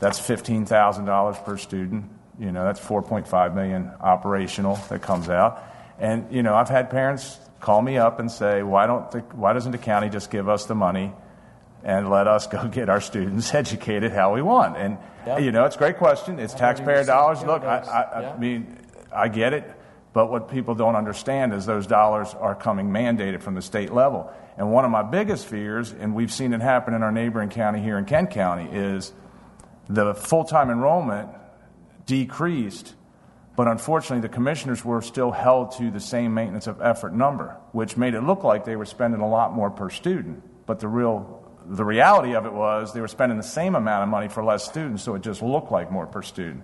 that's 0.00 0.18
$15,000 0.20 1.44
per 1.44 1.56
student. 1.56 2.10
You 2.38 2.52
know, 2.52 2.64
that's 2.64 2.80
4.5 2.80 3.54
million 3.54 3.90
operational 4.00 4.76
that 4.90 5.02
comes 5.02 5.28
out. 5.28 5.62
And, 5.98 6.32
you 6.32 6.42
know, 6.42 6.54
I've 6.54 6.68
had 6.68 6.90
parents 6.90 7.38
call 7.60 7.82
me 7.82 7.98
up 7.98 8.20
and 8.20 8.30
say, 8.30 8.62
why, 8.62 8.86
don't 8.86 9.10
the, 9.10 9.18
why 9.34 9.52
doesn't 9.52 9.72
the 9.72 9.78
county 9.78 10.08
just 10.08 10.30
give 10.30 10.48
us 10.48 10.66
the 10.66 10.74
money 10.74 11.12
and 11.84 12.10
let 12.10 12.26
us 12.26 12.46
go 12.46 12.66
get 12.72 12.88
our 12.88 13.00
students 13.00 13.52
educated 13.54 14.12
how 14.12 14.34
we 14.34 14.42
want? 14.42 14.76
And, 14.76 14.98
Yep. 15.26 15.40
you 15.42 15.52
know, 15.52 15.64
it's 15.66 15.76
a 15.76 15.78
great 15.78 15.98
question. 15.98 16.38
It's 16.38 16.54
taxpayer 16.54 16.86
heard 16.86 16.98
you 17.00 17.04
say 17.04 17.12
dollars. 17.12 17.42
Look, 17.42 17.62
I. 17.62 17.78
I, 17.80 18.32
I 18.34 18.38
mean, 18.38 18.78
I 19.12 19.28
get 19.28 19.52
it. 19.52 19.70
But 20.14 20.30
what 20.30 20.50
people 20.50 20.74
don't 20.74 20.96
understand 20.96 21.52
is 21.52 21.66
those 21.66 21.86
dollars 21.86 22.32
are 22.34 22.54
coming 22.54 22.88
mandated 22.88 23.42
from 23.42 23.54
the 23.54 23.60
state 23.60 23.92
level. 23.92 24.32
And 24.56 24.72
one 24.72 24.86
of 24.86 24.90
my 24.90 25.02
biggest 25.02 25.46
fears, 25.46 25.92
and 25.92 26.14
we've 26.14 26.32
seen 26.32 26.54
it 26.54 26.62
happen 26.62 26.94
in 26.94 27.02
our 27.02 27.12
neighboring 27.12 27.50
county 27.50 27.80
here 27.80 27.98
in 27.98 28.06
Kent 28.06 28.30
County, 28.30 28.68
is 28.72 29.12
the 29.88 30.14
full 30.14 30.44
time 30.44 30.70
enrollment 30.70 31.28
decreased, 32.06 32.94
but 33.58 33.66
unfortunately 33.66 34.20
the 34.20 34.32
commissioners 34.32 34.84
were 34.84 35.02
still 35.02 35.32
held 35.32 35.72
to 35.72 35.90
the 35.90 35.98
same 35.98 36.32
maintenance 36.32 36.68
of 36.68 36.80
effort 36.80 37.12
number, 37.12 37.56
which 37.72 37.96
made 37.96 38.14
it 38.14 38.20
look 38.20 38.44
like 38.44 38.64
they 38.64 38.76
were 38.76 38.86
spending 38.86 39.20
a 39.20 39.28
lot 39.28 39.52
more 39.52 39.68
per 39.68 39.90
student. 39.90 40.44
But 40.64 40.78
the 40.78 40.86
real 40.86 41.42
the 41.66 41.84
reality 41.84 42.36
of 42.36 42.46
it 42.46 42.52
was 42.52 42.94
they 42.94 43.00
were 43.00 43.08
spending 43.08 43.36
the 43.36 43.42
same 43.42 43.74
amount 43.74 44.04
of 44.04 44.10
money 44.10 44.28
for 44.28 44.44
less 44.44 44.64
students, 44.64 45.02
so 45.02 45.16
it 45.16 45.22
just 45.22 45.42
looked 45.42 45.72
like 45.72 45.90
more 45.90 46.06
per 46.06 46.22
student. 46.22 46.62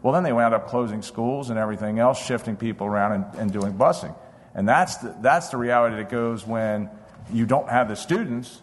Well, 0.00 0.14
then 0.14 0.22
they 0.22 0.32
wound 0.32 0.54
up 0.54 0.68
closing 0.68 1.02
schools 1.02 1.50
and 1.50 1.58
everything 1.58 1.98
else, 1.98 2.24
shifting 2.24 2.54
people 2.54 2.86
around 2.86 3.12
and, 3.14 3.24
and 3.34 3.52
doing 3.52 3.72
busing. 3.72 4.14
And 4.54 4.68
that's 4.68 4.98
the, 4.98 5.16
that's 5.20 5.48
the 5.48 5.56
reality 5.56 5.96
that 5.96 6.08
goes 6.08 6.46
when 6.46 6.88
you 7.32 7.46
don't 7.46 7.68
have 7.68 7.88
the 7.88 7.96
students 7.96 8.62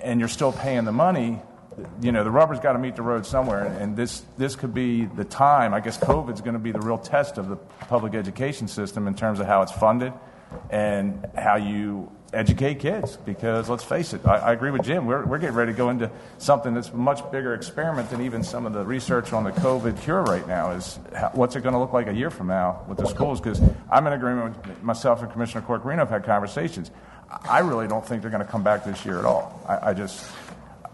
and 0.00 0.18
you're 0.18 0.30
still 0.30 0.52
paying 0.52 0.86
the 0.86 0.92
money. 0.92 1.42
You 2.00 2.12
know, 2.12 2.24
the 2.24 2.30
rubber's 2.30 2.60
got 2.60 2.72
to 2.72 2.78
meet 2.78 2.96
the 2.96 3.02
road 3.02 3.26
somewhere. 3.26 3.64
And, 3.64 3.96
this, 3.96 4.24
this 4.38 4.56
could 4.56 4.74
be 4.74 5.04
the 5.04 5.24
time. 5.24 5.74
I 5.74 5.80
guess 5.80 5.98
COVID's 5.98 6.40
going 6.40 6.54
to 6.54 6.60
be 6.60 6.72
the 6.72 6.80
real 6.80 6.98
test 6.98 7.38
of 7.38 7.48
the 7.48 7.56
public 7.56 8.14
education 8.14 8.68
system 8.68 9.06
in 9.06 9.14
terms 9.14 9.40
of 9.40 9.46
how 9.46 9.62
it's 9.62 9.72
funded 9.72 10.12
and 10.70 11.26
how 11.36 11.56
you 11.56 12.10
educate 12.32 12.78
kids. 12.80 13.16
Because 13.16 13.68
let's 13.68 13.84
face 13.84 14.14
it, 14.14 14.26
I, 14.26 14.36
I 14.36 14.52
agree 14.52 14.70
with 14.70 14.82
Jim. 14.82 15.06
We're, 15.06 15.24
we're 15.24 15.38
getting 15.38 15.56
ready 15.56 15.72
to 15.72 15.76
go 15.76 15.90
into 15.90 16.10
something 16.38 16.74
that's 16.74 16.88
a 16.88 16.96
much 16.96 17.30
bigger 17.30 17.54
experiment 17.54 18.10
than 18.10 18.22
even 18.22 18.42
some 18.42 18.66
of 18.66 18.72
the 18.72 18.84
research 18.84 19.32
on 19.32 19.44
the 19.44 19.52
COVID 19.52 20.00
cure 20.02 20.22
right 20.22 20.46
now. 20.46 20.72
Is 20.72 20.98
how, 21.14 21.30
what's 21.34 21.56
it 21.56 21.62
going 21.62 21.74
to 21.74 21.78
look 21.78 21.92
like 21.92 22.06
a 22.06 22.14
year 22.14 22.30
from 22.30 22.46
now 22.48 22.84
with 22.88 22.98
the 22.98 23.06
schools? 23.06 23.40
Because 23.40 23.60
I'm 23.90 24.06
in 24.06 24.12
agreement 24.12 24.66
with 24.66 24.82
myself 24.82 25.22
and 25.22 25.30
Commissioner 25.30 25.62
Corchiarino 25.62 26.00
have 26.00 26.10
had 26.10 26.24
conversations. 26.24 26.90
I 27.48 27.60
really 27.60 27.88
don't 27.88 28.04
think 28.06 28.22
they're 28.22 28.30
going 28.30 28.44
to 28.44 28.50
come 28.50 28.62
back 28.62 28.84
this 28.84 29.04
year 29.04 29.18
at 29.18 29.24
all. 29.24 29.60
I, 29.66 29.90
I 29.90 29.94
just 29.94 30.30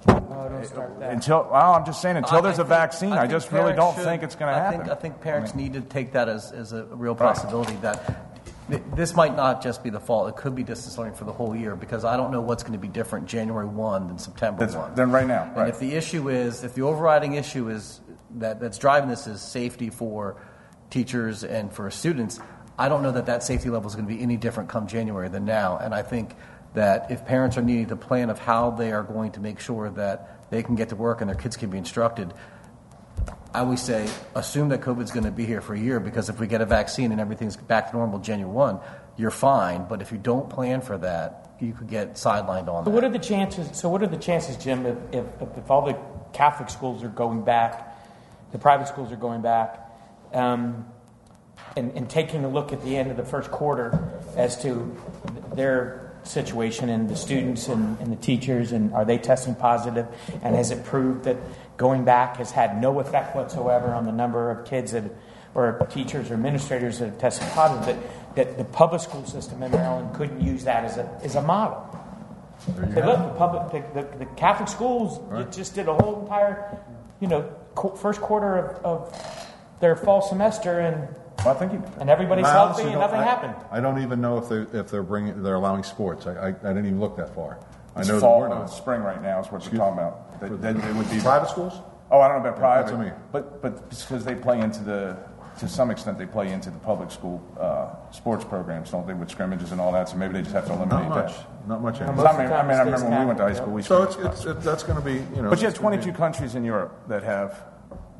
Oh, 0.08 0.48
don't 0.48 0.64
start 0.66 0.98
that. 1.00 1.12
until 1.12 1.48
well, 1.50 1.74
I'm 1.74 1.84
just 1.84 2.00
saying 2.00 2.16
until 2.16 2.38
I- 2.38 2.40
there's 2.40 2.58
I 2.58 2.62
a 2.62 2.64
think- 2.64 2.68
vaccine, 2.68 3.12
I, 3.12 3.20
think 3.20 3.30
just 3.32 3.52
really 3.52 3.72
parents 3.72 3.78
don't 3.80 3.94
should- 3.96 4.04
think 4.04 4.22
it's 4.22 4.34
going 4.34 4.52
to 4.52 4.58
I 4.58 4.62
happen. 4.64 4.80
Think, 4.80 4.90
I 4.92 4.94
think 4.94 5.20
parents 5.20 5.54
need 5.54 5.72
to 5.74 5.80
take 5.80 6.12
that 6.12 6.28
as, 6.28 6.52
as 6.52 6.72
a 6.72 6.84
real 6.84 7.14
possibility 7.14 7.74
that 7.82 8.30
th- 8.70 8.82
this 8.94 9.14
might 9.14 9.36
not 9.36 9.62
just 9.62 9.82
be 9.82 9.90
the 9.90 10.00
fall. 10.00 10.26
It 10.26 10.36
could 10.36 10.54
be 10.54 10.62
distance 10.62 10.96
learning 10.98 11.14
for 11.14 11.24
the 11.24 11.32
whole 11.32 11.54
year 11.54 11.76
because 11.76 12.04
I 12.04 12.16
don't 12.16 12.30
know 12.32 12.40
what's 12.40 12.62
going 12.62 12.72
to 12.74 12.78
be 12.78 12.88
different 12.88 13.26
January 13.26 13.66
1 13.66 14.08
than 14.08 14.18
September 14.18 14.60
That's- 14.66 14.76
1. 14.76 14.94
then 14.94 15.10
right 15.12 15.26
now, 15.26 15.44
And 15.44 15.56
right. 15.56 15.68
if 15.68 15.78
the 15.78 15.94
issue 15.94 16.28
is, 16.28 16.64
if 16.64 16.74
the 16.74 16.82
overriding 16.82 17.34
issue 17.34 17.68
is 17.68 18.00
that, 18.36 18.60
that's 18.60 18.78
driving 18.78 19.08
this 19.10 19.26
is 19.26 19.40
safety 19.40 19.90
for 19.90 20.36
teachers 20.90 21.44
and 21.44 21.72
for 21.72 21.90
students, 21.90 22.40
I 22.78 22.88
don't 22.88 23.02
know 23.02 23.10
that 23.12 23.26
that 23.26 23.42
safety 23.42 23.70
level 23.70 23.88
is 23.88 23.94
going 23.96 24.06
to 24.08 24.14
be 24.14 24.22
any 24.22 24.36
different 24.36 24.68
come 24.68 24.86
January 24.86 25.28
than 25.28 25.44
now. 25.44 25.78
And 25.78 25.94
I 25.94 26.02
think 26.02 26.34
that 26.74 27.10
if 27.10 27.24
parents 27.24 27.56
are 27.56 27.62
needing 27.62 27.86
to 27.86 27.96
plan 27.96 28.30
of 28.30 28.38
how 28.38 28.70
they 28.70 28.92
are 28.92 29.02
going 29.02 29.32
to 29.32 29.40
make 29.40 29.58
sure 29.60 29.90
that 29.90 30.50
they 30.50 30.62
can 30.62 30.74
get 30.74 30.90
to 30.90 30.96
work 30.96 31.20
and 31.20 31.28
their 31.28 31.36
kids 31.36 31.56
can 31.56 31.70
be 31.70 31.78
instructed, 31.78 32.32
I 33.54 33.60
always 33.60 33.80
say 33.80 34.08
assume 34.34 34.68
that 34.68 34.82
COVID's 34.82 35.10
going 35.10 35.24
to 35.24 35.30
be 35.30 35.46
here 35.46 35.60
for 35.60 35.74
a 35.74 35.78
year 35.78 36.00
because 36.00 36.28
if 36.28 36.38
we 36.38 36.46
get 36.46 36.60
a 36.60 36.66
vaccine 36.66 37.12
and 37.12 37.20
everything's 37.20 37.56
back 37.56 37.90
to 37.90 37.96
normal 37.96 38.18
January 38.18 38.52
1, 38.52 38.78
you're 39.16 39.30
fine. 39.30 39.86
But 39.88 40.02
if 40.02 40.12
you 40.12 40.18
don't 40.18 40.48
plan 40.50 40.80
for 40.80 40.98
that, 40.98 41.50
you 41.58 41.72
could 41.72 41.88
get 41.88 42.14
sidelined 42.14 42.68
on 42.68 42.84
So 42.84 42.90
that. 42.90 42.90
what 42.90 43.04
are 43.04 43.08
the 43.08 43.18
chances? 43.18 43.76
So 43.76 43.88
what 43.88 44.02
are 44.02 44.06
the 44.06 44.16
chances, 44.18 44.56
Jim, 44.56 44.86
if, 44.86 44.96
if, 45.12 45.24
if 45.56 45.70
all 45.70 45.84
the 45.84 45.98
Catholic 46.32 46.70
schools 46.70 47.02
are 47.02 47.08
going 47.08 47.42
back, 47.42 47.96
the 48.52 48.58
private 48.58 48.86
schools 48.86 49.10
are 49.10 49.16
going 49.16 49.40
back, 49.42 49.80
um, 50.32 50.86
and, 51.76 51.90
and 51.92 52.08
taking 52.08 52.44
a 52.44 52.48
look 52.48 52.72
at 52.72 52.82
the 52.82 52.96
end 52.96 53.10
of 53.10 53.16
the 53.16 53.24
first 53.24 53.50
quarter 53.50 54.20
as 54.36 54.62
to 54.62 54.94
their 55.54 56.07
situation 56.24 56.88
and 56.88 57.08
the 57.08 57.16
students 57.16 57.68
and, 57.68 57.98
and 58.00 58.12
the 58.12 58.16
teachers 58.16 58.72
and 58.72 58.92
are 58.92 59.04
they 59.04 59.18
testing 59.18 59.54
positive? 59.54 60.06
And 60.42 60.54
has 60.54 60.70
it 60.70 60.84
proved 60.84 61.24
that 61.24 61.36
going 61.76 62.04
back 62.04 62.36
has 62.36 62.50
had 62.50 62.80
no 62.80 63.00
effect 63.00 63.34
whatsoever 63.36 63.94
on 63.94 64.04
the 64.04 64.12
number 64.12 64.50
of 64.50 64.66
kids 64.66 64.92
that 64.92 65.04
or 65.54 65.86
teachers 65.90 66.30
or 66.30 66.34
administrators 66.34 66.98
that 66.98 67.06
have 67.06 67.18
tested 67.18 67.48
positive 67.48 67.86
that, 67.86 68.36
that 68.36 68.58
the 68.58 68.64
public 68.64 69.00
school 69.00 69.24
system 69.26 69.62
in 69.62 69.72
Maryland 69.72 70.14
couldn't 70.14 70.40
use 70.40 70.64
that 70.64 70.84
as 70.84 70.98
a, 70.98 71.20
as 71.22 71.34
a 71.34 71.42
model. 71.42 71.84
Say, 72.64 73.04
look, 73.04 73.18
the 73.18 73.34
public, 73.36 73.92
the, 73.94 74.02
the, 74.02 74.18
the 74.18 74.26
Catholic 74.36 74.68
schools 74.68 75.20
it 75.32 75.52
just 75.52 75.74
did 75.74 75.88
a 75.88 75.94
whole 75.94 76.22
entire, 76.22 76.78
you 77.20 77.28
know, 77.28 77.50
first 77.96 78.20
quarter 78.20 78.58
of, 78.58 78.84
of 78.84 79.44
their 79.80 79.94
fall 79.96 80.22
semester, 80.22 80.80
and 80.80 81.08
Well, 81.44 81.54
I 81.54 81.58
think 81.58 81.72
you, 81.72 81.82
and 82.00 82.10
everybody's 82.10 82.46
I 82.46 82.52
healthy, 82.52 82.82
and 82.82 82.92
don't- 82.92 83.00
nothing 83.00 83.20
I- 83.20 83.24
happened. 83.24 83.54
I 83.70 83.80
don't 83.80 84.02
even 84.02 84.20
know 84.20 84.38
if 84.38 84.48
they 84.48 84.78
if 84.78 84.90
they're 84.90 85.02
bringing 85.02 85.42
they're 85.42 85.54
allowing 85.54 85.82
sports. 85.84 86.26
I, 86.26 86.32
I, 86.32 86.46
I 86.48 86.52
didn't 86.52 86.86
even 86.86 87.00
look 87.00 87.16
that 87.16 87.34
far. 87.34 87.58
I 87.94 88.00
it's 88.00 88.08
know 88.08 88.20
fall, 88.20 88.42
that 88.42 88.50
we're 88.50 88.54
not. 88.56 88.66
spring 88.70 89.02
right 89.02 89.22
now 89.22 89.40
is 89.40 89.46
what 89.50 89.64
you're 89.64 89.74
talking 89.74 89.98
about. 89.98 90.40
That, 90.40 90.60
that 90.62 90.76
it 90.76 90.94
would 90.94 91.10
be 91.10 91.18
Private 91.20 91.48
schools? 91.48 91.74
Oh, 92.10 92.20
I 92.20 92.28
don't 92.28 92.42
know 92.42 92.48
about 92.48 92.58
private, 92.58 92.82
That's 92.86 92.92
what 92.96 93.00
I 93.06 93.10
mean. 93.10 93.14
but 93.32 93.60
but 93.62 93.90
because 93.90 94.24
they 94.24 94.34
play 94.34 94.60
into 94.60 94.82
the 94.82 95.16
to 95.58 95.68
some 95.68 95.90
extent 95.90 96.16
they 96.18 96.26
play 96.26 96.52
into 96.52 96.70
the 96.70 96.78
public 96.78 97.10
school 97.10 97.42
uh, 97.58 97.88
sports 98.12 98.44
programs, 98.44 98.90
don't 98.92 99.06
they, 99.06 99.14
with 99.14 99.28
scrimmages 99.30 99.72
and 99.72 99.80
all 99.80 99.90
that? 99.92 100.08
So 100.08 100.16
maybe 100.16 100.32
they 100.34 100.42
just 100.42 100.54
have 100.54 100.66
to 100.66 100.72
eliminate 100.72 101.08
Not 101.08 101.10
much. 101.10 101.36
that. 101.36 101.68
Not 101.68 101.82
much. 101.82 102.00
Most 102.00 102.08
anymore. 102.08 102.28
I 102.28 102.32
mean, 102.44 102.52
I 102.52 102.62
mean, 102.62 102.70
I 102.76 102.80
remember 102.82 103.10
when 103.10 103.20
we 103.20 103.26
went 103.26 103.38
to 103.38 103.44
high 103.44 103.50
Catholic, 103.50 103.64
school, 103.64 103.74
we 103.74 103.82
So 103.82 104.02
it's, 104.04 104.12
scrimmaged. 104.14 104.36
it's 104.38 104.46
it, 104.46 104.60
that's 104.62 104.82
going 104.84 104.98
to 104.98 105.04
be 105.04 105.14
you 105.36 105.42
know. 105.42 105.50
But 105.50 105.58
you 105.60 105.66
have 105.66 105.74
22 105.74 106.12
be- 106.12 106.16
countries 106.16 106.54
in 106.54 106.64
Europe 106.64 106.96
that 107.08 107.22
have 107.24 107.60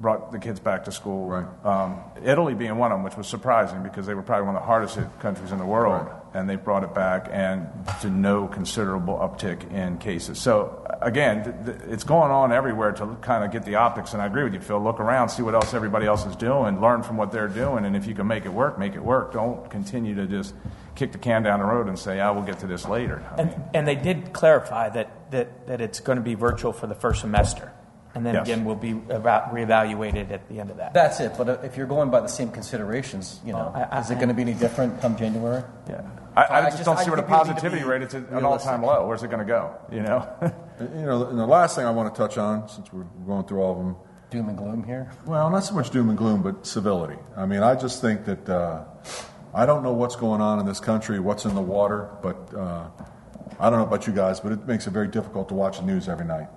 brought 0.01 0.31
the 0.31 0.39
kids 0.39 0.61
back 0.61 0.85
to 0.85 0.93
school. 0.93 1.27
Right. 1.27 1.47
Um, 1.65 2.01
Italy 2.25 2.55
being 2.55 2.77
one 2.79 2.93
of 2.93 2.99
them, 2.99 3.05
which 3.05 3.17
was 3.17 3.27
surprising 3.27 3.83
because 3.83 4.07
they 4.07 4.15
were 4.15 4.23
probably 4.23 4.47
one 4.47 4.55
of 4.57 4.63
the 4.63 4.67
hardest 4.67 4.95
hit 4.97 5.07
countries 5.21 5.51
in 5.51 5.59
the 5.59 5.67
world, 5.67 6.07
Right. 6.07 6.15
and 6.35 6.49
they 6.49 6.55
brought 6.57 6.85
it 6.85 6.95
back 6.95 7.29
and 7.33 7.67
to 8.03 8.09
no 8.11 8.47
considerable 8.47 9.15
uptick 9.19 9.73
in 9.73 9.99
cases. 9.99 10.39
So 10.39 10.87
again, 11.01 11.43
th- 11.43 11.57
th- 11.81 11.91
it's 11.93 12.05
going 12.05 12.31
on 12.31 12.53
everywhere 12.53 12.93
to 12.93 13.17
kind 13.23 13.43
of 13.45 13.51
get 13.51 13.65
the 13.65 13.75
optics. 13.75 14.13
And 14.13 14.23
I 14.23 14.27
agree 14.27 14.45
with 14.45 14.55
you, 14.55 14.61
Phil. 14.61 14.81
Look 14.81 15.01
around, 15.01 15.31
see 15.31 15.43
what 15.43 15.55
else 15.55 15.75
everybody 15.75 16.07
else 16.07 16.25
is 16.27 16.37
doing, 16.37 16.81
learn 16.81 17.03
from 17.03 17.17
what 17.17 17.33
they're 17.33 17.49
doing, 17.49 17.85
and 17.85 17.97
if 17.97 18.07
you 18.07 18.15
can 18.15 18.27
make 18.29 18.45
it 18.47 18.53
work, 18.53 18.79
make 18.79 18.95
it 18.95 19.03
work. 19.03 19.33
Don't 19.33 19.69
continue 19.69 20.15
to 20.15 20.27
just 20.27 20.55
kick 20.95 21.11
the 21.13 21.19
can 21.19 21.43
down 21.43 21.59
the 21.61 21.67
road 21.67 21.89
and 21.89 21.99
say, 21.99 22.21
"I 22.21 22.31
will 22.31 22.43
get 22.43 22.61
to 22.61 22.67
this 22.69 22.87
later." 22.89 23.23
I 23.37 23.41
And, 23.43 23.51
mean, 23.51 23.61
and 23.75 23.89
they 23.89 23.95
did 23.97 24.33
clarify 24.33 24.89
that, 24.91 25.31
that, 25.33 25.67
that 25.67 25.81
it's 25.81 25.99
going 26.01 26.17
to 26.19 26.23
be 26.25 26.35
virtual 26.35 26.73
for 26.73 26.87
the 26.87 26.95
first 26.95 27.21
semester. 27.21 27.73
And 28.15 28.25
then 28.25 28.35
Yes. 28.35 28.45
again, 28.49 28.65
we'll 28.65 28.75
be 28.75 28.91
eva- 28.91 29.51
reevaluated 29.53 30.31
at 30.33 30.49
the 30.49 30.59
end 30.61 30.71
of 30.71 30.79
that. 30.79 30.95
That's 30.95 31.21
it. 31.21 31.33
But 31.37 31.49
uh, 31.49 31.57
if 31.63 31.77
you're 31.77 31.87
going 31.87 32.11
by 32.11 32.21
the 32.21 32.29
same 32.29 32.51
considerations, 32.51 33.41
you 33.45 33.53
know, 33.53 33.71
Oh, 33.75 33.79
I- 33.79 33.97
I- 33.97 34.01
is 34.01 34.11
it 34.11 34.17
going 34.17 34.29
to 34.29 34.35
be 34.35 34.43
any 34.43 34.55
different 34.55 35.01
come 35.01 35.17
January? 35.17 35.63
yeah. 35.89 36.01
I, 36.37 36.43
I 36.43 36.59
I 36.59 36.63
just, 36.65 36.79
just- 36.79 36.85
don't 36.87 36.99
see 36.99 37.11
where 37.11 37.17
the 37.17 37.23
think 37.23 37.31
we 37.31 37.37
need 37.39 37.45
to 37.47 37.55
positivity 37.55 37.85
rate 37.85 38.03
is 38.03 38.15
at 38.15 38.29
an 38.31 38.45
all-time 38.45 38.83
low. 38.83 39.07
Where's 39.07 39.23
it 39.23 39.29
going 39.29 39.41
to 39.41 39.45
go? 39.45 39.75
You 39.93 40.03
know. 40.03 40.27
You 40.81 41.07
know, 41.07 41.27
and 41.27 41.37
the 41.37 41.45
last 41.45 41.75
thing 41.75 41.85
I 41.87 41.91
want 41.91 42.15
to 42.15 42.17
touch 42.17 42.39
on, 42.39 42.69
since 42.69 42.93
we're 42.93 43.03
going 43.27 43.45
through 43.47 43.61
all 43.63 43.73
of 43.73 43.79
them, 43.79 43.97
Doom 44.31 44.49
and 44.49 44.57
gloom 44.57 44.85
here. 44.85 45.11
well, 45.27 45.51
not 45.51 45.65
so 45.65 45.75
much 45.75 45.91
doom 45.91 46.09
and 46.09 46.17
gloom, 46.17 46.41
but 46.41 46.65
civility. 46.69 47.17
I 47.37 47.47
mean, 47.47 47.65
I 47.65 47.75
just 47.75 48.01
think 48.01 48.25
that 48.27 48.49
uh, 48.49 48.85
I 49.53 49.67
don't 49.67 49.83
know 49.83 49.93
what's 49.93 50.15
going 50.15 50.41
on 50.41 50.61
in 50.61 50.67
this 50.67 50.79
country, 50.79 51.19
what's 51.19 51.45
in 51.47 51.57
the 51.57 51.61
water, 51.61 52.11
but 52.23 52.55
uh, 52.57 52.85
I 53.61 53.71
don't 53.71 53.81
know 53.81 53.87
about 53.87 54.07
you 54.07 54.13
guys, 54.13 54.39
but 54.41 54.53
it 54.53 54.67
makes 54.67 54.87
it 54.87 54.91
very 54.91 55.09
difficult 55.09 55.49
to 55.49 55.55
watch 55.55 55.79
the 55.79 55.85
news 55.85 56.09
every 56.09 56.27
night. 56.27 56.49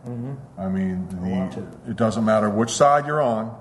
I 0.57 0.69
mean, 0.69 1.07
the, 1.09 1.91
it 1.91 1.97
doesn't 1.97 2.23
matter 2.23 2.49
which 2.49 2.69
side 2.69 3.07
you're 3.07 3.21
on, 3.21 3.55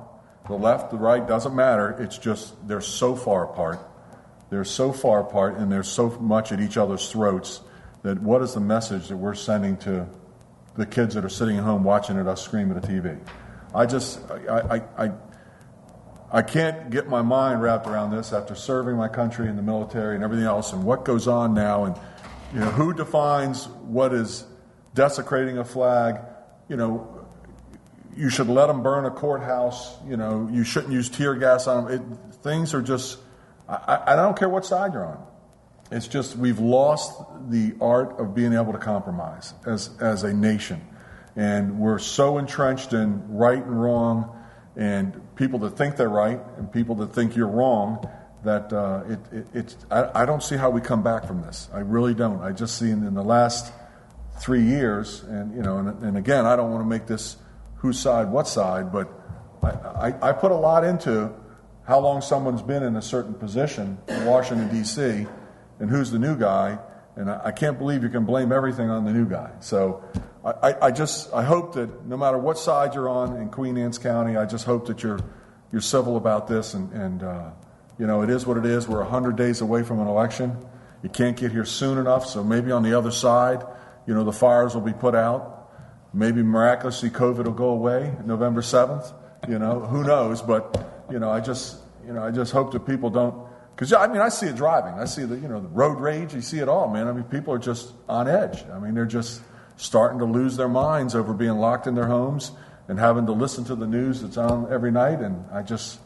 the 0.46 0.54
left, 0.54 0.90
the 0.90 0.96
right, 0.98 1.26
doesn't 1.26 1.54
matter. 1.54 1.96
It's 2.00 2.18
just 2.18 2.54
they're 2.68 2.80
so 2.80 3.16
far 3.16 3.44
apart. 3.44 3.78
They're 4.50 4.64
so 4.64 4.92
far 4.92 5.20
apart, 5.20 5.56
and 5.56 5.70
they're 5.70 5.82
so 5.82 6.10
much 6.20 6.52
at 6.52 6.60
each 6.60 6.76
other's 6.76 7.10
throats 7.10 7.60
that 8.02 8.20
what 8.20 8.42
is 8.42 8.54
the 8.54 8.60
message 8.60 9.08
that 9.08 9.16
we're 9.16 9.34
sending 9.34 9.76
to 9.78 10.06
the 10.76 10.86
kids 10.86 11.14
that 11.14 11.24
are 11.24 11.30
sitting 11.30 11.56
at 11.56 11.64
home 11.64 11.84
watching 11.84 12.18
at 12.18 12.26
us 12.26 12.42
scream 12.42 12.70
at 12.70 12.84
a 12.84 12.86
TV? 12.86 13.18
I 13.74 13.86
just, 13.86 14.20
I, 14.30 14.58
I, 14.58 15.04
I, 15.06 15.12
I 16.32 16.42
can't 16.42 16.90
get 16.90 17.08
my 17.08 17.22
mind 17.22 17.62
wrapped 17.62 17.86
around 17.86 18.10
this 18.10 18.32
after 18.32 18.54
serving 18.54 18.96
my 18.96 19.08
country 19.08 19.48
in 19.48 19.56
the 19.56 19.62
military 19.62 20.14
and 20.14 20.24
everything 20.24 20.46
else, 20.46 20.72
and 20.72 20.84
what 20.84 21.04
goes 21.04 21.28
on 21.28 21.54
now, 21.54 21.84
and 21.84 21.96
you 22.52 22.60
know 22.60 22.70
who 22.70 22.92
defines 22.92 23.68
what 23.68 24.12
is 24.12 24.44
desecrating 24.94 25.58
a 25.58 25.64
flag. 25.64 26.20
You 26.68 26.76
know, 26.76 27.26
you 28.16 28.30
should 28.30 28.48
let 28.48 28.66
them 28.66 28.82
burn 28.82 29.04
a 29.04 29.10
courthouse. 29.10 29.96
You 30.06 30.16
know, 30.16 30.48
you 30.52 30.64
shouldn't 30.64 30.92
use 30.92 31.08
tear 31.08 31.34
gas 31.34 31.66
on 31.66 31.84
them. 31.84 32.12
It, 32.30 32.34
things 32.36 32.74
are 32.74 32.82
just. 32.82 33.18
I, 33.68 34.02
I 34.08 34.16
don't 34.16 34.36
care 34.36 34.48
what 34.48 34.66
side 34.66 34.92
you're 34.94 35.06
on. 35.06 35.24
It's 35.92 36.08
just 36.08 36.36
we've 36.36 36.58
lost 36.58 37.20
the 37.48 37.74
art 37.80 38.20
of 38.20 38.34
being 38.34 38.52
able 38.52 38.72
to 38.72 38.78
compromise 38.78 39.54
as 39.66 39.90
as 40.00 40.24
a 40.24 40.32
nation, 40.32 40.84
and 41.36 41.78
we're 41.78 41.98
so 41.98 42.38
entrenched 42.38 42.92
in 42.92 43.36
right 43.36 43.62
and 43.62 43.80
wrong, 43.82 44.36
and 44.76 45.20
people 45.36 45.60
that 45.60 45.76
think 45.76 45.96
they're 45.96 46.08
right 46.08 46.40
and 46.56 46.72
people 46.72 46.96
that 46.96 47.12
think 47.12 47.36
you're 47.36 47.48
wrong. 47.48 48.08
That 48.44 48.72
uh, 48.72 49.02
it, 49.06 49.18
it, 49.32 49.46
it's 49.52 49.76
I, 49.90 50.22
I 50.22 50.24
don't 50.24 50.42
see 50.42 50.56
how 50.56 50.70
we 50.70 50.80
come 50.80 51.02
back 51.02 51.26
from 51.26 51.42
this. 51.42 51.68
I 51.74 51.80
really 51.80 52.14
don't. 52.14 52.40
I 52.40 52.52
just 52.52 52.78
see 52.78 52.90
in, 52.90 53.06
in 53.06 53.14
the 53.14 53.24
last 53.24 53.72
three 54.40 54.62
years, 54.62 55.22
and 55.24 55.54
you 55.54 55.62
know, 55.62 55.78
and, 55.78 56.02
and 56.02 56.16
again, 56.16 56.46
I 56.46 56.56
don't 56.56 56.70
want 56.70 56.82
to 56.82 56.88
make 56.88 57.06
this 57.06 57.36
whose 57.76 57.98
side, 57.98 58.30
what 58.30 58.48
side, 58.48 58.92
but 58.92 59.10
I, 59.62 59.68
I, 59.68 60.28
I 60.30 60.32
put 60.32 60.52
a 60.52 60.56
lot 60.56 60.84
into 60.84 61.32
how 61.86 61.98
long 61.98 62.22
someone's 62.22 62.62
been 62.62 62.82
in 62.82 62.96
a 62.96 63.02
certain 63.02 63.34
position 63.34 63.98
in 64.08 64.24
Washington 64.24 64.68
D.C. 64.68 65.26
and 65.78 65.90
who's 65.90 66.10
the 66.10 66.18
new 66.18 66.36
guy, 66.36 66.78
and 67.16 67.30
I, 67.30 67.40
I 67.46 67.52
can't 67.52 67.78
believe 67.78 68.02
you 68.02 68.08
can 68.08 68.24
blame 68.24 68.52
everything 68.52 68.90
on 68.90 69.04
the 69.04 69.12
new 69.12 69.26
guy. 69.26 69.50
So 69.60 70.04
I, 70.44 70.74
I, 70.80 70.90
just 70.90 71.32
I 71.34 71.42
hope 71.42 71.74
that 71.74 72.06
no 72.06 72.16
matter 72.16 72.38
what 72.38 72.58
side 72.58 72.94
you're 72.94 73.08
on 73.08 73.36
in 73.36 73.50
Queen 73.50 73.76
Anne's 73.76 73.98
County, 73.98 74.36
I 74.36 74.46
just 74.46 74.64
hope 74.64 74.86
that 74.86 75.02
you're 75.02 75.20
you're 75.72 75.80
civil 75.80 76.16
about 76.16 76.48
this, 76.48 76.74
and, 76.74 76.92
and 76.92 77.22
uh, 77.22 77.50
you 78.00 78.06
know, 78.06 78.22
it 78.22 78.30
is 78.30 78.46
what 78.46 78.56
it 78.56 78.64
is. 78.64 78.88
We're 78.88 79.02
100 79.02 79.36
days 79.36 79.60
away 79.60 79.82
from 79.82 80.00
an 80.00 80.06
election. 80.08 80.56
You 81.02 81.10
can't 81.10 81.36
get 81.36 81.52
here 81.52 81.66
soon 81.66 81.98
enough, 81.98 82.26
so 82.26 82.42
maybe 82.42 82.72
on 82.72 82.82
the 82.82 82.96
other 82.96 83.10
side, 83.10 83.62
you 84.06 84.14
know, 84.14 84.24
the 84.24 84.32
fires 84.32 84.74
will 84.74 84.80
be 84.80 84.94
put 84.94 85.14
out. 85.14 85.70
Maybe 86.14 86.42
miraculously 86.42 87.10
COVID 87.10 87.44
will 87.44 87.52
go 87.52 87.68
away 87.68 88.14
November 88.24 88.62
7th. 88.62 89.12
You 89.48 89.58
know, 89.58 89.80
who 89.80 90.02
knows? 90.02 90.40
But, 90.40 91.06
you 91.10 91.18
know, 91.18 91.30
I 91.30 91.40
just, 91.40 91.76
you 92.06 92.14
know, 92.14 92.24
I 92.24 92.30
just 92.30 92.52
hope 92.52 92.72
that 92.72 92.86
people 92.86 93.10
don't. 93.10 93.46
Because, 93.76 93.92
I 93.92 94.06
mean, 94.06 94.22
I 94.22 94.30
see 94.30 94.46
it 94.46 94.56
driving. 94.56 94.94
I 94.94 95.04
see 95.04 95.24
the, 95.24 95.36
you 95.36 95.48
know, 95.48 95.60
the 95.60 95.68
road 95.68 96.00
rage. 96.00 96.34
You 96.34 96.40
see 96.40 96.58
it 96.58 96.70
all, 96.70 96.88
man. 96.88 97.06
I 97.06 97.12
mean, 97.12 97.24
people 97.24 97.52
are 97.52 97.58
just 97.58 97.92
on 98.08 98.28
edge. 98.28 98.64
I 98.72 98.78
mean, 98.78 98.94
they're 98.94 99.04
just 99.04 99.42
starting 99.76 100.18
to 100.20 100.24
lose 100.24 100.56
their 100.56 100.68
minds 100.68 101.14
over 101.14 101.34
being 101.34 101.58
locked 101.58 101.86
in 101.86 101.94
their 101.94 102.08
homes 102.08 102.52
and 102.88 102.98
having 102.98 103.26
to 103.26 103.32
listen 103.32 103.64
to 103.64 103.74
the 103.74 103.86
news 103.86 104.22
that's 104.22 104.38
on 104.38 104.72
every 104.72 104.90
night. 104.90 105.20
And 105.20 105.44
I 105.52 105.62
just, 105.62 106.00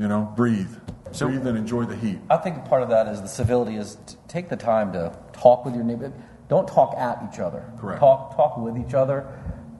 you 0.00 0.08
know, 0.08 0.32
breathe. 0.34 0.74
So, 1.12 1.28
breathe 1.28 1.46
and 1.46 1.58
enjoy 1.58 1.84
the 1.84 1.96
heat. 1.96 2.18
I 2.30 2.38
think 2.38 2.64
part 2.64 2.82
of 2.82 2.88
that 2.88 3.06
is 3.06 3.20
the 3.20 3.28
civility 3.28 3.76
is 3.76 3.98
to 4.06 4.16
take 4.28 4.48
the 4.48 4.56
time 4.56 4.92
to 4.94 5.16
talk 5.32 5.64
with 5.64 5.74
your 5.74 5.84
neighbor. 5.84 6.12
Don't 6.48 6.66
talk 6.66 6.94
at 6.96 7.22
each 7.30 7.38
other. 7.38 7.70
Correct. 7.78 8.00
Talk 8.00 8.34
talk 8.34 8.56
with 8.56 8.78
each 8.78 8.94
other. 8.94 9.26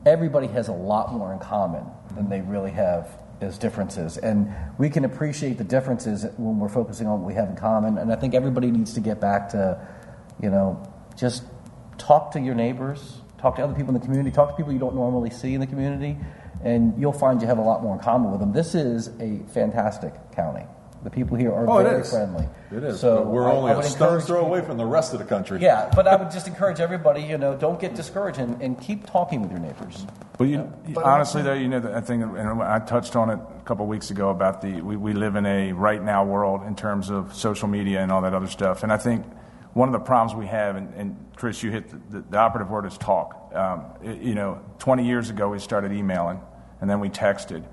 Everybody 0.04 0.46
has 0.48 0.68
a 0.68 0.72
lot 0.72 1.12
more 1.12 1.32
in 1.32 1.38
common 1.38 1.84
than 2.14 2.28
they 2.28 2.42
really 2.42 2.70
have 2.72 3.18
as 3.40 3.56
differences, 3.56 4.18
and 4.18 4.54
we 4.76 4.90
can 4.90 5.06
appreciate 5.06 5.56
the 5.56 5.64
differences 5.64 6.26
when 6.36 6.58
we're 6.58 6.68
focusing 6.68 7.06
on 7.06 7.20
what 7.20 7.26
we 7.26 7.34
have 7.34 7.48
in 7.48 7.56
common. 7.56 7.96
And 7.96 8.12
I 8.12 8.16
think 8.16 8.34
everybody 8.34 8.70
needs 8.70 8.92
to 8.94 9.00
get 9.00 9.18
back 9.18 9.48
to, 9.50 9.80
you 10.42 10.50
know, 10.50 10.86
just 11.16 11.44
talk 11.96 12.32
to 12.32 12.40
your 12.40 12.54
neighbors, 12.54 13.22
talk 13.38 13.56
to 13.56 13.64
other 13.64 13.72
people 13.72 13.94
in 13.94 14.00
the 14.00 14.04
community, 14.04 14.30
talk 14.30 14.50
to 14.50 14.56
people 14.56 14.74
you 14.74 14.78
don't 14.78 14.94
normally 14.94 15.30
see 15.30 15.54
in 15.54 15.60
the 15.60 15.66
community, 15.66 16.18
and 16.62 16.94
you'll 17.00 17.12
find 17.12 17.40
you 17.40 17.46
have 17.48 17.58
a 17.58 17.62
lot 17.62 17.82
more 17.82 17.94
in 17.94 18.00
common 18.00 18.30
with 18.30 18.40
them. 18.40 18.52
This 18.52 18.74
is 18.74 19.08
a 19.20 19.40
fantastic 19.52 20.14
county. 20.32 20.64
The 21.02 21.08
people 21.08 21.38
here 21.38 21.50
are 21.50 21.66
Oh, 21.66 21.82
very 21.82 22.02
is. 22.02 22.10
friendly. 22.10 22.46
It 22.70 22.84
is. 22.84 23.00
So 23.00 23.18
but 23.24 23.26
we're 23.28 23.48
I- 23.48 23.54
only 23.54 23.70
I 23.70 23.74
a 23.74 23.76
would 23.78 23.86
stone's 23.86 24.26
throw 24.26 24.44
away 24.44 24.60
from 24.60 24.76
the 24.76 24.84
rest 24.84 25.14
of 25.14 25.18
the 25.18 25.24
country. 25.24 25.58
Yeah, 25.62 25.90
but 25.96 26.06
I 26.06 26.14
would 26.16 26.30
just 26.30 26.46
encourage 26.46 26.78
everybody, 26.78 27.22
you 27.22 27.38
know, 27.38 27.56
don't 27.56 27.80
get 27.80 27.94
discouraged 27.94 28.38
and, 28.38 28.60
and 28.60 28.78
keep 28.78 29.06
talking 29.06 29.40
with 29.40 29.50
your 29.50 29.60
neighbors. 29.60 30.06
Well, 30.38 30.46
you, 30.48 30.70
honestly, 31.02 31.40
though, 31.40 31.54
you 31.54 31.68
know, 31.68 31.90
I 31.94 32.02
think, 32.02 32.22
and 32.22 32.62
I 32.62 32.80
touched 32.80 33.16
on 33.16 33.30
it 33.30 33.38
a 33.38 33.62
couple 33.64 33.84
of 33.86 33.88
weeks 33.88 34.10
ago 34.10 34.28
about 34.28 34.60
the 34.60 34.82
we, 34.82 34.96
we 34.98 35.14
live 35.14 35.36
in 35.36 35.46
a 35.46 35.72
right 35.72 36.02
now 36.02 36.22
world 36.24 36.66
in 36.66 36.74
terms 36.76 37.08
of 37.08 37.34
social 37.34 37.68
media 37.68 38.00
and 38.02 38.12
all 38.12 38.20
that 38.20 38.34
other 38.34 38.46
stuff. 38.48 38.82
And 38.82 38.92
I 38.92 38.98
think 38.98 39.24
one 39.72 39.88
of 39.88 39.92
the 39.94 40.00
problems 40.00 40.34
we 40.36 40.48
have, 40.48 40.76
and, 40.76 40.92
and 40.94 41.16
Chris, 41.34 41.62
you 41.62 41.70
hit 41.70 41.88
the, 41.88 42.18
the, 42.18 42.24
the 42.28 42.36
operative 42.36 42.70
word 42.70 42.84
is 42.84 42.98
talk. 42.98 43.50
Um, 43.54 43.84
it- 44.02 44.20
you 44.20 44.34
know, 44.34 44.60
20 44.80 45.06
years 45.06 45.30
ago, 45.30 45.48
we 45.48 45.58
started 45.60 45.92
emailing, 45.92 46.40
and 46.80 46.88
then 46.88 47.00
we 47.00 47.08
texted. 47.08 47.64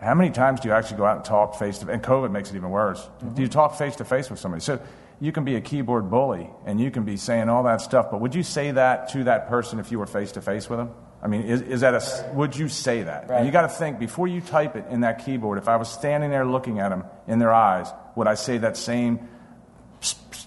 How 0.00 0.14
many 0.14 0.30
times 0.30 0.60
do 0.60 0.68
you 0.68 0.74
actually 0.74 0.98
go 0.98 1.06
out 1.06 1.16
and 1.16 1.24
talk 1.24 1.58
face 1.58 1.78
to? 1.78 1.86
Face? 1.86 1.94
And 1.94 2.02
COVID 2.02 2.30
makes 2.30 2.50
it 2.50 2.56
even 2.56 2.70
worse. 2.70 3.00
Mm-hmm. 3.00 3.34
Do 3.34 3.42
you 3.42 3.48
talk 3.48 3.76
face 3.76 3.96
to 3.96 4.04
face 4.04 4.30
with 4.30 4.38
somebody? 4.38 4.62
So 4.62 4.80
you 5.20 5.32
can 5.32 5.44
be 5.44 5.56
a 5.56 5.60
keyboard 5.60 6.10
bully, 6.10 6.50
and 6.66 6.80
you 6.80 6.90
can 6.90 7.04
be 7.04 7.16
saying 7.16 7.48
all 7.48 7.62
that 7.64 7.80
stuff. 7.80 8.10
But 8.10 8.20
would 8.20 8.34
you 8.34 8.42
say 8.42 8.72
that 8.72 9.08
to 9.10 9.24
that 9.24 9.48
person 9.48 9.78
if 9.78 9.90
you 9.90 9.98
were 9.98 10.06
face 10.06 10.32
to 10.32 10.42
face 10.42 10.68
with 10.68 10.78
them? 10.78 10.90
I 11.22 11.28
mean, 11.28 11.42
is, 11.42 11.62
is 11.62 11.80
that 11.80 11.94
a? 11.94 12.32
Would 12.34 12.56
you 12.56 12.68
say 12.68 13.02
that? 13.04 13.30
And 13.30 13.46
you 13.46 13.52
got 13.52 13.62
to 13.62 13.68
think 13.68 13.98
before 13.98 14.28
you 14.28 14.40
type 14.42 14.76
it 14.76 14.84
in 14.90 15.00
that 15.00 15.24
keyboard. 15.24 15.58
If 15.58 15.68
I 15.68 15.76
was 15.76 15.88
standing 15.88 16.30
there 16.30 16.44
looking 16.44 16.78
at 16.78 16.90
them 16.90 17.04
in 17.26 17.38
their 17.38 17.52
eyes, 17.52 17.90
would 18.14 18.26
I 18.26 18.34
say 18.34 18.58
that 18.58 18.76
same, 18.76 19.26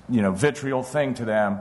you 0.08 0.22
know, 0.22 0.32
vitriol 0.32 0.84
thing 0.84 1.16
to 1.16 1.26
them? 1.26 1.60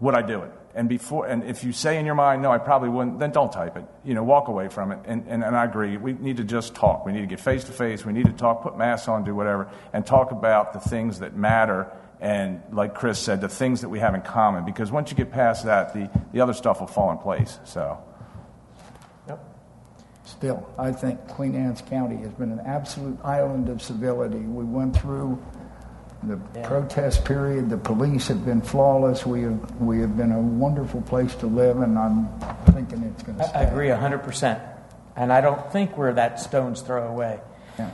Would 0.00 0.14
I 0.14 0.22
do 0.22 0.42
it? 0.42 0.52
And 0.76 0.90
before, 0.90 1.26
and 1.26 1.42
if 1.44 1.64
you 1.64 1.72
say 1.72 1.98
in 1.98 2.04
your 2.04 2.14
mind, 2.14 2.42
no, 2.42 2.52
I 2.52 2.58
probably 2.58 2.90
wouldn't, 2.90 3.18
then 3.18 3.30
don't 3.30 3.50
type 3.50 3.78
it. 3.78 3.86
You 4.04 4.12
know, 4.12 4.22
walk 4.22 4.48
away 4.48 4.68
from 4.68 4.92
it. 4.92 4.98
And, 5.06 5.26
and, 5.26 5.42
and 5.42 5.56
I 5.56 5.64
agree. 5.64 5.96
We 5.96 6.12
need 6.12 6.36
to 6.36 6.44
just 6.44 6.74
talk. 6.74 7.06
We 7.06 7.12
need 7.12 7.22
to 7.22 7.26
get 7.26 7.40
face 7.40 7.64
to 7.64 7.72
face. 7.72 8.04
We 8.04 8.12
need 8.12 8.26
to 8.26 8.32
talk, 8.32 8.62
put 8.62 8.76
masks 8.76 9.08
on, 9.08 9.24
do 9.24 9.34
whatever, 9.34 9.70
and 9.94 10.04
talk 10.04 10.32
about 10.32 10.74
the 10.74 10.80
things 10.80 11.20
that 11.20 11.34
matter. 11.34 11.90
And 12.20 12.60
like 12.70 12.94
Chris 12.94 13.18
said, 13.18 13.40
the 13.40 13.48
things 13.48 13.80
that 13.80 13.88
we 13.88 14.00
have 14.00 14.14
in 14.14 14.20
common. 14.20 14.66
Because 14.66 14.92
once 14.92 15.10
you 15.10 15.16
get 15.16 15.30
past 15.30 15.64
that, 15.64 15.94
the, 15.94 16.10
the 16.34 16.42
other 16.42 16.52
stuff 16.52 16.80
will 16.80 16.86
fall 16.86 17.10
in 17.10 17.16
place. 17.16 17.58
So. 17.64 17.98
Yep. 19.28 19.42
Still, 20.24 20.68
I 20.78 20.92
think 20.92 21.26
Queen 21.26 21.54
Anne's 21.54 21.80
County 21.80 22.16
has 22.16 22.34
been 22.34 22.52
an 22.52 22.60
absolute 22.66 23.18
island 23.24 23.70
of 23.70 23.80
civility. 23.80 24.40
We 24.40 24.64
went 24.64 24.94
through 24.94 25.42
the 26.26 26.36
protest 26.62 27.24
period. 27.24 27.70
The 27.70 27.78
police 27.78 28.28
have 28.28 28.44
been 28.44 28.60
flawless. 28.60 29.24
We 29.24 29.42
have, 29.42 29.80
we 29.80 30.00
have 30.00 30.16
been 30.16 30.32
a 30.32 30.40
wonderful 30.40 31.02
place 31.02 31.34
to 31.36 31.46
live, 31.46 31.80
and 31.80 31.98
I'm 31.98 32.28
thinking 32.72 33.02
it's 33.04 33.22
going 33.22 33.38
to 33.38 33.44
I, 33.44 33.48
stay. 33.48 33.58
I 33.58 33.62
agree 33.62 33.88
100%. 33.88 34.72
And 35.16 35.32
I 35.32 35.40
don't 35.40 35.72
think 35.72 35.96
we're 35.96 36.12
that 36.14 36.40
stone's 36.40 36.82
throw 36.82 37.08
away. 37.08 37.40
Yeah. 37.78 37.90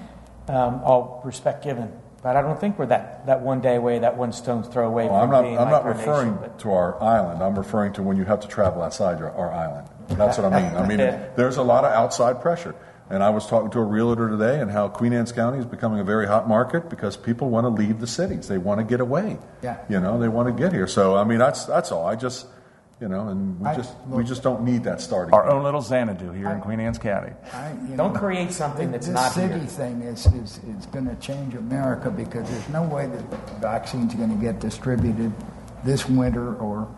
Um, 0.48 0.80
all 0.82 1.22
respect 1.24 1.62
given. 1.62 1.92
But 2.22 2.36
I 2.36 2.42
don't 2.42 2.60
think 2.60 2.78
we're 2.78 2.86
that, 2.86 3.26
that 3.26 3.40
one 3.40 3.60
day 3.60 3.76
away, 3.76 3.98
that 3.98 4.16
one 4.16 4.32
stone's 4.32 4.68
throw 4.68 4.86
away 4.86 5.06
Well, 5.06 5.20
from 5.20 5.22
I'm 5.22 5.30
not, 5.30 5.42
being 5.42 5.58
I'm 5.58 5.70
not 5.70 5.82
our 5.82 5.92
referring 5.92 6.34
nation. 6.34 6.38
But 6.40 6.58
to 6.60 6.72
our 6.72 7.02
island. 7.02 7.42
I'm 7.42 7.56
referring 7.56 7.92
to 7.94 8.02
when 8.02 8.16
you 8.16 8.24
have 8.24 8.40
to 8.40 8.48
travel 8.48 8.82
outside 8.82 9.18
your, 9.18 9.30
our 9.32 9.52
island. 9.52 9.88
That's 10.08 10.38
what 10.38 10.52
I 10.52 10.62
mean. 10.62 10.76
I 10.76 10.86
mean, 10.86 10.98
there's 11.36 11.56
a 11.56 11.62
lot 11.62 11.84
of 11.84 11.92
outside 11.92 12.40
pressure. 12.40 12.74
And 13.12 13.22
I 13.22 13.28
was 13.28 13.46
talking 13.46 13.70
to 13.72 13.78
a 13.78 13.84
realtor 13.84 14.30
today 14.30 14.58
and 14.60 14.70
how 14.70 14.88
Queen 14.88 15.12
Anne's 15.12 15.32
County 15.32 15.58
is 15.58 15.66
becoming 15.66 16.00
a 16.00 16.04
very 16.04 16.26
hot 16.26 16.48
market 16.48 16.88
because 16.88 17.14
people 17.14 17.50
want 17.50 17.64
to 17.66 17.68
leave 17.68 18.00
the 18.00 18.06
cities. 18.06 18.48
They 18.48 18.56
want 18.56 18.80
to 18.80 18.84
get 18.84 19.00
away. 19.02 19.36
Yeah. 19.62 19.76
You 19.90 20.00
know, 20.00 20.18
they 20.18 20.28
want 20.28 20.48
to 20.48 20.54
get 20.62 20.72
here. 20.72 20.86
So, 20.86 21.14
I 21.14 21.24
mean, 21.24 21.36
that's, 21.38 21.66
that's 21.66 21.92
all. 21.92 22.06
I 22.06 22.16
just, 22.16 22.46
you 23.02 23.08
know, 23.08 23.28
and 23.28 23.60
we 23.60 23.66
I- 23.66 23.74
just 23.76 23.94
we 24.08 24.24
just 24.24 24.42
don't 24.42 24.62
need 24.64 24.84
that 24.84 25.02
starting. 25.02 25.34
Our 25.34 25.46
own 25.50 25.62
little 25.62 25.82
Xanadu 25.82 26.32
here 26.32 26.48
in 26.52 26.62
Queen 26.62 26.80
Anne's 26.80 26.96
County. 26.96 27.32
I- 27.52 27.72
you 27.86 27.96
Don't 27.98 28.14
know, 28.14 28.18
create 28.18 28.50
something 28.50 28.90
that's 28.90 29.06
this 29.08 29.14
not 29.14 29.32
city 29.32 29.58
here. 29.58 29.66
thing 29.68 30.00
is, 30.00 30.24
is, 30.28 30.60
is 30.66 30.86
going 30.86 31.06
to 31.06 31.14
change 31.16 31.54
America 31.54 32.10
because 32.10 32.48
there's 32.48 32.68
no 32.70 32.82
way 32.84 33.08
that 33.08 33.60
vaccines 33.60 34.14
are 34.14 34.16
going 34.16 34.30
to 34.34 34.42
get 34.42 34.58
distributed 34.58 35.30
this 35.84 36.08
winter 36.08 36.54
or 36.56 36.88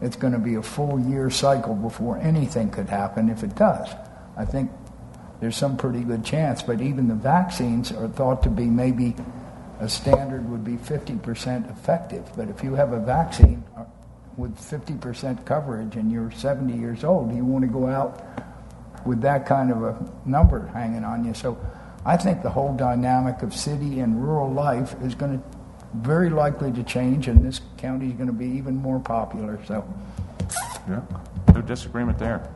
it's 0.00 0.14
going 0.14 0.34
to 0.34 0.38
be 0.38 0.54
a 0.54 0.62
full 0.62 1.00
year 1.00 1.30
cycle 1.30 1.74
before 1.74 2.16
anything 2.18 2.70
could 2.70 2.88
happen 2.88 3.28
if 3.28 3.42
it 3.42 3.56
does. 3.56 3.88
I 4.36 4.44
think 4.44 4.70
there's 5.44 5.58
some 5.58 5.76
pretty 5.76 6.00
good 6.00 6.24
chance, 6.24 6.62
but 6.62 6.80
even 6.80 7.06
the 7.06 7.14
vaccines 7.14 7.92
are 7.92 8.08
thought 8.08 8.42
to 8.44 8.48
be 8.48 8.64
maybe 8.64 9.14
a 9.78 9.86
standard 9.86 10.48
would 10.48 10.64
be 10.64 10.78
50% 10.78 11.70
effective. 11.70 12.26
But 12.34 12.48
if 12.48 12.64
you 12.64 12.72
have 12.76 12.94
a 12.94 12.98
vaccine 12.98 13.62
uh, 13.76 13.84
with 14.38 14.56
50% 14.56 15.44
coverage 15.44 15.96
and 15.96 16.10
you're 16.10 16.30
70 16.30 16.78
years 16.78 17.04
old, 17.04 17.30
you 17.36 17.44
want 17.44 17.62
to 17.62 17.70
go 17.70 17.86
out 17.86 18.24
with 19.04 19.20
that 19.20 19.44
kind 19.44 19.70
of 19.70 19.82
a 19.82 20.10
number 20.24 20.68
hanging 20.68 21.04
on 21.04 21.26
you. 21.26 21.34
So 21.34 21.58
I 22.06 22.16
think 22.16 22.42
the 22.42 22.48
whole 22.48 22.74
dynamic 22.74 23.42
of 23.42 23.54
city 23.54 24.00
and 24.00 24.26
rural 24.26 24.50
life 24.50 24.94
is 25.02 25.14
going 25.14 25.38
to 25.38 25.44
very 25.92 26.30
likely 26.30 26.72
to 26.72 26.82
change, 26.82 27.28
and 27.28 27.44
this 27.44 27.60
county 27.76 28.06
is 28.06 28.14
going 28.14 28.28
to 28.28 28.32
be 28.32 28.46
even 28.46 28.76
more 28.76 28.98
popular. 28.98 29.60
So 29.66 29.86
Yeah. 30.88 31.02
No 31.52 31.60
disagreement 31.60 32.18
there. 32.18 32.48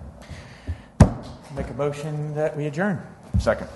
Make 1.58 1.70
a 1.70 1.74
motion 1.74 2.34
that 2.36 2.56
we 2.56 2.66
adjourn. 2.66 3.02
Second. 3.40 3.68